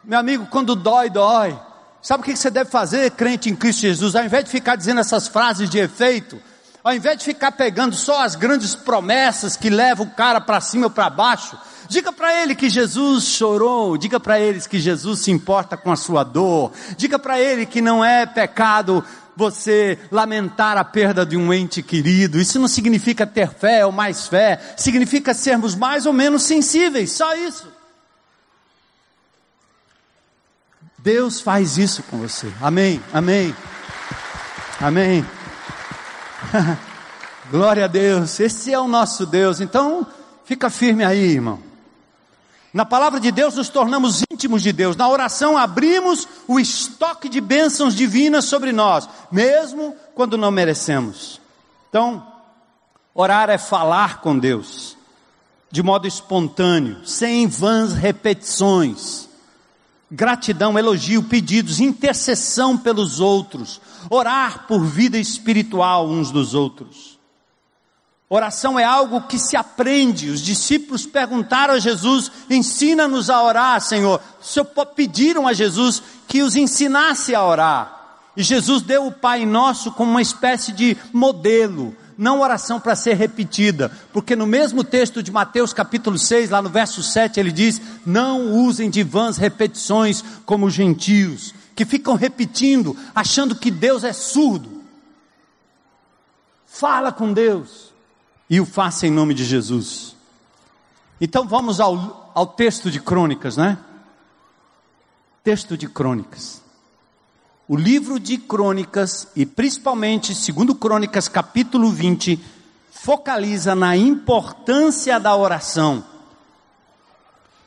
Meu 0.03 0.19
amigo, 0.19 0.47
quando 0.47 0.75
dói, 0.75 1.11
dói. 1.11 1.59
Sabe 2.05 2.21
o 2.21 2.27
que 2.27 2.37
você 2.37 2.51
deve 2.51 2.69
fazer, 2.69 3.13
crente 3.13 3.49
em 3.49 3.57
Cristo 3.57 3.81
Jesus? 3.81 4.15
Ao 4.15 4.23
invés 4.23 4.45
de 4.45 4.51
ficar 4.51 4.77
dizendo 4.77 5.01
essas 5.01 5.27
frases 5.27 5.71
de 5.71 5.79
efeito, 5.79 6.39
ao 6.85 6.93
invés 6.93 7.17
de 7.17 7.25
ficar 7.25 7.53
pegando 7.53 7.97
só 7.97 8.23
as 8.23 8.37
grandes 8.37 8.75
promessas 8.75 9.57
que 9.57 9.71
levam 9.71 10.05
o 10.05 10.11
cara 10.11 10.39
para 10.39 10.61
cima 10.61 10.85
ou 10.85 10.91
para 10.91 11.09
baixo, 11.09 11.57
diga 11.89 12.13
para 12.13 12.43
ele 12.43 12.55
que 12.55 12.69
Jesus 12.69 13.25
chorou, 13.25 13.97
diga 13.97 14.21
para 14.21 14.39
eles 14.39 14.67
que 14.67 14.79
Jesus 14.79 15.21
se 15.21 15.31
importa 15.31 15.79
com 15.79 15.91
a 15.91 15.97
sua 15.97 16.23
dor, 16.23 16.73
diga 16.99 17.19
para 17.19 17.41
ele 17.41 17.65
que 17.65 17.81
não 17.81 18.05
é 18.05 18.27
pecado 18.27 19.03
você 19.35 19.99
lamentar 20.11 20.77
a 20.77 20.85
perda 20.85 21.25
de 21.25 21.39
um 21.39 21.55
ente 21.55 21.83
querido. 21.83 22.39
Isso 22.39 22.59
não 22.59 22.69
significa 22.69 23.27
ter 23.27 23.49
fé 23.49 23.87
ou 23.87 23.91
mais 23.91 24.29
fé, 24.29 24.61
significa 24.77 25.33
sermos 25.33 25.75
mais 25.75 26.05
ou 26.05 26.13
menos 26.13 26.43
sensíveis, 26.43 27.13
só 27.13 27.35
isso. 27.35 27.74
Deus 31.05 31.43
faz 31.43 31.77
isso 31.77 32.03
com 32.05 32.17
você. 32.17 32.51
Amém, 32.63 32.99
amém, 33.13 33.55
amém. 34.81 35.23
Glória 37.53 37.85
a 37.85 37.87
Deus, 37.87 38.41
esse 38.41 38.73
é 38.73 38.81
o 38.81 38.89
nosso 38.89 39.27
Deus. 39.27 39.61
Então, 39.61 40.07
fica 40.47 40.71
firme 40.71 41.05
aí, 41.05 41.33
irmão. 41.33 41.61
Na 42.73 42.87
palavra 42.87 43.21
de 43.21 43.31
Deus 43.31 43.57
nos 43.57 43.69
tornamos 43.69 44.23
íntimos 44.33 44.63
de 44.63 44.73
Deus. 44.73 44.97
Na 44.97 45.07
oração 45.07 45.59
abrimos 45.59 46.27
o 46.49 46.59
estoque 46.59 47.29
de 47.29 47.39
bênçãos 47.39 47.95
divinas 47.95 48.47
sobre 48.47 48.73
nós, 48.73 49.07
mesmo 49.31 49.95
quando 50.15 50.39
não 50.39 50.51
merecemos. 50.51 51.39
Então, 51.91 52.27
orar 53.15 53.51
é 53.51 53.59
falar 53.59 54.23
com 54.23 54.39
Deus 54.39 54.97
de 55.71 55.83
modo 55.83 56.09
espontâneo, 56.09 57.07
sem 57.07 57.47
vãs 57.47 57.93
repetições 57.93 59.24
gratidão, 60.11 60.79
elogio, 60.79 61.23
pedidos, 61.23 61.81
intercessão 61.81 62.77
pelos 62.77 63.21
outros, 63.21 63.81
orar 64.11 64.67
por 64.67 64.85
vida 64.85 65.19
espiritual 65.19 66.09
uns 66.09 66.31
dos 66.31 66.55
outros. 66.55 67.15
Oração 68.29 68.79
é 68.79 68.85
algo 68.85 69.23
que 69.23 69.39
se 69.39 69.57
aprende. 69.57 70.31
Os 70.31 70.41
discípulos 70.41 71.07
perguntaram 71.07 71.75
a 71.75 71.79
Jesus: 71.79 72.33
ensina-nos 72.49 73.31
a 73.31 73.43
orar, 73.43 73.81
Senhor. 73.81 74.21
Pediram 74.97 75.47
a 75.47 75.53
Jesus 75.53 76.03
que 76.27 76.43
os 76.43 76.57
ensinasse 76.57 77.35
a 77.35 77.45
orar. 77.45 77.95
E 78.37 78.43
Jesus 78.43 78.83
deu 78.83 79.07
o 79.07 79.13
Pai 79.13 79.47
Nosso 79.47 79.93
como 79.93 80.11
uma 80.11 80.23
espécie 80.23 80.73
de 80.73 80.97
modelo, 81.13 81.95
não 82.17 82.41
oração 82.41 82.81
para 82.81 82.97
ser 82.97 83.15
repetida, 83.15 83.91
porque 84.13 84.35
no 84.35 84.47
mesmo 84.47 84.83
texto 84.83 85.23
de 85.23 85.31
Mateus 85.31 85.73
capítulo 85.73 86.19
6, 86.19 86.51
lá 86.51 86.63
no 86.63 86.69
verso 86.69 87.03
7, 87.03 87.39
ele 87.39 87.53
diz: 87.53 87.81
Não 88.05 88.53
usem 88.53 88.91
de 88.91 89.03
vãs 89.03 89.37
repetições 89.37 90.25
como 90.45 90.67
os 90.67 90.75
gentios, 90.75 91.55
que 91.75 91.85
ficam 91.85 92.15
repetindo, 92.15 92.97
achando 93.15 93.55
que 93.55 93.71
Deus 93.71 94.05
é 94.05 94.13
surdo. 94.13 94.83
Fala 96.67 97.13
com 97.13 97.33
Deus 97.33 97.93
e 98.51 98.61
o 98.61 98.67
faça 98.67 99.07
em 99.07 99.11
nome 99.11 99.35
de 99.35 99.45
Jesus. 99.45 100.17
Então 101.21 101.47
vamos 101.47 101.79
ao, 101.79 102.33
ao 102.35 102.47
texto 102.47 102.91
de 102.91 103.01
crônicas, 103.01 103.57
né? 103.57 103.79
Texto 105.43 105.77
de 105.77 105.87
crônicas 105.89 106.64
o 107.67 107.77
livro 107.77 108.21
de 108.21 108.37
Crônicas, 108.37 109.29
e 109.35 109.47
principalmente, 109.47 110.35
segundo 110.35 110.75
Crônicas 110.75 111.29
capítulo 111.29 111.91
20, 111.91 112.39
focaliza 112.91 113.75
na 113.75 113.97
importância 113.97 115.19
da 115.19 115.35
oração. 115.35 116.05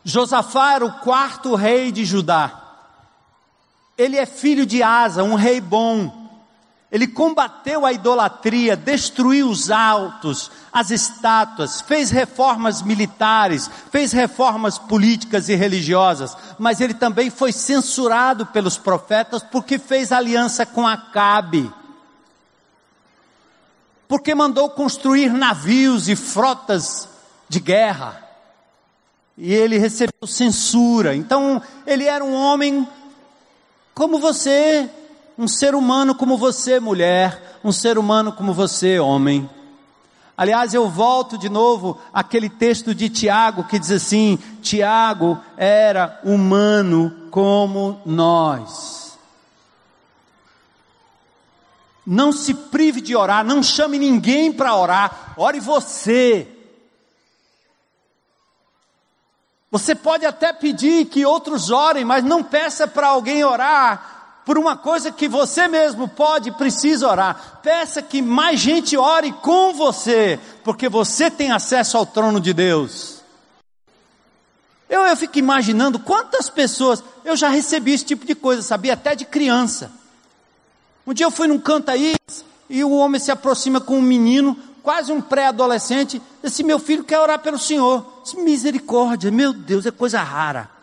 Josafá 0.04 0.74
era 0.74 0.86
o 0.86 1.00
quarto 1.00 1.54
rei 1.56 1.92
de 1.92 2.06
Judá. 2.06 2.64
Ele 3.98 4.16
é 4.16 4.26
filho 4.26 4.66
de 4.66 4.82
Asa, 4.82 5.24
um 5.24 5.36
rei 5.36 5.60
bom. 5.60 6.17
Ele 6.90 7.06
combateu 7.06 7.86
a 7.86 7.92
idolatria, 7.92 8.78
destruiu 8.78 9.50
os 9.50 9.70
altos, 9.70 10.50
as 10.72 10.90
estátuas, 10.90 11.82
fez 11.82 12.12
reformas 12.12 12.82
militares, 12.82 13.70
fez 13.92 14.14
reformas 14.14 14.78
políticas 14.78 15.50
e 15.50 15.56
religiosas, 15.56 16.38
mas 16.58 16.80
ele 16.80 16.94
também 16.94 17.30
foi 17.30 17.52
censurado 17.52 18.46
pelos 18.46 18.78
profetas 18.78 19.44
porque 19.44 19.78
fez 19.78 20.14
aliança 20.14 20.66
com 20.66 20.88
Acabe. 20.88 21.70
Porque 24.08 24.34
mandou 24.34 24.70
construir 24.70 25.34
navios 25.34 26.08
e 26.08 26.16
frotas 26.16 27.10
de 27.50 27.60
guerra. 27.60 28.24
E 29.38 29.54
ele 29.54 29.78
recebeu 29.78 30.26
censura. 30.26 31.14
Então, 31.14 31.62
ele 31.86 32.06
era 32.06 32.24
um 32.24 32.34
homem 32.34 32.88
como 33.94 34.20
você, 34.20 34.90
um 35.38 35.48
ser 35.48 35.76
humano 35.76 36.16
como 36.16 36.36
você, 36.38 36.80
mulher, 36.80 37.60
um 37.64 37.72
ser 37.72 37.98
humano 37.98 38.34
como 38.34 38.54
você, 38.54 39.00
homem. 39.00 39.48
Aliás, 40.36 40.74
eu 40.74 40.90
volto 40.90 41.38
de 41.38 41.50
novo 41.50 42.00
àquele 42.12 42.50
texto 42.50 42.94
de 42.94 43.10
Tiago 43.10 43.64
que 43.64 43.78
diz 43.78 43.92
assim: 43.92 44.38
Tiago 44.62 45.40
era 45.56 46.20
humano 46.24 47.28
como 47.30 48.02
nós. 48.06 49.18
Não 52.06 52.32
se 52.32 52.54
prive 52.54 53.02
de 53.02 53.16
orar, 53.16 53.44
não 53.44 53.62
chame 53.62 54.00
ninguém 54.00 54.52
para 54.52 54.76
orar, 54.76 55.34
ore 55.36 55.60
você. 55.60 56.48
Você 59.70 59.94
pode 59.94 60.26
até 60.26 60.54
pedir 60.54 61.06
que 61.08 61.26
outros 61.26 61.70
orem, 61.70 62.06
mas 62.06 62.24
não 62.24 62.42
peça 62.42 62.88
para 62.88 63.10
alguém 63.10 63.44
orar 63.44 64.17
por 64.48 64.58
uma 64.58 64.78
coisa 64.78 65.12
que 65.12 65.28
você 65.28 65.68
mesmo 65.68 66.08
pode 66.08 66.48
e 66.48 66.54
precisa 66.54 67.06
orar. 67.06 67.60
Peça 67.62 68.02
que 68.02 68.22
mais 68.22 68.58
gente 68.62 68.96
ore 68.96 69.34
com 69.34 69.74
você, 69.74 70.40
porque 70.64 70.88
você 70.88 71.30
tem 71.30 71.52
acesso 71.52 71.98
ao 71.98 72.06
trono 72.06 72.40
de 72.40 72.54
Deus. 72.54 73.22
Eu, 74.90 75.02
eu 75.02 75.18
fico 75.18 75.38
imaginando 75.38 76.00
quantas 76.00 76.50
pessoas, 76.50 77.04
eu 77.26 77.36
já 77.36 77.50
recebi 77.50 77.92
esse 77.92 78.06
tipo 78.06 78.26
de 78.26 78.34
coisa, 78.34 78.62
sabia? 78.62 78.94
Até 78.94 79.16
de 79.16 79.26
criança. 79.26 79.92
Um 81.06 81.14
dia 81.14 81.26
eu 81.26 81.32
fui 81.32 81.48
num 81.48 81.60
canto 81.60 81.92
aí, 81.92 82.16
e 82.70 82.86
o 82.86 82.92
homem 82.92 83.20
se 83.20 83.32
aproxima 83.32 83.82
com 83.82 83.98
um 83.98 84.02
menino, 84.02 84.58
quase 84.82 85.12
um 85.12 85.20
pré-adolescente, 85.20 86.22
disse, 86.42 86.64
meu 86.64 86.80
filho 86.80 87.04
quer 87.04 87.20
orar 87.20 87.40
pelo 87.40 87.60
Senhor. 87.60 88.22
Disse, 88.24 88.38
misericórdia, 88.38 89.30
meu 89.30 89.52
Deus, 89.52 89.86
é 89.86 89.92
coisa 89.92 90.22
rara. 90.22 90.77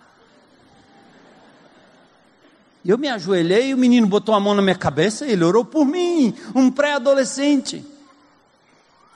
Eu 2.85 2.99
me 2.99 3.09
ajoelhei 3.09 3.71
e 3.71 3.75
o 3.75 3.79
menino 3.79 4.07
botou 4.07 4.35
a 4.35 4.41
mão 4.41 4.55
na 4.55 4.61
minha 4.61 4.75
cabeça 4.77 5.27
e 5.27 5.33
ele 5.33 5.43
orou 5.43 5.65
por 5.65 5.87
mim, 5.87 6.37
um 6.55 6.71
pré-adolescente. 6.71 7.85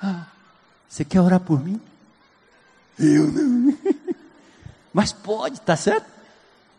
Ah, 0.02 0.24
você 0.88 1.04
quer 1.04 1.20
orar 1.20 1.40
por 1.40 1.62
mim? 1.62 1.78
Eu 2.98 3.26
não. 3.30 3.76
Mas 4.92 5.12
pode, 5.12 5.60
tá 5.60 5.76
certo? 5.76 6.06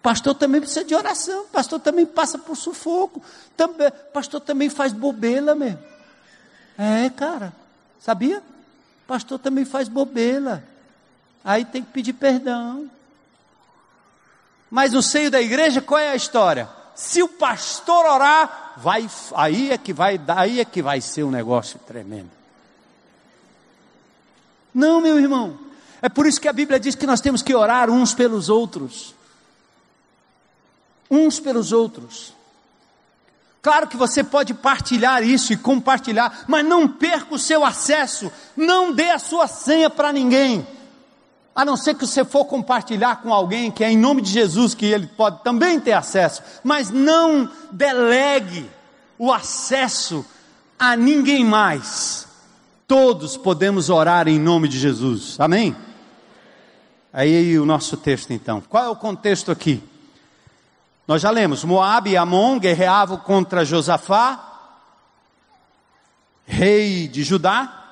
Pastor 0.01 0.33
também 0.33 0.61
precisa 0.61 0.83
de 0.83 0.95
oração, 0.95 1.45
pastor 1.51 1.79
também 1.79 2.05
passa 2.05 2.37
por 2.37 2.55
sufoco, 2.55 3.21
também, 3.55 3.91
pastor 4.13 4.41
também 4.41 4.69
faz 4.69 4.91
bobeira 4.91 5.53
mesmo. 5.53 5.79
É, 6.77 7.09
cara, 7.09 7.53
sabia? 7.99 8.41
Pastor 9.05 9.37
também 9.37 9.65
faz 9.65 9.87
bobeira. 9.87 10.63
Aí 11.43 11.65
tem 11.65 11.83
que 11.83 11.91
pedir 11.91 12.13
perdão. 12.13 12.89
Mas 14.71 14.93
no 14.93 15.01
seio 15.01 15.29
da 15.29 15.41
igreja, 15.41 15.81
qual 15.81 15.99
é 15.99 16.09
a 16.09 16.15
história? 16.15 16.78
Se 16.99 17.23
o 17.23 17.29
pastor 17.29 18.05
orar, 18.05 18.73
vai, 18.75 19.09
aí 19.33 19.71
é 19.71 19.77
que 19.77 19.93
vai, 19.93 20.19
aí 20.27 20.59
é 20.59 20.65
que 20.65 20.81
vai 20.81 20.99
ser 20.99 21.23
um 21.23 21.31
negócio 21.31 21.79
tremendo. 21.87 22.29
Não, 24.73 24.99
meu 24.99 25.17
irmão. 25.17 25.57
É 26.01 26.09
por 26.09 26.27
isso 26.27 26.41
que 26.41 26.47
a 26.49 26.51
Bíblia 26.51 26.77
diz 26.77 26.95
que 26.95 27.07
nós 27.07 27.21
temos 27.21 27.41
que 27.41 27.55
orar 27.55 27.89
uns 27.89 28.13
pelos 28.13 28.49
outros. 28.49 29.15
Uns 31.09 31.39
pelos 31.39 31.71
outros. 31.71 32.33
Claro 33.61 33.87
que 33.87 33.95
você 33.95 34.21
pode 34.21 34.53
partilhar 34.53 35.23
isso 35.23 35.53
e 35.53 35.57
compartilhar, 35.57 36.43
mas 36.49 36.65
não 36.65 36.85
perca 36.85 37.33
o 37.33 37.39
seu 37.39 37.63
acesso, 37.63 38.29
não 38.57 38.91
dê 38.91 39.09
a 39.09 39.19
sua 39.19 39.47
senha 39.47 39.89
para 39.89 40.11
ninguém. 40.11 40.67
A 41.59 41.65
não 41.65 41.75
ser 41.75 41.93
que 41.95 42.07
você 42.07 42.23
for 42.23 42.45
compartilhar 42.45 43.17
com 43.17 43.33
alguém 43.33 43.69
que 43.69 43.83
é 43.83 43.91
em 43.91 43.97
nome 43.97 44.21
de 44.21 44.31
Jesus 44.31 44.73
que 44.73 44.85
ele 44.85 45.07
pode 45.07 45.43
também 45.43 45.77
ter 45.77 45.91
acesso, 45.91 46.41
mas 46.63 46.89
não 46.89 47.51
delegue 47.69 48.71
o 49.17 49.29
acesso 49.29 50.25
a 50.79 50.95
ninguém 50.95 51.43
mais. 51.43 52.25
Todos 52.87 53.35
podemos 53.35 53.89
orar 53.89 54.29
em 54.29 54.39
nome 54.39 54.69
de 54.69 54.79
Jesus. 54.79 55.37
Amém? 55.37 55.75
Aí 57.11 57.59
o 57.59 57.65
nosso 57.65 57.97
texto 57.97 58.31
então. 58.31 58.61
Qual 58.61 58.85
é 58.85 58.87
o 58.87 58.95
contexto 58.95 59.51
aqui? 59.51 59.83
Nós 61.05 61.21
já 61.21 61.29
lemos, 61.29 61.65
Moab 61.65 62.09
e 62.09 62.15
Amon 62.15 62.57
guerreavam 62.57 63.17
contra 63.17 63.65
Josafá, 63.65 64.61
rei 66.45 67.05
de 67.09 67.21
Judá, 67.21 67.83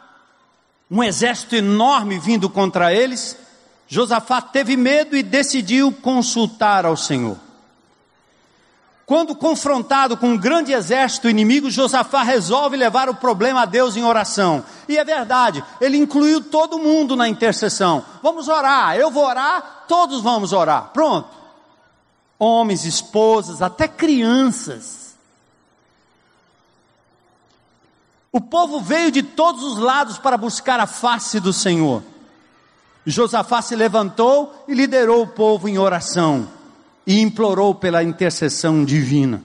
um 0.89 1.03
exército 1.03 1.53
enorme 1.53 2.18
vindo 2.18 2.49
contra 2.49 2.93
eles. 2.93 3.45
Josafá 3.88 4.42
teve 4.42 4.76
medo 4.76 5.16
e 5.16 5.24
decidiu 5.24 5.92
consultar 5.92 6.86
ao 6.86 6.98
Senhor. 6.98 7.38
Quando 9.08 9.34
confrontado 9.34 10.18
com 10.18 10.32
um 10.32 10.38
grande 10.38 10.74
exército 10.74 11.30
inimigo, 11.30 11.72
Josafá 11.72 12.24
resolve 12.24 12.76
levar 12.76 13.08
o 13.08 13.16
problema 13.16 13.62
a 13.62 13.66
Deus 13.66 13.96
em 13.96 14.04
oração. 14.04 14.66
E 14.86 14.98
é 14.98 15.06
verdade, 15.06 15.64
ele 15.80 15.96
incluiu 15.96 16.42
todo 16.44 16.78
mundo 16.78 17.16
na 17.16 17.30
intercessão. 17.30 18.04
Vamos 18.22 18.50
orar, 18.50 18.98
eu 18.98 19.10
vou 19.10 19.26
orar, 19.26 19.86
todos 19.88 20.22
vamos 20.22 20.52
orar. 20.52 20.90
Pronto. 20.92 21.30
Homens, 22.38 22.84
esposas, 22.84 23.62
até 23.62 23.88
crianças. 23.88 25.16
O 28.30 28.42
povo 28.42 28.82
veio 28.82 29.10
de 29.10 29.24
todos 29.24 29.64
os 29.64 29.78
lados 29.78 30.18
para 30.18 30.38
buscar 30.38 30.82
a 30.82 30.86
face 30.86 31.40
do 31.40 31.54
Senhor. 31.54 32.04
Josafá 33.10 33.62
se 33.62 33.74
levantou 33.74 34.66
e 34.68 34.74
liderou 34.74 35.24
o 35.24 35.28
povo 35.28 35.70
em 35.70 35.78
oração 35.78 36.47
e 37.05 37.22
implorou 37.22 37.74
pela 37.74 38.03
intercessão 38.03 38.84
divina. 38.84 39.41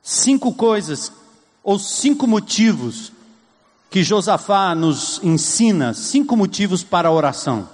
Cinco 0.00 0.54
coisas 0.54 1.12
ou 1.62 1.76
cinco 1.76 2.28
motivos 2.28 3.12
que 3.90 4.04
Josafá 4.04 4.72
nos 4.76 5.20
ensina, 5.24 5.92
cinco 5.92 6.36
motivos 6.36 6.84
para 6.84 7.08
a 7.08 7.12
oração. 7.12 7.68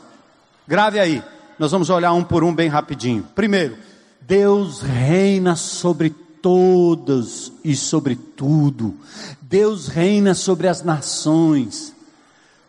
Grave 0.66 0.98
aí, 0.98 1.22
nós 1.59 1.70
vamos 1.70 1.90
olhar 1.90 2.14
um 2.14 2.24
por 2.24 2.42
um 2.42 2.54
bem 2.54 2.70
rapidinho. 2.70 3.28
Primeiro, 3.34 3.76
Deus 4.22 4.80
reina 4.80 5.54
sobre 5.54 6.09
todos 6.40 7.52
e 7.62 7.76
sobre 7.76 8.16
tudo. 8.16 8.94
Deus 9.42 9.88
reina 9.88 10.34
sobre 10.34 10.66
as 10.66 10.82
nações. 10.82 11.95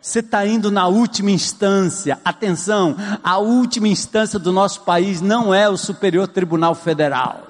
Você 0.08 0.20
está 0.20 0.46
indo 0.46 0.70
na 0.70 0.88
última 0.88 1.30
instância. 1.30 2.18
Atenção, 2.24 2.96
a 3.22 3.36
última 3.36 3.88
instância 3.88 4.38
do 4.38 4.50
nosso 4.50 4.80
país 4.80 5.20
não 5.20 5.52
é 5.52 5.68
o 5.68 5.76
Superior 5.76 6.26
Tribunal 6.26 6.74
Federal. 6.74 7.46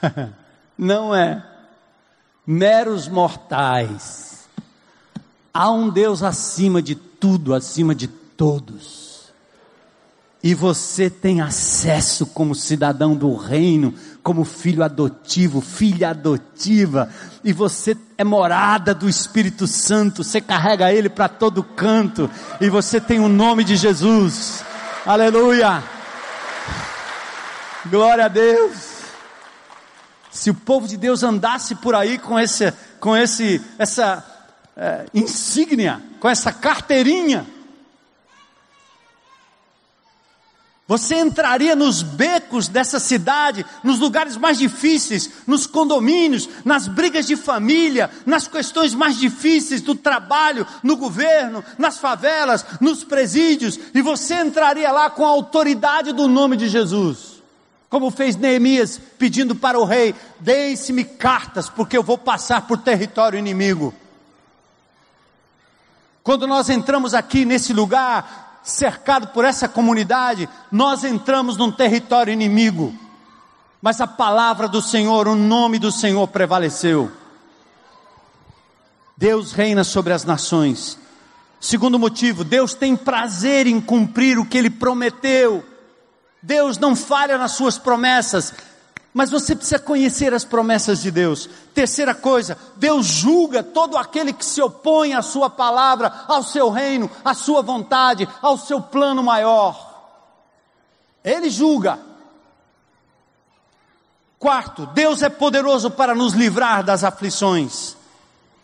não 0.78 1.12
é. 1.12 1.44
Meros 2.46 3.08
mortais. 3.08 4.48
Há 5.52 5.68
um 5.72 5.90
Deus 5.90 6.22
acima 6.22 6.80
de 6.80 6.94
tudo, 6.94 7.52
acima 7.52 7.92
de 7.92 8.06
todos. 8.06 9.32
E 10.40 10.54
você 10.54 11.10
tem 11.10 11.40
acesso 11.40 12.24
como 12.24 12.54
cidadão 12.54 13.16
do 13.16 13.34
reino 13.34 13.92
como 14.28 14.44
filho 14.44 14.84
adotivo, 14.84 15.62
filha 15.62 16.10
adotiva, 16.10 17.08
e 17.42 17.50
você 17.50 17.96
é 18.18 18.22
morada 18.22 18.94
do 18.94 19.08
Espírito 19.08 19.66
Santo, 19.66 20.22
você 20.22 20.38
carrega 20.38 20.92
ele 20.92 21.08
para 21.08 21.30
todo 21.30 21.64
canto, 21.64 22.30
e 22.60 22.68
você 22.68 23.00
tem 23.00 23.20
o 23.20 23.26
nome 23.26 23.64
de 23.64 23.74
Jesus. 23.74 24.62
Aleluia! 25.06 25.82
Glória 27.86 28.26
a 28.26 28.28
Deus! 28.28 28.98
Se 30.30 30.50
o 30.50 30.54
povo 30.54 30.86
de 30.86 30.98
Deus 30.98 31.22
andasse 31.22 31.76
por 31.76 31.94
aí 31.94 32.18
com 32.18 32.38
esse, 32.38 32.70
com 33.00 33.16
esse, 33.16 33.62
essa 33.78 34.22
é, 34.76 35.06
insígnia, 35.14 36.02
com 36.20 36.28
essa 36.28 36.52
carteirinha, 36.52 37.46
Você 40.88 41.16
entraria 41.16 41.76
nos 41.76 42.02
becos 42.02 42.66
dessa 42.66 42.98
cidade, 42.98 43.64
nos 43.84 43.98
lugares 43.98 44.38
mais 44.38 44.56
difíceis, 44.56 45.30
nos 45.46 45.66
condomínios, 45.66 46.48
nas 46.64 46.88
brigas 46.88 47.26
de 47.26 47.36
família, 47.36 48.10
nas 48.24 48.48
questões 48.48 48.94
mais 48.94 49.18
difíceis 49.18 49.82
do 49.82 49.94
trabalho, 49.94 50.66
no 50.82 50.96
governo, 50.96 51.62
nas 51.76 51.98
favelas, 51.98 52.64
nos 52.80 53.04
presídios, 53.04 53.78
e 53.92 54.00
você 54.00 54.36
entraria 54.36 54.90
lá 54.90 55.10
com 55.10 55.26
a 55.26 55.28
autoridade 55.28 56.14
do 56.14 56.26
nome 56.26 56.56
de 56.56 56.68
Jesus. 56.68 57.42
Como 57.90 58.10
fez 58.10 58.34
Neemias 58.34 58.98
pedindo 59.18 59.54
para 59.54 59.78
o 59.78 59.84
rei: 59.84 60.14
Deixe-me 60.40 61.04
cartas, 61.04 61.68
porque 61.68 61.98
eu 61.98 62.02
vou 62.02 62.16
passar 62.16 62.66
por 62.66 62.78
território 62.78 63.38
inimigo. 63.38 63.92
Quando 66.22 66.46
nós 66.46 66.70
entramos 66.70 67.12
aqui 67.12 67.44
nesse 67.44 67.74
lugar, 67.74 68.47
cercado 68.68 69.28
por 69.28 69.44
essa 69.44 69.66
comunidade, 69.66 70.48
nós 70.70 71.02
entramos 71.02 71.56
num 71.56 71.72
território 71.72 72.32
inimigo. 72.32 72.94
Mas 73.80 74.00
a 74.00 74.06
palavra 74.06 74.68
do 74.68 74.82
Senhor, 74.82 75.26
o 75.26 75.34
nome 75.34 75.78
do 75.78 75.90
Senhor 75.90 76.28
prevaleceu. 76.28 77.10
Deus 79.16 79.52
reina 79.52 79.84
sobre 79.84 80.12
as 80.12 80.24
nações. 80.24 80.98
Segundo 81.58 81.98
motivo, 81.98 82.44
Deus 82.44 82.74
tem 82.74 82.94
prazer 82.94 83.66
em 83.66 83.80
cumprir 83.80 84.38
o 84.38 84.44
que 84.44 84.58
Ele 84.58 84.70
prometeu. 84.70 85.64
Deus 86.42 86.78
não 86.78 86.94
falha 86.94 87.38
nas 87.38 87.52
suas 87.52 87.78
promessas. 87.78 88.52
Mas 89.12 89.30
você 89.30 89.56
precisa 89.56 89.78
conhecer 89.78 90.34
as 90.34 90.44
promessas 90.44 91.00
de 91.00 91.10
Deus. 91.10 91.48
Terceira 91.74 92.14
coisa, 92.14 92.58
Deus 92.76 93.06
julga 93.06 93.62
todo 93.62 93.96
aquele 93.96 94.32
que 94.32 94.44
se 94.44 94.60
opõe 94.60 95.14
à 95.14 95.22
sua 95.22 95.48
palavra, 95.48 96.12
ao 96.28 96.42
seu 96.42 96.70
reino, 96.70 97.10
à 97.24 97.34
sua 97.34 97.62
vontade, 97.62 98.28
ao 98.42 98.58
seu 98.58 98.80
plano 98.80 99.22
maior. 99.22 99.88
Ele 101.24 101.50
julga. 101.50 101.98
Quarto, 104.38 104.86
Deus 104.86 105.22
é 105.22 105.28
poderoso 105.28 105.90
para 105.90 106.14
nos 106.14 106.32
livrar 106.34 106.84
das 106.84 107.02
aflições. 107.02 107.96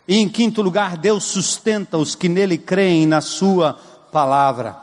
E 0.07 0.17
em 0.17 0.29
quinto 0.29 0.61
lugar, 0.61 0.95
Deus 0.95 1.25
sustenta 1.25 1.97
os 1.97 2.15
que 2.15 2.29
nele 2.29 2.57
creem 2.57 3.05
na 3.05 3.19
sua 3.19 3.73
palavra. 4.11 4.77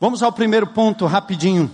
Vamos 0.00 0.22
ao 0.22 0.32
primeiro 0.32 0.68
ponto 0.68 1.04
rapidinho. 1.04 1.70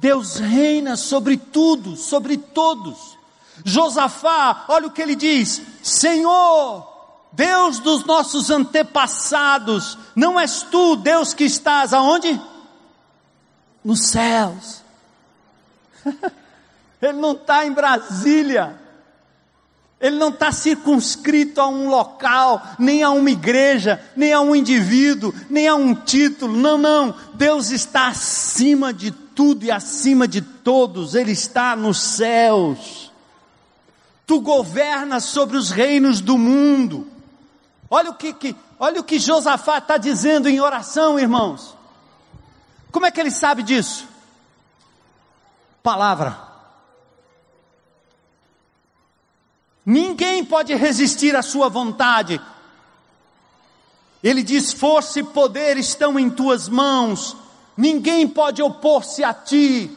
Deus 0.00 0.36
reina 0.36 0.96
sobre 0.96 1.36
tudo, 1.36 1.96
sobre 1.96 2.36
todos. 2.36 3.18
Josafá, 3.64 4.64
olha 4.68 4.86
o 4.86 4.90
que 4.90 5.02
ele 5.02 5.16
diz: 5.16 5.60
Senhor, 5.82 6.86
Deus 7.32 7.80
dos 7.80 8.04
nossos 8.04 8.50
antepassados, 8.50 9.98
não 10.14 10.38
és 10.38 10.62
tu, 10.62 10.96
Deus 10.96 11.34
que 11.34 11.44
estás 11.44 11.92
aonde? 11.92 12.40
Nos 13.84 14.08
céus. 14.08 14.82
ele 17.02 17.18
não 17.18 17.32
está 17.32 17.66
em 17.66 17.72
Brasília. 17.72 18.78
Ele 20.00 20.16
não 20.16 20.28
está 20.28 20.52
circunscrito 20.52 21.60
a 21.60 21.66
um 21.66 21.88
local, 21.88 22.62
nem 22.78 23.02
a 23.02 23.10
uma 23.10 23.30
igreja, 23.30 24.00
nem 24.14 24.32
a 24.32 24.40
um 24.40 24.54
indivíduo, 24.54 25.34
nem 25.50 25.66
a 25.66 25.74
um 25.74 25.92
título. 25.92 26.56
Não, 26.56 26.78
não. 26.78 27.12
Deus 27.34 27.72
está 27.72 28.06
acima 28.06 28.92
de 28.92 29.10
tudo 29.38 29.64
e 29.64 29.70
acima 29.70 30.26
de 30.26 30.42
todos, 30.42 31.14
Ele 31.14 31.30
está 31.30 31.76
nos 31.76 32.00
céus. 32.00 33.12
Tu 34.26 34.40
governas 34.40 35.26
sobre 35.26 35.56
os 35.56 35.70
reinos 35.70 36.20
do 36.20 36.36
mundo. 36.36 37.06
Olha 37.88 38.10
o 38.10 38.14
que, 38.14 38.32
que 38.32 38.56
olha 38.80 39.00
o 39.00 39.04
que 39.04 39.16
Josafá 39.16 39.78
está 39.78 39.96
dizendo 39.96 40.48
em 40.48 40.58
oração, 40.58 41.20
irmãos. 41.20 41.76
Como 42.90 43.06
é 43.06 43.12
que 43.12 43.20
ele 43.20 43.30
sabe 43.30 43.62
disso? 43.62 44.08
Palavra. 45.84 46.36
Ninguém 49.86 50.44
pode 50.44 50.74
resistir 50.74 51.36
à 51.36 51.42
sua 51.42 51.68
vontade. 51.68 52.40
Ele 54.20 54.42
diz: 54.42 54.72
força 54.72 55.20
e 55.20 55.22
poder 55.22 55.76
estão 55.76 56.18
em 56.18 56.28
tuas 56.28 56.68
mãos 56.68 57.36
ninguém 57.78 58.26
pode 58.26 58.60
opor-se 58.60 59.22
a 59.22 59.32
ti. 59.32 59.96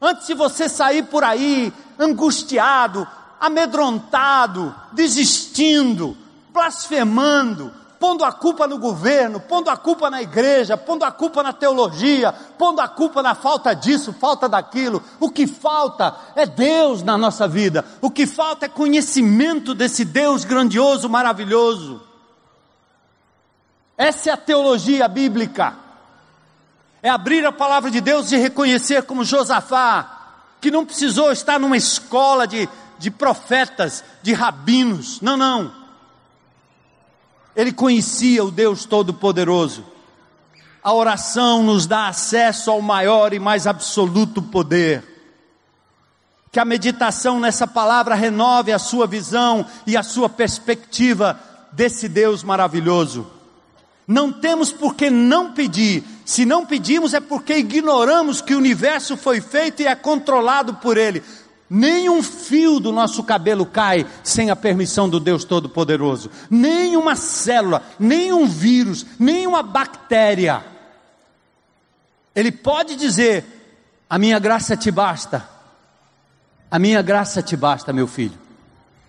Antes 0.00 0.28
de 0.28 0.34
você 0.34 0.68
sair 0.68 1.02
por 1.02 1.24
aí 1.24 1.72
angustiado, 1.98 3.04
amedrontado, 3.40 4.72
desistindo, 4.92 6.16
blasfemando, 6.50 7.74
pondo 7.98 8.24
a 8.24 8.30
culpa 8.30 8.68
no 8.68 8.78
governo, 8.78 9.40
pondo 9.40 9.68
a 9.70 9.76
culpa 9.76 10.08
na 10.08 10.22
igreja, 10.22 10.76
pondo 10.76 11.04
a 11.04 11.10
culpa 11.10 11.42
na 11.42 11.52
teologia, 11.52 12.32
pondo 12.32 12.80
a 12.80 12.86
culpa 12.86 13.24
na 13.24 13.34
falta 13.34 13.74
disso, 13.74 14.12
falta 14.12 14.48
daquilo. 14.48 15.02
O 15.18 15.32
que 15.32 15.48
falta 15.48 16.14
é 16.36 16.46
Deus 16.46 17.02
na 17.02 17.18
nossa 17.18 17.48
vida. 17.48 17.84
O 18.00 18.08
que 18.08 18.24
falta 18.24 18.66
é 18.66 18.68
conhecimento 18.68 19.74
desse 19.74 20.04
Deus 20.04 20.44
grandioso, 20.44 21.08
maravilhoso. 21.08 22.00
Essa 23.96 24.30
é 24.30 24.32
a 24.32 24.36
teologia 24.36 25.08
bíblica 25.08 25.87
é 27.02 27.08
abrir 27.08 27.44
a 27.46 27.52
palavra 27.52 27.90
de 27.90 28.00
Deus 28.00 28.32
e 28.32 28.36
reconhecer 28.36 29.04
como 29.04 29.24
Josafá, 29.24 30.16
que 30.60 30.70
não 30.70 30.84
precisou 30.84 31.30
estar 31.30 31.58
numa 31.58 31.76
escola 31.76 32.46
de, 32.46 32.68
de 32.98 33.10
profetas, 33.10 34.02
de 34.22 34.32
rabinos, 34.32 35.20
não, 35.20 35.36
não. 35.36 35.72
Ele 37.54 37.72
conhecia 37.72 38.44
o 38.44 38.50
Deus 38.50 38.84
Todo-Poderoso. 38.84 39.84
A 40.82 40.92
oração 40.92 41.62
nos 41.62 41.86
dá 41.86 42.08
acesso 42.08 42.70
ao 42.70 42.80
maior 42.80 43.32
e 43.32 43.38
mais 43.38 43.66
absoluto 43.66 44.40
poder. 44.40 45.04
Que 46.50 46.60
a 46.60 46.64
meditação 46.64 47.38
nessa 47.38 47.66
palavra 47.66 48.14
renove 48.14 48.72
a 48.72 48.78
sua 48.78 49.06
visão 49.06 49.66
e 49.86 49.96
a 49.96 50.02
sua 50.02 50.28
perspectiva 50.28 51.38
desse 51.72 52.08
Deus 52.08 52.42
maravilhoso. 52.42 53.37
Não 54.08 54.32
temos 54.32 54.72
por 54.72 54.94
que 54.94 55.10
não 55.10 55.52
pedir. 55.52 56.02
Se 56.24 56.46
não 56.46 56.64
pedimos 56.64 57.12
é 57.12 57.20
porque 57.20 57.58
ignoramos 57.58 58.40
que 58.40 58.54
o 58.54 58.58
universo 58.58 59.18
foi 59.18 59.42
feito 59.42 59.82
e 59.82 59.86
é 59.86 59.94
controlado 59.94 60.72
por 60.76 60.96
Ele. 60.96 61.22
Nenhum 61.68 62.22
fio 62.22 62.80
do 62.80 62.90
nosso 62.90 63.22
cabelo 63.22 63.66
cai 63.66 64.06
sem 64.24 64.48
a 64.48 64.56
permissão 64.56 65.06
do 65.10 65.20
Deus 65.20 65.44
Todo-Poderoso. 65.44 66.30
Nenhuma 66.48 67.14
célula, 67.14 67.82
nenhum 67.98 68.46
vírus, 68.46 69.04
nenhuma 69.18 69.62
bactéria. 69.62 70.64
Ele 72.34 72.50
pode 72.50 72.96
dizer: 72.96 73.44
A 74.08 74.18
minha 74.18 74.38
graça 74.38 74.74
te 74.74 74.90
basta. 74.90 75.46
A 76.70 76.78
minha 76.78 77.02
graça 77.02 77.42
te 77.42 77.54
basta, 77.54 77.92
meu 77.92 78.06
filho. 78.06 78.38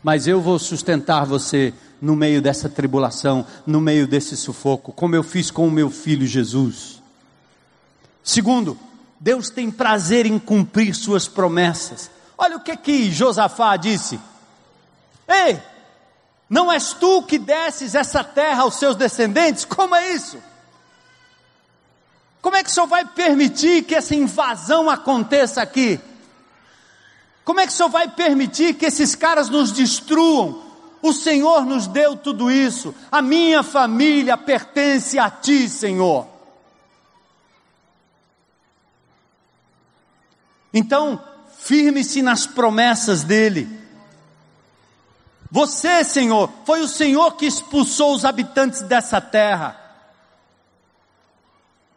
Mas 0.03 0.27
eu 0.27 0.41
vou 0.41 0.59
sustentar 0.59 1.25
você 1.25 1.73
no 2.01 2.15
meio 2.15 2.41
dessa 2.41 2.69
tribulação, 2.69 3.45
no 3.65 3.81
meio 3.81 4.07
desse 4.07 4.37
sufoco, 4.37 4.91
como 4.93 5.15
eu 5.15 5.23
fiz 5.23 5.51
com 5.51 5.67
o 5.67 5.71
meu 5.71 5.89
filho 5.89 6.25
Jesus. 6.25 7.01
Segundo, 8.23 8.77
Deus 9.19 9.49
tem 9.49 9.69
prazer 9.69 10.25
em 10.25 10.39
cumprir 10.39 10.95
suas 10.95 11.27
promessas. 11.27 12.09
Olha 12.37 12.57
o 12.57 12.61
que 12.61 12.75
que 12.77 13.11
Josafá 13.11 13.75
disse: 13.75 14.19
Ei, 15.27 15.59
não 16.49 16.71
és 16.71 16.93
tu 16.93 17.21
que 17.23 17.37
desses 17.37 17.95
essa 17.95 18.23
terra 18.23 18.63
aos 18.63 18.75
seus 18.75 18.95
descendentes? 18.95 19.65
Como 19.65 19.93
é 19.93 20.13
isso? 20.13 20.37
Como 22.41 22.55
é 22.55 22.63
que 22.63 22.69
o 22.69 22.73
Senhor 22.73 22.87
vai 22.87 23.05
permitir 23.05 23.83
que 23.83 23.95
essa 23.95 24.15
invasão 24.15 24.89
aconteça 24.89 25.61
aqui? 25.61 25.99
Como 27.43 27.59
é 27.59 27.67
que 27.67 27.73
o 27.73 27.75
Senhor 27.75 27.89
vai 27.89 28.07
permitir 28.07 28.75
que 28.75 28.85
esses 28.85 29.15
caras 29.15 29.49
nos 29.49 29.71
destruam? 29.71 30.68
O 31.01 31.13
Senhor 31.13 31.65
nos 31.65 31.87
deu 31.87 32.15
tudo 32.15 32.51
isso. 32.51 32.93
A 33.11 33.21
minha 33.21 33.63
família 33.63 34.37
pertence 34.37 35.17
a 35.17 35.29
Ti, 35.29 35.69
Senhor. 35.69 36.27
Então, 40.73 41.21
firme-se 41.57 42.21
nas 42.21 42.45
promessas 42.45 43.23
dEle. 43.23 43.79
Você, 45.51 46.03
Senhor, 46.03 46.51
foi 46.65 46.81
o 46.81 46.87
Senhor 46.87 47.35
que 47.35 47.45
expulsou 47.45 48.13
os 48.13 48.23
habitantes 48.23 48.81
dessa 48.81 49.19
terra. 49.19 49.79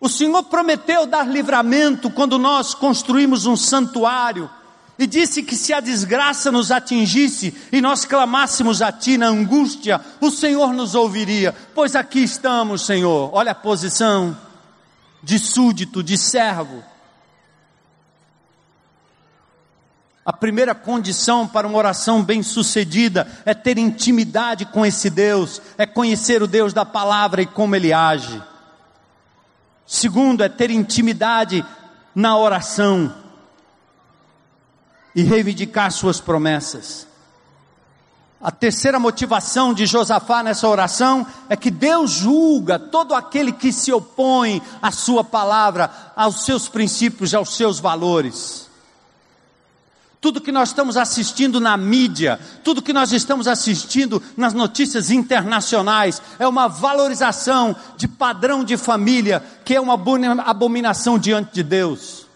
O 0.00 0.08
Senhor 0.08 0.42
prometeu 0.44 1.06
dar 1.06 1.28
livramento 1.28 2.10
quando 2.10 2.38
nós 2.38 2.74
construímos 2.74 3.46
um 3.46 3.56
santuário 3.56 4.50
e 4.98 5.06
disse 5.06 5.42
que 5.42 5.56
se 5.56 5.72
a 5.72 5.80
desgraça 5.80 6.52
nos 6.52 6.70
atingisse 6.70 7.54
e 7.72 7.80
nós 7.80 8.04
clamássemos 8.04 8.82
a 8.82 8.92
Ti 8.92 9.16
na 9.16 9.26
angústia, 9.26 10.00
o 10.20 10.30
Senhor 10.30 10.72
nos 10.72 10.94
ouviria. 10.94 11.54
Pois 11.74 11.96
aqui 11.96 12.20
estamos, 12.22 12.82
Senhor. 12.82 13.30
Olha 13.32 13.52
a 13.52 13.54
posição 13.54 14.36
de 15.22 15.38
súdito, 15.38 16.02
de 16.02 16.18
servo. 16.18 16.84
A 20.24 20.32
primeira 20.32 20.74
condição 20.74 21.48
para 21.48 21.66
uma 21.66 21.78
oração 21.78 22.22
bem-sucedida 22.22 23.26
é 23.44 23.54
ter 23.54 23.78
intimidade 23.78 24.66
com 24.66 24.86
esse 24.86 25.10
Deus, 25.10 25.60
é 25.76 25.84
conhecer 25.84 26.42
o 26.42 26.46
Deus 26.46 26.72
da 26.72 26.84
palavra 26.84 27.42
e 27.42 27.46
como 27.46 27.74
ele 27.74 27.92
age. 27.92 28.40
Segundo 29.84 30.44
é 30.44 30.48
ter 30.48 30.70
intimidade 30.70 31.64
na 32.14 32.36
oração 32.36 33.21
e 35.14 35.22
reivindicar 35.22 35.90
suas 35.90 36.20
promessas. 36.20 37.06
A 38.42 38.50
terceira 38.50 38.98
motivação 38.98 39.72
de 39.72 39.86
Josafá 39.86 40.42
nessa 40.42 40.66
oração 40.66 41.24
é 41.48 41.56
que 41.56 41.70
Deus 41.70 42.10
julga 42.10 42.76
todo 42.76 43.14
aquele 43.14 43.52
que 43.52 43.72
se 43.72 43.92
opõe 43.92 44.60
à 44.82 44.90
sua 44.90 45.22
palavra, 45.22 45.88
aos 46.16 46.44
seus 46.44 46.68
princípios, 46.68 47.34
aos 47.34 47.54
seus 47.54 47.78
valores. 47.78 48.68
Tudo 50.20 50.40
que 50.40 50.50
nós 50.50 50.70
estamos 50.70 50.96
assistindo 50.96 51.60
na 51.60 51.76
mídia, 51.76 52.38
tudo 52.64 52.82
que 52.82 52.92
nós 52.92 53.12
estamos 53.12 53.46
assistindo 53.46 54.20
nas 54.36 54.52
notícias 54.52 55.10
internacionais, 55.10 56.20
é 56.38 56.46
uma 56.46 56.66
valorização 56.66 57.76
de 57.96 58.08
padrão 58.08 58.64
de 58.64 58.76
família, 58.76 59.40
que 59.64 59.74
é 59.74 59.80
uma 59.80 59.94
abominação 60.44 61.16
diante 61.16 61.54
de 61.54 61.62
Deus. 61.62 62.26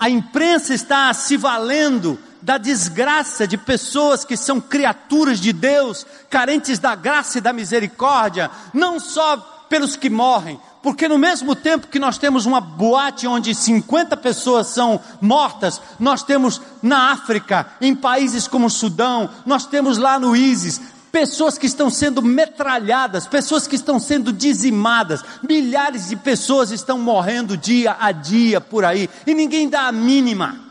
A 0.00 0.08
imprensa 0.08 0.72
está 0.72 1.12
se 1.12 1.36
valendo 1.36 2.18
da 2.40 2.56
desgraça 2.56 3.46
de 3.46 3.58
pessoas 3.58 4.24
que 4.24 4.34
são 4.34 4.58
criaturas 4.58 5.38
de 5.38 5.52
Deus, 5.52 6.06
carentes 6.30 6.78
da 6.78 6.94
graça 6.94 7.36
e 7.36 7.40
da 7.42 7.52
misericórdia, 7.52 8.50
não 8.72 8.98
só 8.98 9.36
pelos 9.68 9.96
que 9.96 10.08
morrem, 10.08 10.58
porque 10.82 11.06
no 11.06 11.18
mesmo 11.18 11.54
tempo 11.54 11.88
que 11.88 11.98
nós 11.98 12.16
temos 12.16 12.46
uma 12.46 12.62
boate 12.62 13.26
onde 13.26 13.54
50 13.54 14.16
pessoas 14.16 14.68
são 14.68 14.98
mortas, 15.20 15.82
nós 15.98 16.22
temos 16.22 16.62
na 16.82 17.12
África, 17.12 17.66
em 17.78 17.94
países 17.94 18.48
como 18.48 18.68
o 18.68 18.70
Sudão, 18.70 19.28
nós 19.44 19.66
temos 19.66 19.98
lá 19.98 20.18
no 20.18 20.34
ISIS, 20.34 20.80
pessoas 21.10 21.58
que 21.58 21.66
estão 21.66 21.90
sendo 21.90 22.22
metralhadas, 22.22 23.26
pessoas 23.26 23.66
que 23.66 23.76
estão 23.76 23.98
sendo 23.98 24.32
dizimadas, 24.32 25.24
milhares 25.42 26.08
de 26.08 26.16
pessoas 26.16 26.70
estão 26.70 26.98
morrendo 26.98 27.56
dia 27.56 27.96
a 27.98 28.12
dia 28.12 28.60
por 28.60 28.84
aí, 28.84 29.08
e 29.26 29.34
ninguém 29.34 29.68
dá 29.68 29.82
a 29.82 29.92
mínima. 29.92 30.68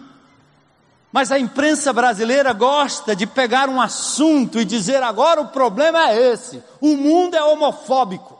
Mas 1.12 1.32
a 1.32 1.40
imprensa 1.40 1.92
brasileira 1.92 2.54
gosta 2.54 3.16
de 3.16 3.26
pegar 3.26 3.68
um 3.68 3.82
assunto 3.82 4.60
e 4.60 4.66
dizer 4.66 5.02
agora 5.02 5.42
o 5.42 5.48
problema 5.48 6.10
é 6.10 6.34
esse: 6.34 6.64
o 6.80 6.96
mundo 6.96 7.36
é 7.36 7.44
homofóbico. 7.44 8.38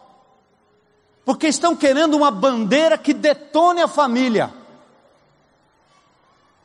Porque 1.26 1.48
estão 1.48 1.76
querendo 1.76 2.16
uma 2.16 2.32
bandeira 2.32 2.98
que 2.98 3.14
detone 3.14 3.82
a 3.82 3.88
família 3.88 4.59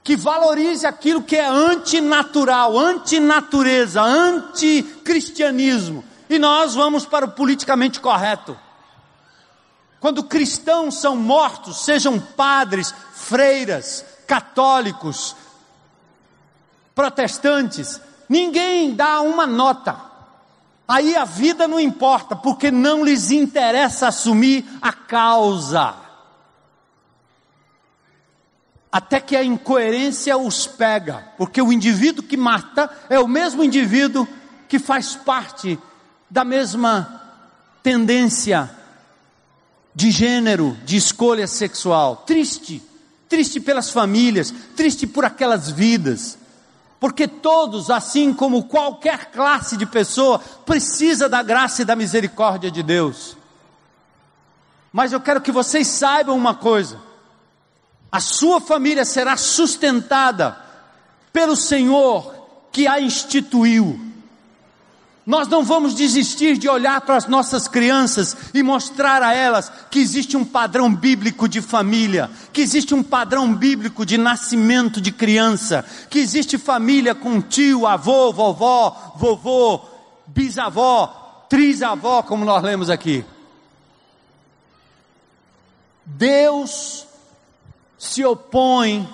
que 0.04 0.14
valorize 0.14 0.86
aquilo 0.86 1.22
que 1.22 1.34
é 1.34 1.46
antinatural, 1.46 2.78
antinatureza, 2.78 4.02
anticristianismo. 4.02 6.04
E 6.28 6.38
nós 6.38 6.74
vamos 6.74 7.06
para 7.06 7.24
o 7.24 7.30
politicamente 7.30 8.00
correto. 8.00 8.54
Quando 9.98 10.22
cristãos 10.22 11.00
são 11.00 11.16
mortos, 11.16 11.86
sejam 11.86 12.20
padres, 12.20 12.94
freiras, 13.14 14.04
católicos, 14.26 15.34
protestantes, 16.94 17.98
ninguém 18.28 18.94
dá 18.94 19.22
uma 19.22 19.46
nota. 19.46 19.96
Aí 20.86 21.16
a 21.16 21.24
vida 21.24 21.66
não 21.66 21.80
importa, 21.80 22.36
porque 22.36 22.70
não 22.70 23.02
lhes 23.02 23.30
interessa 23.30 24.08
assumir 24.08 24.66
a 24.82 24.92
causa 24.92 26.03
até 28.94 29.18
que 29.18 29.34
a 29.34 29.42
incoerência 29.42 30.38
os 30.38 30.68
pega, 30.68 31.26
porque 31.36 31.60
o 31.60 31.72
indivíduo 31.72 32.22
que 32.22 32.36
mata 32.36 32.88
é 33.10 33.18
o 33.18 33.26
mesmo 33.26 33.64
indivíduo 33.64 34.24
que 34.68 34.78
faz 34.78 35.16
parte 35.16 35.76
da 36.30 36.44
mesma 36.44 37.20
tendência 37.82 38.70
de 39.92 40.12
gênero, 40.12 40.78
de 40.84 40.96
escolha 40.96 41.48
sexual. 41.48 42.22
Triste, 42.24 42.80
triste 43.28 43.58
pelas 43.58 43.90
famílias, 43.90 44.54
triste 44.76 45.08
por 45.08 45.24
aquelas 45.24 45.68
vidas. 45.68 46.38
Porque 47.00 47.26
todos, 47.26 47.90
assim 47.90 48.32
como 48.32 48.68
qualquer 48.68 49.32
classe 49.32 49.76
de 49.76 49.86
pessoa, 49.86 50.38
precisa 50.38 51.28
da 51.28 51.42
graça 51.42 51.82
e 51.82 51.84
da 51.84 51.96
misericórdia 51.96 52.70
de 52.70 52.80
Deus. 52.84 53.36
Mas 54.92 55.12
eu 55.12 55.20
quero 55.20 55.40
que 55.40 55.50
vocês 55.50 55.88
saibam 55.88 56.36
uma 56.36 56.54
coisa: 56.54 56.96
a 58.14 58.20
sua 58.20 58.60
família 58.60 59.04
será 59.04 59.36
sustentada 59.36 60.56
pelo 61.32 61.56
Senhor 61.56 62.32
que 62.70 62.86
a 62.86 63.00
instituiu. 63.00 63.98
Nós 65.26 65.48
não 65.48 65.64
vamos 65.64 65.96
desistir 65.96 66.56
de 66.56 66.68
olhar 66.68 67.00
para 67.00 67.16
as 67.16 67.26
nossas 67.26 67.66
crianças 67.66 68.36
e 68.54 68.62
mostrar 68.62 69.20
a 69.20 69.34
elas 69.34 69.68
que 69.90 69.98
existe 69.98 70.36
um 70.36 70.44
padrão 70.44 70.94
bíblico 70.94 71.48
de 71.48 71.60
família, 71.60 72.30
que 72.52 72.60
existe 72.60 72.94
um 72.94 73.02
padrão 73.02 73.52
bíblico 73.52 74.06
de 74.06 74.16
nascimento 74.16 75.00
de 75.00 75.10
criança, 75.10 75.84
que 76.08 76.20
existe 76.20 76.56
família 76.56 77.16
com 77.16 77.42
tio, 77.42 77.84
avô, 77.84 78.32
vovó, 78.32 79.16
vovô, 79.16 79.80
bisavó, 80.28 81.46
trisavó, 81.48 82.22
como 82.22 82.44
nós 82.44 82.62
lemos 82.62 82.88
aqui. 82.88 83.24
Deus 86.06 87.08
se 88.04 88.24
opõe 88.24 89.08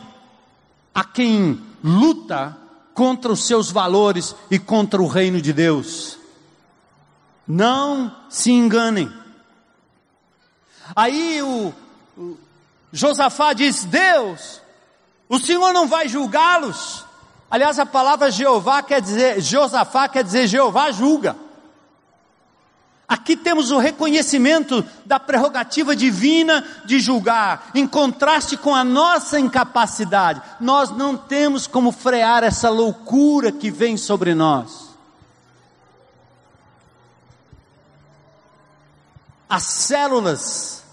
a 0.92 1.04
quem 1.04 1.64
luta 1.82 2.56
contra 2.92 3.32
os 3.32 3.46
seus 3.46 3.70
valores 3.70 4.34
e 4.50 4.58
contra 4.58 5.00
o 5.00 5.06
reino 5.06 5.40
de 5.40 5.52
Deus. 5.52 6.18
Não 7.46 8.14
se 8.28 8.50
enganem. 8.50 9.10
Aí 10.94 11.40
o, 11.40 11.72
o 12.18 12.36
Josafá 12.92 13.52
diz: 13.52 13.84
Deus, 13.84 14.60
o 15.28 15.38
Senhor 15.38 15.72
não 15.72 15.86
vai 15.86 16.08
julgá-los. 16.08 17.04
Aliás, 17.48 17.78
a 17.78 17.86
palavra 17.86 18.30
Jeová 18.30 18.82
quer 18.82 19.00
dizer, 19.00 19.40
Josafá 19.40 20.08
quer 20.08 20.24
dizer 20.24 20.48
Jeová 20.48 20.90
julga. 20.90 21.36
Aqui 23.10 23.36
temos 23.36 23.72
o 23.72 23.78
reconhecimento 23.78 24.84
da 25.04 25.18
prerrogativa 25.18 25.96
divina 25.96 26.64
de 26.84 27.00
julgar, 27.00 27.72
em 27.74 27.84
contraste 27.84 28.56
com 28.56 28.72
a 28.72 28.84
nossa 28.84 29.40
incapacidade. 29.40 30.40
Nós 30.60 30.90
não 30.90 31.16
temos 31.16 31.66
como 31.66 31.90
frear 31.90 32.44
essa 32.44 32.70
loucura 32.70 33.50
que 33.50 33.68
vem 33.68 33.96
sobre 33.96 34.32
nós. 34.32 34.90
As 39.48 39.64
células 39.64 40.84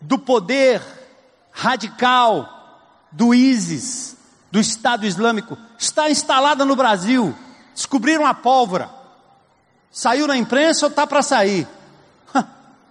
do 0.00 0.18
poder 0.18 0.80
radical 1.52 2.96
do 3.12 3.34
ISIS, 3.34 4.16
do 4.50 4.58
Estado 4.58 5.04
Islâmico, 5.04 5.58
está 5.78 6.08
instalada 6.08 6.64
no 6.64 6.74
Brasil. 6.74 7.36
Descobriram 7.74 8.24
a 8.24 8.32
pólvora. 8.32 8.97
Saiu 9.90 10.26
na 10.26 10.36
imprensa 10.36 10.86
ou 10.86 10.90
está 10.90 11.06
para 11.06 11.22
sair? 11.22 11.66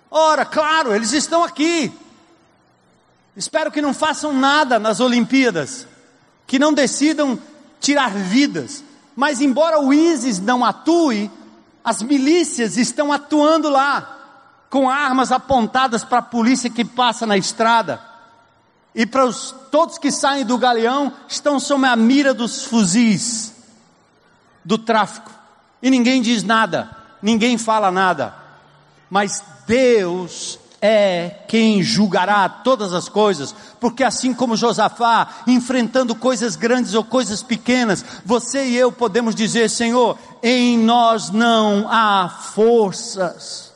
Ora, 0.09 0.45
claro, 0.45 0.95
eles 0.95 1.13
estão 1.13 1.43
aqui. 1.43 1.91
Espero 3.35 3.71
que 3.71 3.81
não 3.81 3.93
façam 3.93 4.33
nada 4.33 4.79
nas 4.79 4.99
Olimpíadas, 4.99 5.87
que 6.47 6.57
não 6.57 6.73
decidam 6.73 7.39
tirar 7.79 8.11
vidas. 8.11 8.83
Mas, 9.15 9.41
embora 9.41 9.79
o 9.79 9.93
ISIS 9.93 10.39
não 10.39 10.65
atue, 10.65 11.29
as 11.83 12.01
milícias 12.01 12.77
estão 12.77 13.13
atuando 13.13 13.69
lá, 13.69 14.15
com 14.69 14.89
armas 14.89 15.31
apontadas 15.31 16.03
para 16.03 16.17
a 16.17 16.23
polícia 16.23 16.69
que 16.69 16.83
passa 16.83 17.25
na 17.25 17.37
estrada. 17.37 18.01
E 18.93 19.05
para 19.05 19.25
os, 19.25 19.53
todos 19.71 19.97
que 19.97 20.11
saem 20.11 20.45
do 20.45 20.57
galeão 20.57 21.13
estão 21.27 21.59
sob 21.59 21.85
a 21.85 21.95
mira 21.95 22.33
dos 22.33 22.65
fuzis 22.65 23.53
do 24.65 24.77
tráfico 24.77 25.36
e 25.81 25.89
ninguém 25.89 26.21
diz 26.21 26.43
nada, 26.43 26.89
ninguém 27.21 27.57
fala 27.57 27.91
nada, 27.91 28.33
mas 29.09 29.43
Deus 29.65 30.59
é 30.81 31.29
quem 31.47 31.81
julgará 31.81 32.47
todas 32.47 32.93
as 32.93 33.09
coisas, 33.09 33.53
porque 33.79 34.03
assim 34.03 34.33
como 34.33 34.55
Josafá, 34.55 35.43
enfrentando 35.47 36.15
coisas 36.15 36.55
grandes 36.55 36.93
ou 36.93 37.03
coisas 37.03 37.41
pequenas, 37.41 38.05
você 38.23 38.65
e 38.65 38.75
eu 38.75 38.91
podemos 38.91 39.33
dizer: 39.33 39.69
Senhor, 39.69 40.17
em 40.43 40.77
nós 40.77 41.29
não 41.31 41.87
há 41.89 42.29
forças 42.29 43.66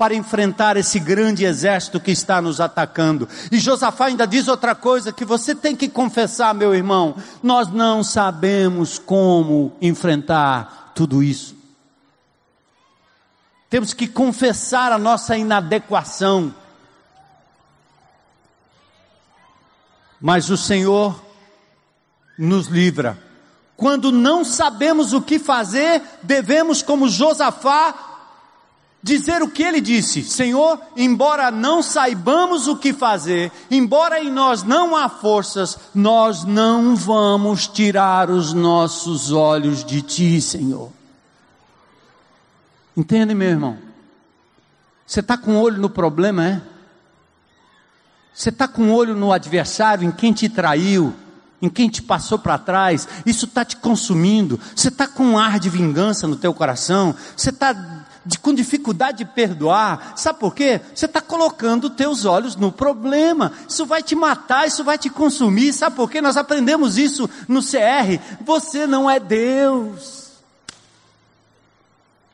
para 0.00 0.14
enfrentar 0.14 0.78
esse 0.78 0.98
grande 0.98 1.44
exército 1.44 2.00
que 2.00 2.10
está 2.10 2.40
nos 2.40 2.58
atacando. 2.58 3.28
E 3.52 3.58
Josafá 3.58 4.06
ainda 4.06 4.26
diz 4.26 4.48
outra 4.48 4.74
coisa 4.74 5.12
que 5.12 5.26
você 5.26 5.54
tem 5.54 5.76
que 5.76 5.90
confessar, 5.90 6.54
meu 6.54 6.74
irmão: 6.74 7.16
nós 7.42 7.70
não 7.70 8.02
sabemos 8.02 8.98
como 8.98 9.76
enfrentar 9.78 10.92
tudo 10.94 11.22
isso. 11.22 11.54
Temos 13.68 13.92
que 13.92 14.08
confessar 14.08 14.90
a 14.90 14.96
nossa 14.96 15.36
inadequação. 15.36 16.54
Mas 20.18 20.48
o 20.48 20.56
Senhor 20.56 21.22
nos 22.38 22.68
livra. 22.68 23.18
Quando 23.76 24.10
não 24.10 24.46
sabemos 24.46 25.12
o 25.12 25.20
que 25.20 25.38
fazer, 25.38 26.02
devemos, 26.22 26.80
como 26.80 27.06
Josafá, 27.06 28.09
dizer 29.02 29.42
o 29.42 29.48
que 29.48 29.62
ele 29.62 29.80
disse: 29.80 30.22
Senhor, 30.22 30.80
embora 30.96 31.50
não 31.50 31.82
saibamos 31.82 32.68
o 32.68 32.76
que 32.76 32.92
fazer, 32.92 33.50
embora 33.70 34.22
em 34.22 34.30
nós 34.30 34.62
não 34.62 34.96
há 34.96 35.08
forças, 35.08 35.78
nós 35.94 36.44
não 36.44 36.94
vamos 36.94 37.66
tirar 37.66 38.30
os 38.30 38.52
nossos 38.52 39.32
olhos 39.32 39.84
de 39.84 40.02
ti, 40.02 40.40
Senhor. 40.40 40.90
Entende, 42.96 43.34
meu 43.34 43.48
irmão? 43.48 43.78
Você 45.06 45.20
está 45.20 45.36
com 45.36 45.56
o 45.56 45.60
olho 45.60 45.78
no 45.80 45.90
problema, 45.90 46.46
é? 46.46 46.62
Você 48.32 48.50
está 48.50 48.68
com 48.68 48.90
o 48.90 48.94
olho 48.94 49.14
no 49.14 49.32
adversário, 49.32 50.06
em 50.06 50.12
quem 50.12 50.32
te 50.32 50.48
traiu, 50.48 51.12
em 51.60 51.68
quem 51.68 51.88
te 51.88 52.00
passou 52.00 52.38
para 52.38 52.56
trás, 52.56 53.08
isso 53.26 53.44
está 53.44 53.64
te 53.64 53.76
consumindo. 53.76 54.58
Você 54.74 54.88
está 54.88 55.06
com 55.06 55.24
um 55.24 55.38
ar 55.38 55.58
de 55.58 55.68
vingança 55.68 56.26
no 56.26 56.36
teu 56.36 56.54
coração, 56.54 57.14
você 57.36 57.50
está 57.50 57.99
de, 58.24 58.38
com 58.38 58.52
dificuldade 58.52 59.18
de 59.18 59.24
perdoar. 59.24 60.12
Sabe 60.16 60.38
por 60.38 60.54
quê? 60.54 60.80
Você 60.94 61.06
está 61.06 61.20
colocando 61.20 61.90
teus 61.90 62.24
olhos 62.24 62.56
no 62.56 62.70
problema. 62.70 63.52
Isso 63.68 63.86
vai 63.86 64.02
te 64.02 64.14
matar, 64.14 64.66
isso 64.66 64.84
vai 64.84 64.98
te 64.98 65.08
consumir. 65.08 65.72
Sabe 65.72 65.96
por 65.96 66.10
quê? 66.10 66.20
Nós 66.20 66.36
aprendemos 66.36 66.98
isso 66.98 67.28
no 67.48 67.62
CR. 67.62 68.20
Você 68.44 68.86
não 68.86 69.10
é 69.10 69.18
Deus. 69.18 70.20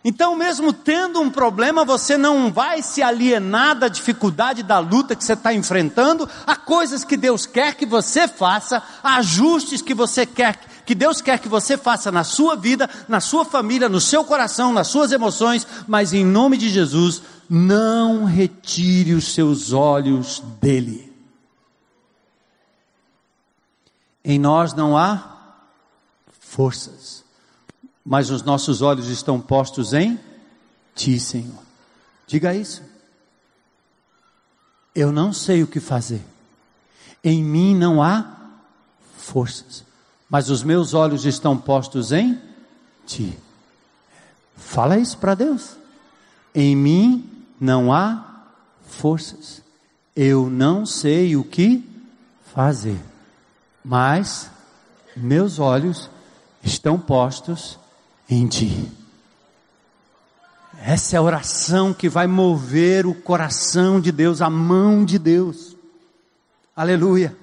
Então, 0.09 0.37
mesmo 0.37 0.73
tendo 0.73 1.21
um 1.21 1.29
problema, 1.29 1.85
você 1.85 2.17
não 2.17 2.53
vai 2.53 2.81
se 2.81 3.03
alienar 3.03 3.77
da 3.77 3.89
dificuldade 3.89 4.63
da 4.63 4.79
luta 4.79 5.17
que 5.17 5.25
você 5.25 5.33
está 5.33 5.53
enfrentando. 5.53 6.29
Há 6.47 6.55
coisas 6.55 7.03
que 7.03 7.17
Deus 7.17 7.45
quer 7.45 7.75
que 7.75 7.85
você 7.85 8.29
faça, 8.29 8.81
ajustes 9.03 9.83
que 9.83 9.93
você 9.93 10.25
quer 10.25 10.61
que 10.87 10.95
Deus 10.95 11.21
quer 11.21 11.39
que 11.39 11.49
você 11.49 11.77
faça 11.77 12.11
na 12.11 12.25
sua 12.25 12.57
vida, 12.57 12.89
na 13.09 13.21
sua 13.21 13.45
família, 13.45 13.89
no 13.89 14.01
seu 14.01 14.25
coração, 14.25 14.73
nas 14.73 14.87
suas 14.87 15.13
emoções, 15.13 15.67
mas 15.87 16.13
em 16.15 16.25
nome 16.25 16.57
de 16.57 16.71
Jesus, 16.71 17.21
não 17.51 18.25
retire 18.25 19.13
os 19.13 19.35
seus 19.35 19.73
olhos 19.73 20.41
dele. 20.61 21.13
Em 24.25 24.39
nós 24.39 24.73
não 24.73 24.97
há 24.97 25.37
forças 26.41 27.27
mas 28.07 28.31
os 28.31 28.45
nossos 28.45 28.83
olhos 28.83 29.09
estão 29.09 29.41
postos 29.41 29.93
em 29.93 30.19
Ti, 30.95 31.19
Senhor. 31.19 31.59
Diga 32.25 32.55
isso. 32.55 32.83
Eu 34.95 35.11
não 35.11 35.33
sei 35.33 35.63
o 35.65 35.67
que 35.67 35.81
fazer. 35.81 36.25
Em 37.23 37.43
mim 37.43 37.75
não 37.75 38.01
há 38.01 38.25
forças, 39.19 39.85
mas 40.29 40.51
os 40.51 40.63
meus 40.63 40.95
olhos 40.95 41.25
estão 41.25 41.57
postos 41.57 42.13
em 42.13 42.41
Ti. 43.07 43.39
Fala 44.57 44.99
isso 44.99 45.19
para 45.19 45.35
Deus. 45.35 45.77
Em 46.55 46.75
mim 46.75 47.31
não 47.61 47.93
há 47.93 48.25
forças. 48.87 49.63
Eu 50.15 50.49
não 50.49 50.87
sei 50.87 51.37
o 51.37 51.45
que 51.45 51.85
fazer, 52.55 52.99
mas 53.85 54.51
meus 55.15 55.59
olhos 55.59 56.11
estão 56.63 56.99
postos 56.99 57.79
em 58.29 58.47
ti. 58.47 58.91
Essa 60.79 61.17
é 61.17 61.19
a 61.19 61.23
oração 61.23 61.93
que 61.93 62.09
vai 62.09 62.27
mover 62.27 63.07
o 63.07 63.15
coração 63.15 64.01
de 64.01 64.11
Deus, 64.11 64.41
a 64.41 64.49
mão 64.49 65.05
de 65.05 65.19
Deus. 65.19 65.77
Aleluia. 66.75 67.37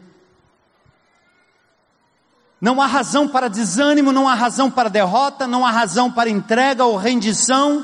Não 2.64 2.82
há 2.82 2.86
razão 2.88 3.28
para 3.28 3.49
desânimo, 3.49 4.14
não 4.14 4.26
há 4.26 4.34
razão 4.34 4.72
para 4.72 4.89
derrota, 4.89 5.45
não 5.45 5.66
há 5.66 5.70
razão 5.70 6.09
para 6.09 6.30
entrega 6.30 6.86
ou 6.86 6.95
rendição. 6.95 7.84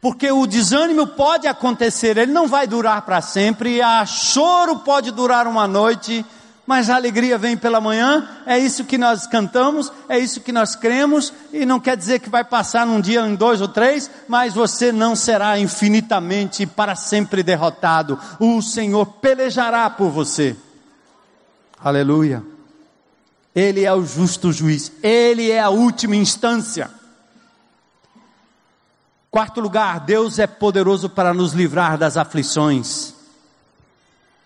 Porque 0.00 0.32
o 0.32 0.46
desânimo 0.46 1.08
pode 1.08 1.46
acontecer, 1.46 2.16
ele 2.16 2.32
não 2.32 2.48
vai 2.48 2.66
durar 2.66 3.02
para 3.02 3.20
sempre, 3.20 3.82
a 3.82 4.06
choro 4.06 4.78
pode 4.78 5.10
durar 5.10 5.46
uma 5.46 5.68
noite, 5.68 6.24
mas 6.66 6.88
a 6.88 6.96
alegria 6.96 7.36
vem 7.36 7.54
pela 7.54 7.82
manhã, 7.82 8.26
é 8.46 8.58
isso 8.58 8.86
que 8.86 8.96
nós 8.96 9.26
cantamos, 9.26 9.92
é 10.08 10.18
isso 10.18 10.40
que 10.40 10.52
nós 10.52 10.74
cremos, 10.74 11.34
e 11.52 11.66
não 11.66 11.78
quer 11.78 11.98
dizer 11.98 12.20
que 12.20 12.30
vai 12.30 12.44
passar 12.44 12.86
num 12.86 13.02
dia, 13.02 13.20
em 13.26 13.34
dois 13.34 13.60
ou 13.60 13.68
três, 13.68 14.10
mas 14.26 14.54
você 14.54 14.90
não 14.90 15.14
será 15.14 15.58
infinitamente 15.58 16.64
para 16.64 16.96
sempre 16.96 17.42
derrotado. 17.42 18.18
O 18.40 18.62
Senhor 18.62 19.04
pelejará 19.04 19.90
por 19.90 20.08
você. 20.08 20.56
Aleluia. 21.84 22.44
Ele 23.52 23.84
é 23.84 23.92
o 23.92 24.06
justo 24.06 24.52
juiz, 24.52 24.92
ele 25.02 25.50
é 25.50 25.58
a 25.58 25.68
última 25.68 26.14
instância. 26.14 26.88
Quarto 29.28 29.60
lugar, 29.60 29.98
Deus 30.00 30.38
é 30.38 30.46
poderoso 30.46 31.10
para 31.10 31.34
nos 31.34 31.52
livrar 31.52 31.98
das 31.98 32.16
aflições. 32.16 33.14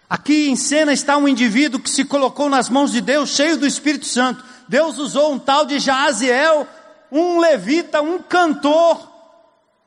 Aqui 0.09 0.49
em 0.49 0.57
cena 0.57 0.93
está 0.93 1.17
um 1.19 1.29
indivíduo 1.29 1.79
que 1.79 1.91
se 1.91 2.05
colocou 2.05 2.49
nas 2.49 2.71
mãos 2.71 2.93
de 2.93 3.03
Deus, 3.03 3.31
cheio 3.31 3.59
do 3.59 3.67
Espírito 3.67 4.07
Santo. 4.07 4.43
Deus 4.67 4.97
usou 4.97 5.33
um 5.33 5.39
tal 5.39 5.67
de 5.67 5.79
Jaaziel, 5.79 6.67
um 7.13 7.39
levita, 7.39 8.01
um 8.01 8.19
cantor, 8.19 9.13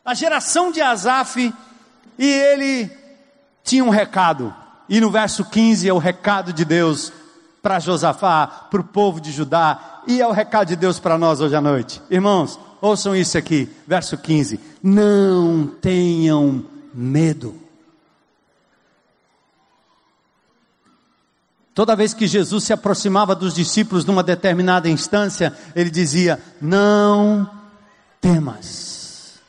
a 0.05 0.13
geração 0.13 0.71
de 0.71 0.81
Asaf, 0.81 1.53
e 2.17 2.25
ele 2.25 2.91
tinha 3.63 3.83
um 3.83 3.89
recado. 3.89 4.53
E 4.87 5.01
no 5.01 5.09
verso 5.09 5.45
15 5.45 5.89
é 5.89 5.93
o 5.93 5.97
recado 5.97 6.53
de 6.53 6.63
Deus 6.63 7.11
para 7.61 7.79
Josafá, 7.79 8.47
para 8.47 8.81
o 8.81 8.83
povo 8.83 9.19
de 9.19 9.31
Judá, 9.31 10.01
e 10.07 10.21
é 10.21 10.27
o 10.27 10.31
recado 10.31 10.69
de 10.69 10.75
Deus 10.75 10.99
para 10.99 11.17
nós 11.17 11.41
hoje 11.41 11.55
à 11.55 11.61
noite. 11.61 12.01
Irmãos, 12.09 12.59
ouçam 12.81 13.15
isso 13.15 13.37
aqui, 13.37 13.69
verso 13.87 14.17
15: 14.17 14.59
Não 14.81 15.67
tenham 15.81 16.65
medo. 16.93 17.55
Toda 21.73 21.95
vez 21.95 22.13
que 22.13 22.27
Jesus 22.27 22.65
se 22.65 22.73
aproximava 22.73 23.33
dos 23.33 23.53
discípulos 23.53 24.03
numa 24.03 24.23
determinada 24.23 24.89
instância, 24.89 25.55
ele 25.75 25.89
dizia: 25.89 26.41
Não 26.61 27.49
temas, 28.19 29.39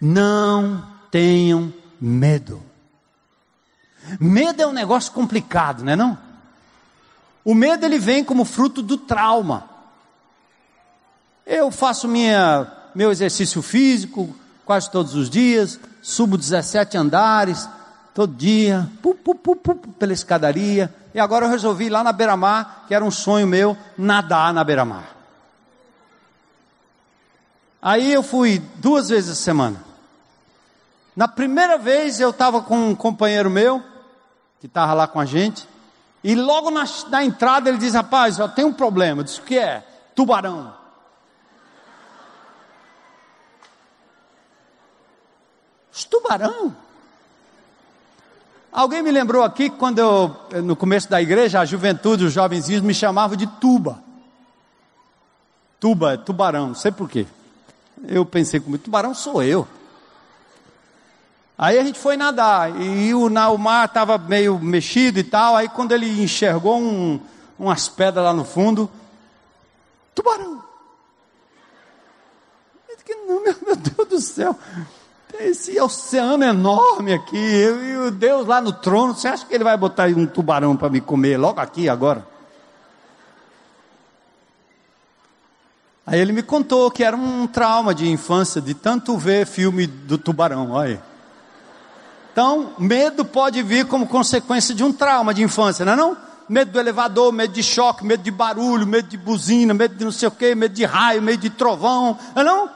não 0.00 0.84
tenham 1.10 1.72
medo. 2.00 2.62
Medo 4.18 4.60
é 4.60 4.66
um 4.66 4.72
negócio 4.72 5.12
complicado, 5.12 5.84
não 5.84 5.92
é 5.92 5.96
não? 5.96 6.31
O 7.44 7.54
medo 7.54 7.84
ele 7.84 7.98
vem 7.98 8.24
como 8.24 8.44
fruto 8.44 8.82
do 8.82 8.96
trauma. 8.96 9.68
Eu 11.44 11.70
faço 11.70 12.06
minha, 12.06 12.70
meu 12.94 13.10
exercício 13.10 13.60
físico 13.62 14.34
quase 14.64 14.90
todos 14.90 15.14
os 15.14 15.28
dias, 15.28 15.78
subo 16.00 16.38
17 16.38 16.96
andares, 16.96 17.68
todo 18.14 18.34
dia, 18.34 18.88
pu, 19.02 19.14
pu, 19.14 19.34
pu, 19.34 19.54
pela 19.76 20.12
escadaria. 20.12 20.92
E 21.14 21.20
agora 21.20 21.46
eu 21.46 21.50
resolvi 21.50 21.86
ir 21.86 21.90
lá 21.90 22.02
na 22.02 22.12
beira-mar, 22.12 22.84
que 22.88 22.94
era 22.94 23.04
um 23.04 23.10
sonho 23.10 23.46
meu, 23.46 23.76
nadar 23.98 24.52
na 24.52 24.64
beira-mar. 24.64 25.14
Aí 27.80 28.12
eu 28.12 28.22
fui 28.22 28.62
duas 28.76 29.08
vezes 29.08 29.30
a 29.30 29.34
semana. 29.34 29.84
Na 31.14 31.28
primeira 31.28 31.76
vez 31.76 32.20
eu 32.20 32.30
estava 32.30 32.62
com 32.62 32.90
um 32.90 32.94
companheiro 32.94 33.50
meu, 33.50 33.82
que 34.60 34.66
estava 34.66 34.94
lá 34.94 35.06
com 35.06 35.20
a 35.20 35.26
gente, 35.26 35.68
e 36.24 36.34
logo 36.34 36.70
na, 36.70 36.84
na 37.08 37.24
entrada 37.24 37.68
ele 37.68 37.78
diz: 37.78 37.94
Rapaz, 37.94 38.38
eu 38.38 38.48
tenho 38.48 38.68
um 38.68 38.72
problema. 38.72 39.20
Eu 39.20 39.24
disse: 39.24 39.40
O 39.40 39.44
que 39.44 39.58
é? 39.58 39.84
Tubarão. 40.14 40.74
Os 45.92 46.04
tubarão? 46.04 46.74
Alguém 48.70 49.02
me 49.02 49.10
lembrou 49.10 49.42
aqui 49.42 49.68
que 49.68 49.76
quando 49.76 49.98
eu, 49.98 50.62
no 50.62 50.74
começo 50.74 51.10
da 51.10 51.20
igreja, 51.20 51.60
a 51.60 51.64
juventude, 51.64 52.24
os 52.24 52.32
jovenzinhos 52.32 52.82
me 52.82 52.94
chamavam 52.94 53.36
de 53.36 53.46
tuba. 53.46 54.02
Tuba, 55.78 56.16
tubarão, 56.16 56.68
não 56.68 56.74
sei 56.74 56.90
porquê. 56.90 57.26
Eu 58.06 58.24
pensei 58.24 58.60
comigo, 58.60 58.82
tubarão 58.82 59.12
sou 59.12 59.42
eu. 59.42 59.68
Aí 61.62 61.78
a 61.78 61.84
gente 61.84 61.96
foi 61.96 62.16
nadar, 62.16 62.74
e 62.80 63.14
o, 63.14 63.28
o 63.28 63.56
mar 63.56 63.84
estava 63.84 64.18
meio 64.18 64.58
mexido 64.58 65.20
e 65.20 65.22
tal, 65.22 65.54
aí 65.54 65.68
quando 65.68 65.92
ele 65.92 66.20
enxergou 66.20 66.76
um, 66.76 67.20
umas 67.56 67.88
pedras 67.88 68.24
lá 68.24 68.32
no 68.32 68.44
fundo, 68.44 68.90
tubarão. 70.12 70.60
Disse, 72.88 73.16
não, 73.28 73.44
meu, 73.44 73.54
meu 73.64 73.76
Deus 73.76 74.08
do 74.08 74.20
céu, 74.20 74.58
esse 75.38 75.80
oceano 75.80 76.42
enorme 76.42 77.12
aqui, 77.12 77.36
e 77.36 77.96
o 77.96 78.10
Deus 78.10 78.44
lá 78.44 78.60
no 78.60 78.72
trono, 78.72 79.14
você 79.14 79.28
acha 79.28 79.46
que 79.46 79.54
ele 79.54 79.62
vai 79.62 79.76
botar 79.76 80.08
um 80.08 80.26
tubarão 80.26 80.76
para 80.76 80.90
me 80.90 81.00
comer 81.00 81.36
logo 81.36 81.60
aqui 81.60 81.88
agora? 81.88 82.26
Aí 86.04 86.18
ele 86.18 86.32
me 86.32 86.42
contou 86.42 86.90
que 86.90 87.04
era 87.04 87.16
um 87.16 87.46
trauma 87.46 87.94
de 87.94 88.10
infância, 88.10 88.60
de 88.60 88.74
tanto 88.74 89.16
ver 89.16 89.46
filme 89.46 89.86
do 89.86 90.18
tubarão, 90.18 90.72
olha. 90.72 91.11
Então, 92.32 92.72
medo 92.78 93.24
pode 93.24 93.62
vir 93.62 93.86
como 93.86 94.06
consequência 94.06 94.74
de 94.74 94.82
um 94.82 94.92
trauma 94.92 95.34
de 95.34 95.42
infância, 95.42 95.84
não 95.84 95.92
é 95.92 95.96
não? 95.96 96.16
Medo 96.48 96.72
do 96.72 96.80
elevador, 96.80 97.30
medo 97.30 97.52
de 97.52 97.62
choque, 97.62 98.04
medo 98.04 98.22
de 98.22 98.30
barulho, 98.30 98.86
medo 98.86 99.08
de 99.08 99.18
buzina, 99.18 99.74
medo 99.74 99.94
de 99.94 100.04
não 100.04 100.12
sei 100.12 100.28
o 100.28 100.30
que, 100.30 100.54
medo 100.54 100.74
de 100.74 100.84
raio, 100.84 101.20
medo 101.22 101.40
de 101.40 101.50
trovão, 101.50 102.18
não 102.34 102.42
é 102.42 102.44
não? 102.44 102.70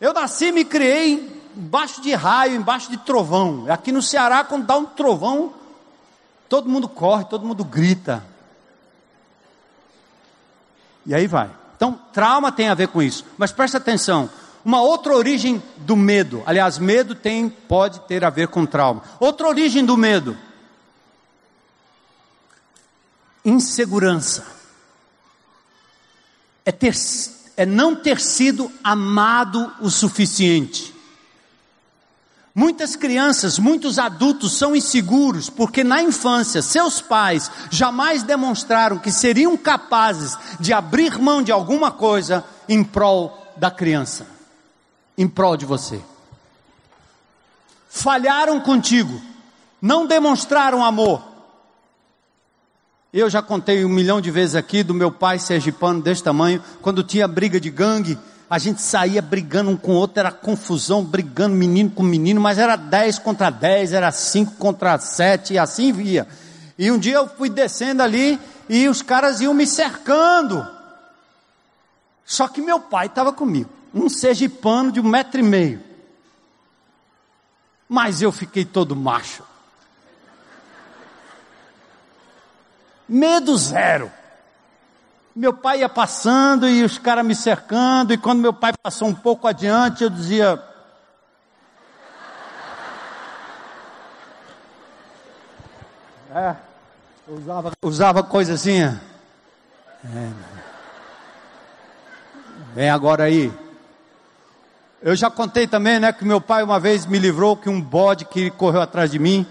Eu 0.00 0.12
nasci 0.12 0.46
e 0.46 0.52
me 0.52 0.64
criei 0.64 1.40
embaixo 1.56 2.00
de 2.00 2.14
raio, 2.14 2.54
embaixo 2.54 2.90
de 2.90 2.98
trovão. 2.98 3.64
Aqui 3.68 3.92
no 3.92 4.02
Ceará, 4.02 4.44
quando 4.44 4.66
dá 4.66 4.76
um 4.76 4.86
trovão, 4.86 5.52
todo 6.48 6.68
mundo 6.68 6.88
corre, 6.88 7.24
todo 7.24 7.46
mundo 7.46 7.64
grita. 7.64 8.22
E 11.06 11.14
aí 11.14 11.26
vai. 11.26 11.50
Então, 11.76 11.98
trauma 12.12 12.52
tem 12.52 12.68
a 12.68 12.74
ver 12.74 12.88
com 12.88 13.02
isso. 13.02 13.24
Mas 13.38 13.52
presta 13.52 13.78
atenção. 13.78 14.28
Uma 14.64 14.82
outra 14.82 15.14
origem 15.14 15.62
do 15.78 15.96
medo. 15.96 16.42
Aliás, 16.46 16.78
medo 16.78 17.14
tem, 17.14 17.48
pode 17.48 18.00
ter 18.00 18.24
a 18.24 18.30
ver 18.30 18.48
com 18.48 18.66
trauma. 18.66 19.02
Outra 19.18 19.48
origem 19.48 19.84
do 19.84 19.96
medo. 19.96 20.36
Insegurança. 23.44 24.46
É, 26.64 26.70
ter, 26.70 26.94
é 27.56 27.64
não 27.64 27.96
ter 27.96 28.20
sido 28.20 28.70
amado 28.84 29.72
o 29.80 29.88
suficiente. 29.88 30.94
Muitas 32.54 32.96
crianças, 32.96 33.58
muitos 33.58 33.98
adultos 33.98 34.58
são 34.58 34.74
inseguros 34.74 35.48
porque 35.48 35.84
na 35.84 36.02
infância 36.02 36.60
seus 36.60 37.00
pais 37.00 37.50
jamais 37.70 38.22
demonstraram 38.24 38.98
que 38.98 39.12
seriam 39.12 39.56
capazes 39.56 40.36
de 40.58 40.72
abrir 40.72 41.16
mão 41.18 41.42
de 41.42 41.52
alguma 41.52 41.92
coisa 41.92 42.44
em 42.68 42.82
prol 42.82 43.54
da 43.56 43.70
criança, 43.70 44.26
em 45.20 45.28
prol 45.28 45.54
de 45.54 45.66
você. 45.66 46.00
Falharam 47.90 48.58
contigo, 48.58 49.20
não 49.82 50.06
demonstraram 50.06 50.82
amor. 50.82 51.22
Eu 53.12 53.28
já 53.28 53.42
contei 53.42 53.84
um 53.84 53.88
milhão 53.90 54.18
de 54.18 54.30
vezes 54.30 54.54
aqui 54.54 54.82
do 54.82 54.94
meu 54.94 55.12
pai 55.12 55.38
sergipano 55.38 56.00
desse 56.00 56.22
tamanho, 56.22 56.64
quando 56.80 57.04
tinha 57.04 57.28
briga 57.28 57.60
de 57.60 57.68
gangue, 57.68 58.18
a 58.48 58.58
gente 58.58 58.80
saía 58.80 59.20
brigando 59.20 59.70
um 59.70 59.76
com 59.76 59.92
o 59.92 59.96
outro, 59.96 60.20
era 60.20 60.32
confusão, 60.32 61.04
brigando 61.04 61.54
menino 61.54 61.90
com 61.90 62.02
menino, 62.02 62.40
mas 62.40 62.56
era 62.56 62.74
10 62.74 63.18
contra 63.18 63.50
10, 63.50 63.92
era 63.92 64.10
5 64.10 64.52
contra 64.52 64.98
7, 64.98 65.52
e 65.52 65.58
assim 65.58 65.92
via. 65.92 66.26
E 66.78 66.90
um 66.90 66.98
dia 66.98 67.16
eu 67.16 67.28
fui 67.28 67.50
descendo 67.50 68.02
ali 68.02 68.40
e 68.70 68.88
os 68.88 69.02
caras 69.02 69.42
iam 69.42 69.52
me 69.52 69.66
cercando. 69.66 70.66
Só 72.24 72.48
que 72.48 72.62
meu 72.62 72.80
pai 72.80 73.04
estava 73.04 73.34
comigo, 73.34 73.68
um 73.92 74.08
sergipano 74.08 74.92
de 74.92 75.00
um 75.00 75.08
metro 75.08 75.40
e 75.40 75.42
meio. 75.42 75.82
Mas 77.88 78.22
eu 78.22 78.30
fiquei 78.30 78.64
todo 78.64 78.94
macho. 78.94 79.42
Medo 83.08 83.56
zero. 83.56 84.10
Meu 85.34 85.52
pai 85.52 85.80
ia 85.80 85.88
passando 85.88 86.68
e 86.68 86.84
os 86.84 86.98
caras 86.98 87.24
me 87.24 87.34
cercando, 87.34 88.12
e 88.12 88.18
quando 88.18 88.40
meu 88.40 88.52
pai 88.52 88.72
passou 88.80 89.08
um 89.08 89.14
pouco 89.14 89.48
adiante, 89.48 90.04
eu 90.04 90.10
dizia. 90.10 90.62
É, 96.32 96.54
usava, 97.26 97.72
usava 97.82 98.22
coisa 98.22 98.54
assim. 98.54 98.82
É. 98.82 98.98
Vem 102.74 102.90
agora 102.90 103.24
aí. 103.24 103.52
Eu 105.02 105.16
já 105.16 105.30
contei 105.30 105.66
também, 105.66 105.98
né, 105.98 106.12
que 106.12 106.24
meu 106.24 106.40
pai 106.40 106.62
uma 106.62 106.78
vez 106.78 107.06
me 107.06 107.18
livrou 107.18 107.56
que 107.56 107.68
um 107.68 107.80
bode 107.80 108.24
que 108.26 108.50
correu 108.50 108.82
atrás 108.82 109.10
de 109.10 109.18
mim 109.18 109.46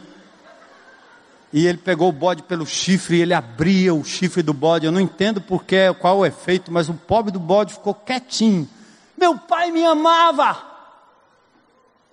e 1.52 1.66
ele 1.66 1.78
pegou 1.78 2.10
o 2.10 2.14
bode 2.14 2.43
pelo 2.43 2.66
chifre, 2.66 3.18
e 3.18 3.22
ele 3.22 3.34
abria 3.34 3.93
o 3.93 4.04
chifre 4.04 4.43
do 4.43 4.54
bode. 4.54 4.86
Eu 4.86 4.91
não 4.91 5.02
entendo 5.02 5.41
porquê, 5.41 5.93
qual 6.00 6.20
o 6.20 6.26
efeito, 6.26 6.72
mas 6.72 6.89
o 6.89 6.93
pobre 6.93 7.32
do 7.32 7.39
bode 7.39 7.74
ficou 7.74 7.93
quietinho. 7.93 8.70
Meu 9.18 9.38
pai 9.38 9.72
me 9.72 9.84
amava. 9.84 10.58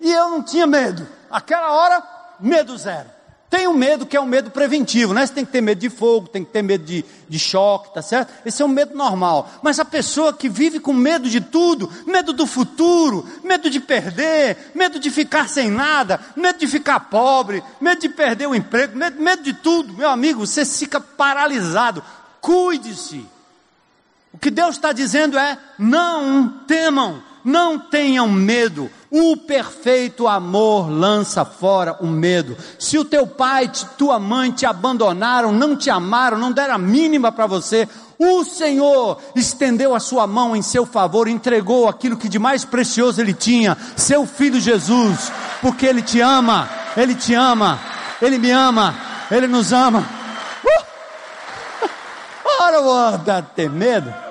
E 0.01 0.11
eu 0.11 0.29
não 0.31 0.43
tinha 0.43 0.65
medo. 0.65 1.07
Aquela 1.29 1.71
hora, 1.71 2.03
medo 2.39 2.75
zero. 2.77 3.09
Tem 3.49 3.65
um 3.65 3.73
medo 3.73 4.05
que 4.05 4.17
é 4.17 4.19
um 4.19 4.25
medo 4.25 4.51
preventivo, 4.51 5.13
né? 5.13 5.25
Você 5.25 5.33
tem 5.33 5.45
que 5.45 5.51
ter 5.53 5.61
medo 5.61 5.79
de 5.79 5.89
fogo, 5.89 6.27
tem 6.27 6.43
que 6.43 6.51
ter 6.51 6.61
medo 6.61 6.83
de, 6.83 7.05
de 7.29 7.39
choque, 7.39 7.93
tá 7.93 8.01
certo? 8.01 8.33
Esse 8.45 8.61
é 8.61 8.65
um 8.65 8.69
medo 8.69 8.93
normal. 8.93 9.49
Mas 9.61 9.79
a 9.79 9.85
pessoa 9.85 10.33
que 10.33 10.49
vive 10.49 10.81
com 10.81 10.91
medo 10.91 11.29
de 11.29 11.39
tudo, 11.39 11.89
medo 12.05 12.33
do 12.33 12.45
futuro, 12.45 13.25
medo 13.45 13.69
de 13.69 13.79
perder, 13.79 14.71
medo 14.75 14.99
de 14.99 15.09
ficar 15.09 15.47
sem 15.47 15.71
nada, 15.71 16.19
medo 16.35 16.59
de 16.59 16.67
ficar 16.67 16.99
pobre, 16.99 17.63
medo 17.79 18.01
de 18.01 18.09
perder 18.09 18.47
o 18.47 18.55
emprego, 18.55 18.97
medo, 18.97 19.21
medo 19.21 19.41
de 19.41 19.53
tudo, 19.53 19.93
meu 19.93 20.09
amigo, 20.09 20.45
você 20.45 20.65
fica 20.65 20.99
paralisado. 20.99 22.03
Cuide-se. 22.41 23.25
O 24.33 24.37
que 24.37 24.51
Deus 24.51 24.75
está 24.75 24.91
dizendo 24.91 25.37
é: 25.37 25.57
não 25.79 26.49
temam, 26.67 27.23
não 27.45 27.79
tenham 27.79 28.27
medo. 28.27 28.91
O 29.09 29.37
perfeito 29.37 30.27
amor 30.27 30.89
lança 30.89 31.45
fora 31.45 31.95
o 32.01 32.07
medo. 32.07 32.57
Se 32.77 32.97
o 32.97 33.05
teu 33.05 33.25
pai, 33.25 33.71
tua 33.97 34.19
mãe 34.19 34.51
te 34.51 34.65
abandonaram, 34.65 35.53
não 35.53 35.77
te 35.77 35.89
amaram, 35.89 36.37
não 36.37 36.51
deram 36.51 36.75
a 36.75 36.77
mínima 36.77 37.31
para 37.31 37.47
você, 37.47 37.87
o 38.19 38.43
Senhor 38.43 39.17
estendeu 39.33 39.95
a 39.95 39.99
sua 39.99 40.27
mão 40.27 40.55
em 40.55 40.61
seu 40.61 40.85
favor, 40.85 41.27
entregou 41.27 41.87
aquilo 41.87 42.17
que 42.17 42.27
de 42.27 42.37
mais 42.37 42.65
precioso 42.65 43.21
ele 43.21 43.33
tinha, 43.33 43.77
seu 43.95 44.25
filho 44.25 44.59
Jesus, 44.59 45.31
porque 45.61 45.85
ele 45.85 46.01
te 46.01 46.19
ama, 46.19 46.69
ele 46.97 47.15
te 47.15 47.33
ama, 47.33 47.79
ele 48.21 48.37
me 48.37 48.51
ama, 48.51 48.93
ele 49.31 49.47
nos 49.47 49.71
ama. 49.71 50.03
Uh! 50.65 51.87
Ora, 52.61 52.81
vou 52.81 53.19
ter 53.55 53.69
medo 53.69 54.26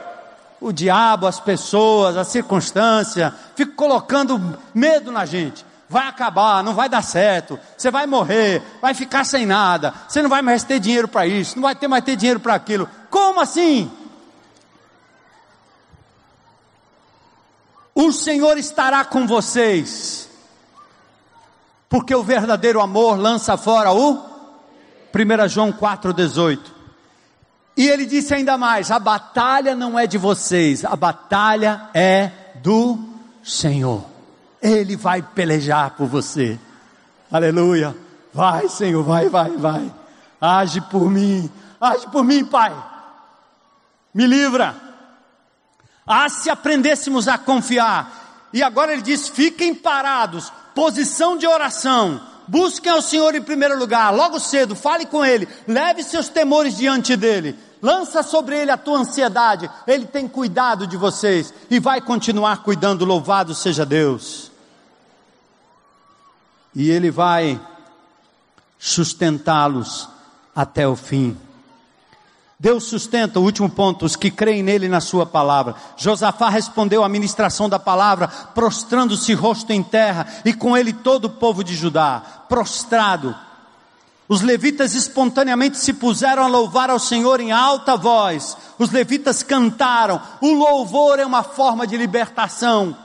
o 0.67 0.73
diabo, 0.73 1.29
as 1.29 1.39
pessoas, 1.39 2.17
a 2.17 2.25
circunstância, 2.25 3.33
fica 3.55 3.73
colocando 3.73 4.59
medo 4.75 5.13
na 5.13 5.25
gente. 5.25 5.65
Vai 5.89 6.09
acabar, 6.09 6.65
não 6.65 6.75
vai 6.75 6.89
dar 6.89 7.03
certo, 7.03 7.59
você 7.77 7.93
vai 7.93 8.07
morrer, 8.07 8.61
vai 8.83 8.93
ficar 8.93 9.23
sem 9.23 9.47
nada, 9.47 9.95
você 10.09 10.21
não 10.21 10.29
vai 10.29 10.43
mais 10.43 10.65
ter 10.65 10.81
dinheiro 10.81 11.07
para 11.07 11.25
isso, 11.25 11.55
não 11.55 11.63
vai 11.63 11.77
ter 11.77 11.87
mais 11.87 12.03
ter 12.03 12.17
dinheiro 12.17 12.41
para 12.41 12.55
aquilo. 12.55 12.89
Como 13.09 13.41
assim? 13.41 13.89
O 17.95 18.11
Senhor 18.11 18.59
estará 18.59 19.05
com 19.05 19.25
vocês, 19.29 20.29
porque 21.89 22.15
o 22.15 22.25
verdadeiro 22.25 22.81
amor 22.81 23.17
lança 23.17 23.57
fora 23.57 23.93
o 23.93 24.15
1 25.15 25.49
João 25.49 25.73
4,18. 25.73 26.76
E 27.77 27.89
ele 27.89 28.07
disse 28.07 28.33
ainda 28.33 28.57
mais: 28.57 28.91
a 28.91 28.99
batalha 28.99 29.75
não 29.75 29.99
é 29.99 30.07
de 30.07 30.17
vocês, 30.17 30.85
a 30.85 30.97
batalha 30.97 31.89
é 31.93 32.31
do 32.63 32.99
Senhor. 33.45 34.05
Ele 34.63 34.97
vai 34.97 35.21
pelejar 35.23 35.91
por 35.91 36.07
você. 36.07 36.59
Aleluia. 37.31 37.95
Vai, 38.33 38.69
Senhor, 38.69 39.03
vai, 39.03 39.29
vai, 39.29 39.51
vai. 39.57 39.93
Age 40.41 40.81
por 40.81 41.11
mim. 41.11 41.51
Age 41.81 42.07
por 42.09 42.25
mim, 42.25 42.45
Pai. 42.45 42.75
Me 44.13 44.27
livra. 44.27 44.75
Ah, 46.07 46.29
se 46.29 46.49
aprendêssemos 46.49 47.29
a 47.29 47.37
confiar. 47.37 48.49
E 48.53 48.63
agora 48.63 48.93
ele 48.93 49.03
diz: 49.03 49.29
fiquem 49.29 49.75
parados, 49.75 50.53
posição 50.75 51.37
de 51.37 51.47
oração. 51.47 52.21
Busquem 52.49 52.93
ao 52.93 53.03
Senhor 53.03 53.35
em 53.35 53.43
primeiro 53.43 53.77
lugar, 53.79 54.15
logo 54.15 54.39
cedo, 54.39 54.77
fale 54.77 55.05
com 55.05 55.25
Ele, 55.25 55.49
leve 55.67 56.05
seus 56.05 56.29
temores 56.29 56.77
diante 56.77 57.17
dele, 57.17 57.59
lança 57.83 58.23
sobre 58.23 58.59
ele 58.59 58.71
a 58.71 58.77
tua 58.77 58.99
ansiedade, 58.99 59.71
ele 59.87 60.07
tem 60.07 60.27
cuidado 60.29 60.87
de 60.87 60.97
vocês 60.97 61.53
e 61.71 61.79
vai 61.79 62.01
continuar 62.01 62.63
cuidando, 62.63 63.05
louvado 63.05 63.55
seja 63.55 63.85
Deus. 63.85 64.51
E 66.75 66.91
ele 66.91 67.11
vai 67.11 67.61
sustentá-los 68.79 70.09
até 70.55 70.87
o 70.87 70.97
fim. 70.97 71.37
Deus 72.59 72.85
sustenta, 72.85 73.39
o 73.39 73.43
último 73.43 73.69
ponto, 73.69 74.07
os 74.07 74.17
que 74.17 74.31
creem 74.31 74.63
nele 74.63 74.89
na 74.89 75.01
sua 75.01 75.27
palavra. 75.27 75.75
Josafá 75.97 76.49
respondeu 76.49 77.05
à 77.05 77.09
ministração 77.09 77.69
da 77.69 77.79
palavra, 77.79 78.29
prostrando-se 78.29 79.35
rosto 79.35 79.73
em 79.73 79.83
terra, 79.83 80.27
e 80.43 80.55
com 80.55 80.75
ele 80.75 80.95
todo 80.95 81.27
o 81.27 81.31
povo 81.31 81.63
de 81.63 81.75
Judá, 81.75 82.23
prostrado, 82.49 83.37
os 84.29 84.43
levitas 84.43 84.95
espontaneamente 84.95 85.79
se 85.79 85.93
puseram 85.93 86.43
a 86.43 86.49
louvar 86.49 86.91
ao 86.91 86.99
Senhor 86.99 87.41
em 87.41 87.53
alta 87.53 87.97
voz. 87.97 88.57
Os 88.77 88.91
levitas 88.91 89.43
cantaram. 89.43 90.21
O 90.41 90.53
louvor 90.53 91.21
é 91.21 91.27
uma 91.27 91.45
forma 91.45 91.87
de 91.87 91.97
libertação, 91.97 92.97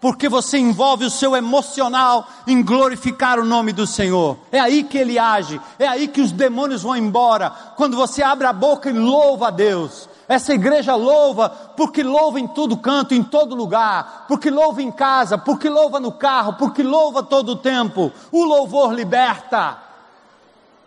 porque 0.00 0.26
você 0.26 0.56
envolve 0.56 1.04
o 1.04 1.10
seu 1.10 1.36
emocional 1.36 2.26
em 2.46 2.62
glorificar 2.62 3.38
o 3.38 3.44
nome 3.44 3.72
do 3.72 3.86
Senhor. 3.86 4.38
É 4.50 4.58
aí 4.58 4.84
que 4.84 4.96
ele 4.96 5.18
age, 5.18 5.60
é 5.78 5.86
aí 5.86 6.08
que 6.08 6.22
os 6.22 6.32
demônios 6.32 6.82
vão 6.82 6.96
embora. 6.96 7.50
Quando 7.76 7.94
você 7.94 8.22
abre 8.22 8.46
a 8.46 8.52
boca 8.52 8.88
e 8.88 8.92
louva 8.92 9.48
a 9.48 9.50
Deus. 9.50 10.08
Essa 10.26 10.52
igreja 10.52 10.94
louva, 10.94 11.48
porque 11.74 12.02
louva 12.02 12.38
em 12.38 12.46
todo 12.46 12.76
canto, 12.76 13.14
em 13.14 13.22
todo 13.22 13.54
lugar, 13.54 14.26
porque 14.28 14.50
louva 14.50 14.82
em 14.82 14.90
casa, 14.90 15.38
porque 15.38 15.70
louva 15.70 15.98
no 15.98 16.12
carro, 16.12 16.54
porque 16.54 16.82
louva 16.82 17.22
todo 17.22 17.52
o 17.52 17.56
tempo. 17.56 18.12
O 18.30 18.44
louvor 18.44 18.92
liberta. 18.92 19.87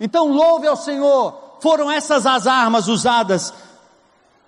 Então 0.02 0.34
louve 0.34 0.66
ao 0.66 0.76
Senhor. 0.76 1.60
Foram 1.62 1.90
essas 1.90 2.26
as 2.26 2.48
armas 2.48 2.88
usadas 2.88 3.54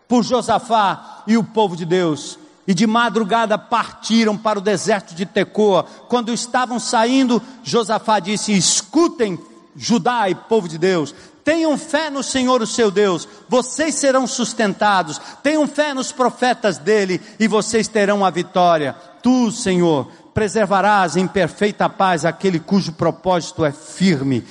por 0.08 0.24
Josafá 0.24 1.24
e 1.28 1.38
o 1.38 1.44
povo 1.44 1.78
de 1.78 1.86
Deus. 1.86 2.40
e 2.66 2.74
de 2.74 2.88
madrugada 2.88 3.58
partiram 3.58 4.38
para 4.38 4.58
o 4.58 4.62
deserto 4.62 5.14
de 5.14 5.26
Tecoa. 5.26 5.86
Quando 6.08 6.34
estavam 6.34 6.80
saindo, 6.80 7.42
Josafá 7.62 8.20
disse: 8.20 8.54
Escutem, 8.54 9.38
Judá 9.76 10.30
e 10.30 10.36
povo 10.36 10.70
de 10.70 10.78
Deus, 10.78 11.14
tenham 11.44 11.78
fé 11.78 12.10
no 12.10 12.24
Senhor, 12.24 12.62
o 12.62 12.68
seu 12.68 12.90
Deus, 12.90 13.28
vocês 13.50 13.96
serão 13.96 14.26
sustentados. 14.26 15.20
Tenham 15.42 15.68
fé 15.68 15.94
nos 15.94 16.12
profetas 16.12 16.78
dele 16.78 17.20
e 17.38 17.48
vocês 17.48 17.88
terão 17.88 18.24
a 18.24 18.30
vitória. 18.30 18.96
Tu, 19.22 19.52
Senhor, 19.52 20.08
preservarás 20.34 21.18
em 21.18 21.28
perfeita 21.28 21.90
paz 21.90 22.24
aquele 22.24 22.60
cujo 22.60 22.94
propósito 22.94 23.66
é 23.66 23.72
firme, 23.72 24.44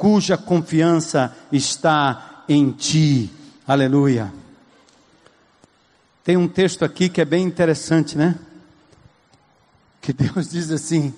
cuja 0.00 0.38
confiança 0.38 1.36
está 1.52 2.42
em 2.48 2.70
ti. 2.70 3.30
Aleluia. 3.68 4.32
Tem 6.24 6.38
um 6.38 6.48
texto 6.48 6.86
aqui 6.86 7.10
que 7.10 7.20
é 7.20 7.24
bem 7.26 7.44
interessante, 7.44 8.16
né? 8.16 8.38
Que 10.00 10.14
Deus 10.14 10.48
diz 10.48 10.70
assim. 10.70 11.14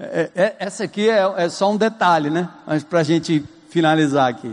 É, 0.00 0.32
é, 0.34 0.56
essa 0.58 0.82
aqui 0.82 1.08
é, 1.08 1.44
é, 1.44 1.48
só 1.48 1.70
um 1.70 1.76
detalhe, 1.76 2.28
né? 2.28 2.48
Mas 2.66 2.82
para 2.82 2.98
a 2.98 3.04
gente 3.04 3.44
finalizar 3.70 4.28
aqui. 4.28 4.52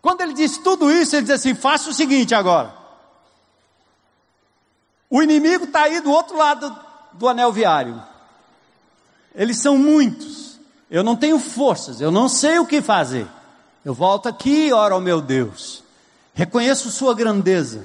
Quando 0.00 0.22
ele 0.22 0.32
diz 0.32 0.56
tudo 0.56 0.90
isso, 0.90 1.14
ele 1.14 1.26
diz 1.26 1.34
assim: 1.34 1.54
faça 1.54 1.90
o 1.90 1.92
seguinte 1.92 2.34
agora. 2.34 2.72
O 5.10 5.22
inimigo 5.22 5.64
está 5.64 5.82
aí 5.82 6.00
do 6.00 6.10
outro 6.10 6.34
lado 6.34 6.74
do 7.12 7.28
anel 7.28 7.52
viário. 7.52 8.02
Eles 9.34 9.58
são 9.58 9.76
muitos. 9.76 10.43
Eu 10.94 11.02
não 11.02 11.16
tenho 11.16 11.40
forças, 11.40 12.00
eu 12.00 12.12
não 12.12 12.28
sei 12.28 12.60
o 12.60 12.66
que 12.66 12.80
fazer. 12.80 13.26
Eu 13.84 13.92
volto 13.92 14.28
aqui 14.28 14.68
e 14.68 14.72
oro 14.72 14.94
ao 14.94 15.00
meu 15.00 15.20
Deus. 15.20 15.82
Reconheço 16.32 16.88
sua 16.88 17.12
grandeza. 17.12 17.84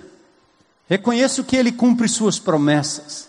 Reconheço 0.88 1.44
que 1.44 1.56
ele 1.56 1.72
cumpre 1.72 2.08
suas 2.08 2.38
promessas. 2.38 3.28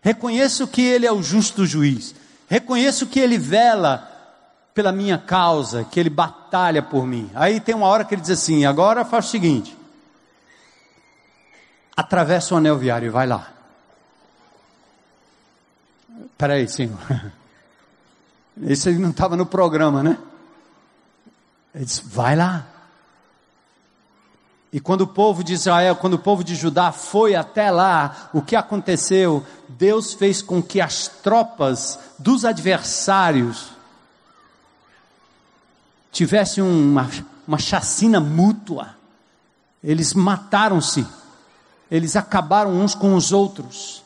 Reconheço 0.00 0.68
que 0.68 0.80
ele 0.80 1.06
é 1.06 1.10
o 1.10 1.24
justo 1.24 1.66
juiz. 1.66 2.14
Reconheço 2.48 3.08
que 3.08 3.18
ele 3.18 3.36
vela 3.36 4.08
pela 4.72 4.92
minha 4.92 5.18
causa, 5.18 5.82
que 5.82 5.98
ele 5.98 6.08
batalha 6.08 6.80
por 6.80 7.04
mim. 7.04 7.28
Aí 7.34 7.58
tem 7.58 7.74
uma 7.74 7.88
hora 7.88 8.04
que 8.04 8.14
ele 8.14 8.22
diz 8.22 8.30
assim: 8.30 8.64
agora 8.64 9.04
faz 9.04 9.26
o 9.26 9.30
seguinte, 9.30 9.76
atravessa 11.96 12.54
o 12.54 12.58
anel 12.58 12.78
viário 12.78 13.06
e 13.06 13.10
vai 13.10 13.26
lá. 13.26 13.50
Peraí, 16.38 16.68
senhor. 16.68 16.96
Esse 18.62 18.92
não 18.92 19.10
estava 19.10 19.36
no 19.36 19.44
programa, 19.44 20.02
né? 20.02 20.18
Ele 21.74 21.84
disse: 21.84 22.02
vai 22.04 22.34
lá. 22.34 22.66
E 24.72 24.80
quando 24.80 25.02
o 25.02 25.06
povo 25.06 25.44
de 25.44 25.52
Israel, 25.52 25.96
quando 25.96 26.14
o 26.14 26.18
povo 26.18 26.42
de 26.42 26.54
Judá 26.54 26.92
foi 26.92 27.34
até 27.34 27.70
lá, 27.70 28.28
o 28.32 28.42
que 28.42 28.56
aconteceu? 28.56 29.44
Deus 29.68 30.12
fez 30.12 30.42
com 30.42 30.62
que 30.62 30.80
as 30.80 31.08
tropas 31.08 31.98
dos 32.18 32.44
adversários 32.44 33.68
tivessem 36.10 36.64
uma, 36.64 37.08
uma 37.46 37.58
chacina 37.58 38.20
mútua. 38.20 38.96
Eles 39.82 40.14
mataram-se, 40.14 41.06
eles 41.90 42.16
acabaram 42.16 42.72
uns 42.72 42.94
com 42.94 43.14
os 43.14 43.32
outros. 43.32 44.02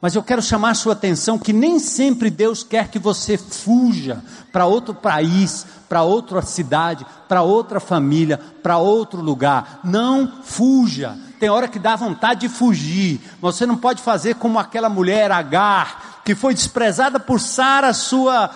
Mas 0.00 0.14
eu 0.14 0.22
quero 0.22 0.40
chamar 0.40 0.70
a 0.70 0.74
sua 0.74 0.92
atenção 0.92 1.38
que 1.38 1.52
nem 1.52 1.80
sempre 1.80 2.30
Deus 2.30 2.62
quer 2.62 2.88
que 2.88 3.00
você 3.00 3.36
fuja 3.36 4.22
para 4.52 4.64
outro 4.64 4.94
país, 4.94 5.66
para 5.88 6.02
outra 6.02 6.40
cidade, 6.40 7.04
para 7.28 7.42
outra 7.42 7.80
família, 7.80 8.38
para 8.62 8.78
outro 8.78 9.20
lugar. 9.20 9.80
Não 9.82 10.40
fuja. 10.42 11.18
Tem 11.40 11.48
hora 11.48 11.66
que 11.66 11.80
dá 11.80 11.96
vontade 11.96 12.42
de 12.42 12.48
fugir. 12.48 13.20
Você 13.40 13.66
não 13.66 13.76
pode 13.76 14.00
fazer 14.00 14.36
como 14.36 14.58
aquela 14.58 14.88
mulher 14.88 15.32
Agar, 15.32 16.22
que 16.24 16.34
foi 16.34 16.54
desprezada 16.54 17.18
por 17.18 17.40
Sara, 17.40 17.92
sua 17.92 18.50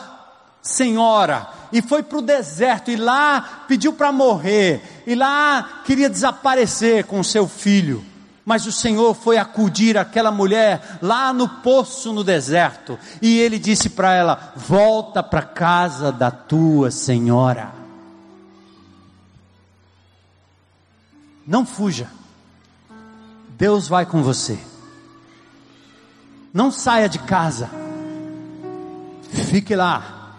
senhora, 0.63 1.49
e 1.73 1.83
foi 1.83 2.05
para 2.05 2.19
o 2.19 2.23
deserto 2.23 2.89
e 2.91 2.97
lá 2.97 3.65
pediu 3.67 3.93
para 3.93 4.13
morrer, 4.13 5.03
e 5.07 5.15
lá 5.17 5.81
queria 5.85 6.09
desaparecer 6.09 7.05
com 7.05 7.21
seu 7.25 7.49
filho. 7.49 8.12
Mas 8.45 8.67
o 8.67 8.73
Senhor 8.73 9.15
foi 9.15 9.37
acudir 9.39 9.97
aquela 9.97 10.33
mulher 10.33 10.99
lá 11.01 11.33
no 11.33 11.49
poço 11.49 12.13
no 12.13 12.25
deserto, 12.25 12.99
e 13.21 13.39
ele 13.39 13.59
disse 13.59 13.91
para 13.91 14.15
ela: 14.15 14.53
Volta 14.57 15.23
para 15.23 15.43
casa 15.43 16.11
da 16.11 16.31
tua 16.31 16.91
senhora. 16.91 17.73
Não 21.47 21.65
fuja, 21.65 22.09
Deus 23.57 23.89
vai 23.89 24.07
com 24.07 24.23
você. 24.23 24.59
Não 26.53 26.71
saia 26.71 27.09
de 27.09 27.19
casa, 27.21 27.71
fique 29.51 29.75
lá, 29.75 30.35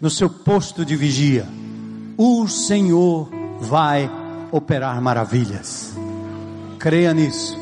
no 0.00 0.10
seu 0.10 0.28
posto 0.28 0.84
de 0.84 0.96
vigia. 0.96 1.46
O 2.16 2.46
Senhor 2.46 3.30
vai 3.60 4.10
operar 4.52 5.00
maravilhas. 5.00 5.96
Creia 6.84 7.14
nisso. 7.14 7.58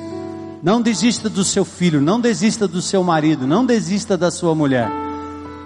Não 0.61 0.83
desista 0.83 1.31
do 1.31 1.45
seu 1.45 1.65
filho, 1.65 2.01
não 2.01 2.21
desista 2.21 2.67
do 2.67 2.83
seu 2.83 3.05
marido, 3.05 3.47
não 3.47 3.65
desista 3.65 4.17
da 4.17 4.33
sua 4.33 4.53
mulher. 4.53 4.91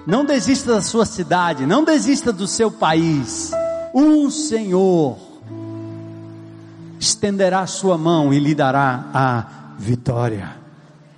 Não 0.06 0.26
desista 0.26 0.74
da 0.74 0.82
sua 0.82 1.06
cidade, 1.06 1.64
não 1.64 1.82
desista 1.82 2.30
do 2.30 2.46
seu 2.46 2.70
país. 2.70 3.52
O 3.94 4.30
Senhor 4.30 5.16
estenderá 7.00 7.66
sua 7.66 7.96
mão 7.96 8.30
e 8.30 8.38
lhe 8.38 8.54
dará 8.54 9.06
a 9.14 9.44
vitória. 9.78 10.50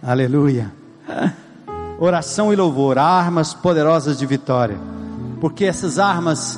Aleluia. 0.01 0.73
Oração 1.99 2.53
e 2.53 2.57
louvor, 2.57 2.99
armas 2.99 3.53
poderosas 3.53 4.17
de 4.17 4.27
vitória. 4.27 4.79
Porque 5.41 5.65
essas 5.65 5.99
armas, 5.99 6.57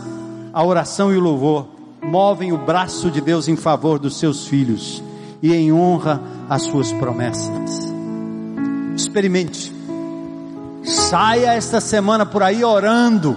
a 0.52 0.62
oração 0.62 1.10
e 1.10 1.16
o 1.16 1.20
louvor, 1.20 1.68
movem 2.02 2.52
o 2.52 2.58
braço 2.58 3.10
de 3.10 3.22
Deus 3.22 3.48
em 3.48 3.56
favor 3.56 3.98
dos 3.98 4.18
seus 4.18 4.46
filhos 4.46 5.02
e 5.42 5.54
em 5.54 5.72
honra 5.72 6.20
às 6.48 6.62
suas 6.62 6.92
promessas. 6.92 7.92
Experimente. 8.94 9.72
Saia 10.82 11.54
esta 11.54 11.80
semana 11.80 12.24
por 12.24 12.42
aí 12.42 12.64
orando 12.64 13.36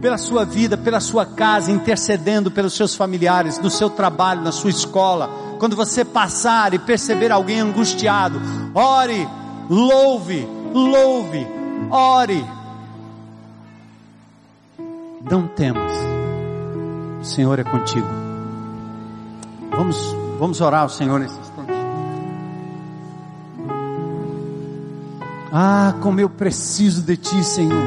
pela 0.00 0.18
sua 0.18 0.44
vida, 0.44 0.76
pela 0.76 1.00
sua 1.00 1.24
casa, 1.24 1.72
intercedendo 1.72 2.50
pelos 2.50 2.74
seus 2.74 2.94
familiares, 2.94 3.58
no 3.58 3.70
seu 3.70 3.88
trabalho, 3.88 4.42
na 4.42 4.52
sua 4.52 4.68
escola. 4.68 5.30
Quando 5.58 5.74
você 5.74 6.04
passar 6.04 6.74
e 6.74 6.78
perceber 6.78 7.32
alguém 7.32 7.60
angustiado, 7.60 8.38
ore, 8.74 9.26
louve, 9.70 10.46
louve, 10.74 11.46
ore. 11.90 12.44
Não 15.30 15.46
temas, 15.46 15.92
o 17.22 17.24
Senhor 17.24 17.58
é 17.58 17.64
contigo. 17.64 18.08
Vamos 19.70 20.23
Vamos 20.44 20.60
orar 20.60 20.82
ao 20.82 20.90
Senhor 20.90 21.18
nesse 21.18 21.40
instante. 21.40 21.72
Ah, 25.50 25.94
como 26.02 26.20
eu 26.20 26.28
preciso 26.28 27.00
de 27.00 27.16
Ti, 27.16 27.42
Senhor. 27.42 27.82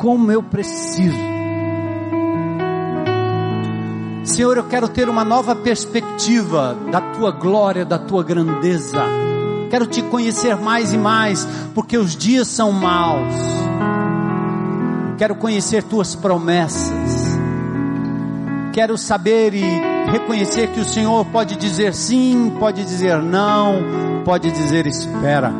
Como 0.00 0.32
eu 0.32 0.42
preciso. 0.42 1.16
Senhor, 4.24 4.56
eu 4.56 4.64
quero 4.64 4.88
ter 4.88 5.08
uma 5.08 5.24
nova 5.24 5.54
perspectiva 5.54 6.76
da 6.90 7.00
Tua 7.00 7.30
glória, 7.30 7.84
da 7.84 7.96
Tua 7.96 8.24
grandeza. 8.24 9.00
Quero 9.70 9.86
Te 9.86 10.02
conhecer 10.02 10.56
mais 10.56 10.92
e 10.92 10.98
mais, 10.98 11.46
porque 11.72 11.96
os 11.96 12.16
dias 12.16 12.48
são 12.48 12.72
maus. 12.72 13.32
Quero 15.18 15.36
conhecer 15.36 15.84
Tuas 15.84 16.16
promessas 16.16 17.23
quero 18.74 18.98
saber 18.98 19.54
e 19.54 19.62
reconhecer 20.10 20.66
que 20.72 20.80
o 20.80 20.84
Senhor 20.84 21.24
pode 21.26 21.54
dizer 21.54 21.94
sim, 21.94 22.52
pode 22.58 22.82
dizer 22.82 23.22
não, 23.22 24.22
pode 24.24 24.50
dizer 24.50 24.84
espera. 24.84 25.52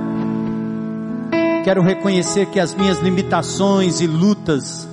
Quero 1.63 1.81
reconhecer 1.81 2.47
que 2.47 2.59
as 2.59 2.75
minhas 2.75 2.99
limitações 2.99 4.01
e 4.01 4.09
lutas 4.09 4.89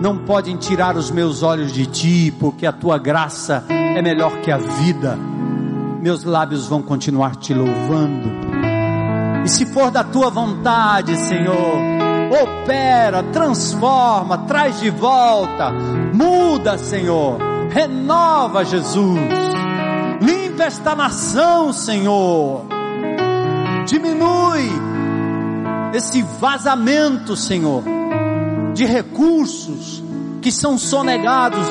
não 0.00 0.16
podem 0.16 0.56
tirar 0.56 0.96
os 0.96 1.10
meus 1.10 1.42
olhos 1.42 1.70
de 1.70 1.84
ti, 1.84 2.34
porque 2.40 2.64
a 2.64 2.72
tua 2.72 2.96
graça 2.96 3.62
é 3.68 4.00
melhor 4.00 4.40
que 4.40 4.50
a 4.50 4.56
vida. 4.56 5.16
Meus 6.00 6.24
lábios 6.24 6.66
vão 6.66 6.80
continuar 6.80 7.36
te 7.36 7.52
louvando. 7.52 8.32
E 9.44 9.48
se 9.48 9.66
for 9.66 9.90
da 9.90 10.02
tua 10.02 10.30
vontade, 10.30 11.14
Senhor, 11.16 11.76
opera, 12.42 13.22
transforma, 13.24 14.38
traz 14.38 14.80
de 14.80 14.88
volta, 14.88 15.72
muda, 16.12 16.78
Senhor, 16.78 17.38
renova, 17.70 18.64
Jesus, 18.64 19.18
limpa 20.20 20.64
esta 20.64 20.94
nação, 20.94 21.72
Senhor, 21.72 22.66
diminui 23.86 24.70
esse 25.94 26.22
vazamento, 26.22 27.36
Senhor, 27.36 27.82
de 28.74 28.84
recursos 28.84 30.02
que 30.40 30.50
são 30.50 30.78
sonegados 30.78 31.66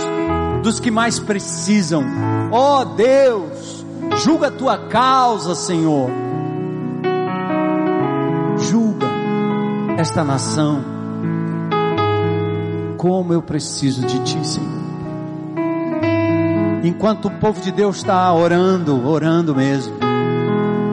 dos 0.64 0.80
que 0.80 0.92
mais 0.92 1.20
precisam. 1.20 2.04
Ó 2.52 2.82
oh, 2.82 2.86
Deus, 2.86 3.82
Julga 4.18 4.48
a 4.48 4.52
tua 4.52 4.78
causa, 4.78 5.56
Senhor. 5.56 6.10
Julga 8.58 9.08
esta 9.98 10.24
nação. 10.24 11.01
Como 13.02 13.34
eu 13.34 13.42
preciso 13.42 14.06
de 14.06 14.20
ti, 14.20 14.46
Senhor. 14.46 14.70
Enquanto 16.84 17.30
o 17.30 17.32
povo 17.32 17.60
de 17.60 17.72
Deus 17.72 17.98
está 17.98 18.32
orando, 18.32 19.08
orando 19.10 19.56
mesmo. 19.56 19.96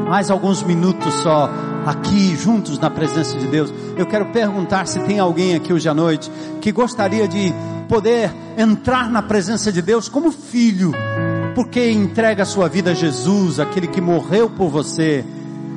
Mais 0.08 0.30
alguns 0.30 0.62
minutos 0.62 1.12
só 1.16 1.50
aqui 1.84 2.34
juntos 2.34 2.78
na 2.78 2.88
presença 2.88 3.36
de 3.36 3.46
Deus. 3.46 3.70
Eu 3.94 4.06
quero 4.06 4.24
perguntar 4.32 4.88
se 4.88 5.00
tem 5.00 5.18
alguém 5.18 5.54
aqui 5.54 5.70
hoje 5.70 5.86
à 5.86 5.92
noite 5.92 6.32
que 6.62 6.72
gostaria 6.72 7.28
de 7.28 7.52
poder 7.90 8.32
entrar 8.56 9.10
na 9.10 9.20
presença 9.20 9.70
de 9.70 9.82
Deus 9.82 10.08
como 10.08 10.32
filho, 10.32 10.92
porque 11.54 11.90
entrega 11.90 12.44
a 12.44 12.46
sua 12.46 12.70
vida 12.70 12.92
a 12.92 12.94
Jesus, 12.94 13.60
aquele 13.60 13.86
que 13.86 14.00
morreu 14.00 14.48
por 14.48 14.70
você 14.70 15.26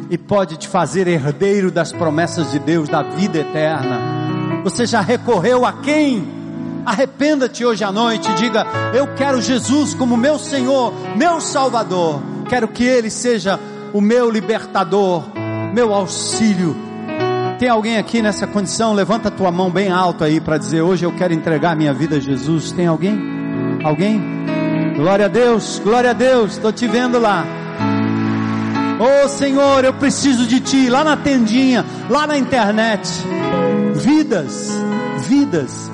e 0.10 0.18
pode 0.18 0.56
te 0.56 0.70
fazer 0.70 1.10
herdeiro 1.10 1.70
das 1.70 1.92
promessas 1.92 2.52
de 2.52 2.60
Deus, 2.60 2.88
da 2.88 3.04
vida 3.04 3.40
eterna. 3.40 4.21
Você 4.64 4.86
já 4.86 5.02
recorreu 5.02 5.66
a 5.66 5.74
quem? 5.74 6.42
Arrependa-te 6.86 7.64
hoje 7.66 7.84
à 7.84 7.92
noite 7.92 8.32
diga: 8.34 8.66
Eu 8.94 9.08
quero 9.16 9.42
Jesus 9.42 9.94
como 9.94 10.18
meu 10.18 10.38
Senhor, 10.40 10.94
meu 11.16 11.40
Salvador. 11.40 12.22
Quero 12.50 12.68
que 12.68 12.84
Ele 12.84 13.10
seja 13.10 13.60
o 13.94 14.02
meu 14.02 14.30
libertador, 14.30 15.24
meu 15.74 15.94
auxílio. 15.94 16.76
Tem 17.60 17.70
alguém 17.70 17.98
aqui 17.98 18.22
nessa 18.22 18.48
condição? 18.48 18.94
Levanta 18.94 19.28
a 19.28 19.32
tua 19.32 19.52
mão 19.52 19.70
bem 19.70 19.92
alto 19.92 20.24
aí 20.24 20.40
para 20.40 20.58
dizer: 20.58 20.82
Hoje 20.82 21.06
eu 21.06 21.12
quero 21.12 21.34
entregar 21.34 21.76
minha 21.76 21.94
vida 21.94 22.18
a 22.18 22.20
Jesus. 22.20 22.72
Tem 22.72 22.88
alguém? 22.88 23.20
Alguém? 23.84 24.22
Glória 24.96 25.26
a 25.26 25.30
Deus, 25.30 25.80
glória 25.84 26.10
a 26.10 26.14
Deus. 26.14 26.54
Estou 26.54 26.72
te 26.72 26.88
vendo 26.88 27.20
lá. 27.20 27.46
Oh 29.00 29.28
Senhor, 29.28 29.84
eu 29.84 29.94
preciso 29.94 30.46
de 30.46 30.60
Ti. 30.60 30.90
Lá 30.90 31.04
na 31.04 31.18
tendinha, 31.18 31.86
lá 32.10 32.28
na 32.28 32.38
internet. 32.38 33.08
Vidas, 34.02 34.72
vidas. 35.28 35.92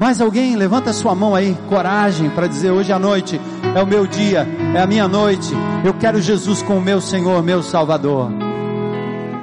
Mais 0.00 0.20
alguém? 0.20 0.56
Levanta 0.56 0.92
sua 0.92 1.14
mão 1.14 1.34
aí, 1.34 1.56
coragem 1.68 2.28
para 2.30 2.48
dizer: 2.48 2.72
Hoje 2.72 2.92
à 2.92 2.98
noite 2.98 3.40
é 3.74 3.80
o 3.80 3.86
meu 3.86 4.06
dia, 4.06 4.46
é 4.74 4.80
a 4.80 4.86
minha 4.86 5.06
noite. 5.06 5.52
Eu 5.84 5.94
quero 5.94 6.20
Jesus 6.20 6.60
como 6.62 6.80
meu 6.80 7.00
Senhor, 7.00 7.42
meu 7.44 7.62
Salvador. 7.62 8.32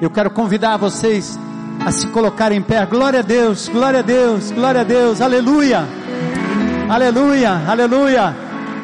Eu 0.02 0.10
quero 0.10 0.30
convidar 0.30 0.76
vocês 0.76 1.40
a 1.86 1.92
se 1.92 2.08
colocarem 2.08 2.58
em 2.58 2.62
pé. 2.62 2.86
Glória 2.86 3.20
a 3.20 3.24
Deus, 3.24 3.70
glória 3.70 4.00
a 4.00 4.04
Deus, 4.04 4.52
glória 4.52 4.82
a 4.82 4.84
Deus, 4.84 5.22
aleluia, 5.22 5.88
aleluia, 6.90 7.62
aleluia. 7.66 8.36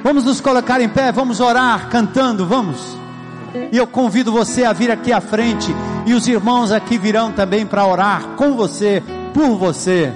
Vamos 0.02 0.24
nos 0.24 0.40
colocar 0.40 0.80
em 0.80 0.88
pé, 0.88 1.12
vamos 1.12 1.42
orar 1.42 1.90
cantando, 1.90 2.46
vamos. 2.46 2.98
E 3.72 3.78
eu 3.78 3.86
convido 3.86 4.32
você 4.32 4.64
a 4.64 4.72
vir 4.72 4.90
aqui 4.90 5.12
à 5.12 5.20
frente, 5.20 5.76
e 6.10 6.14
os 6.16 6.28
irmãos 6.28 6.72
aqui 6.72 6.98
virão 6.98 7.32
também 7.32 7.68
para 7.68 7.86
orar 7.86 8.30
com 8.36 8.56
você, 8.56 9.04
por 9.32 9.56
você. 9.56 10.12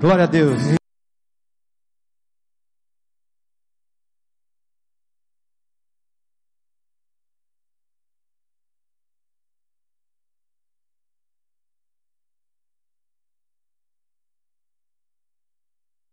Glória 0.00 0.24
a 0.24 0.26
Deus. 0.26 0.60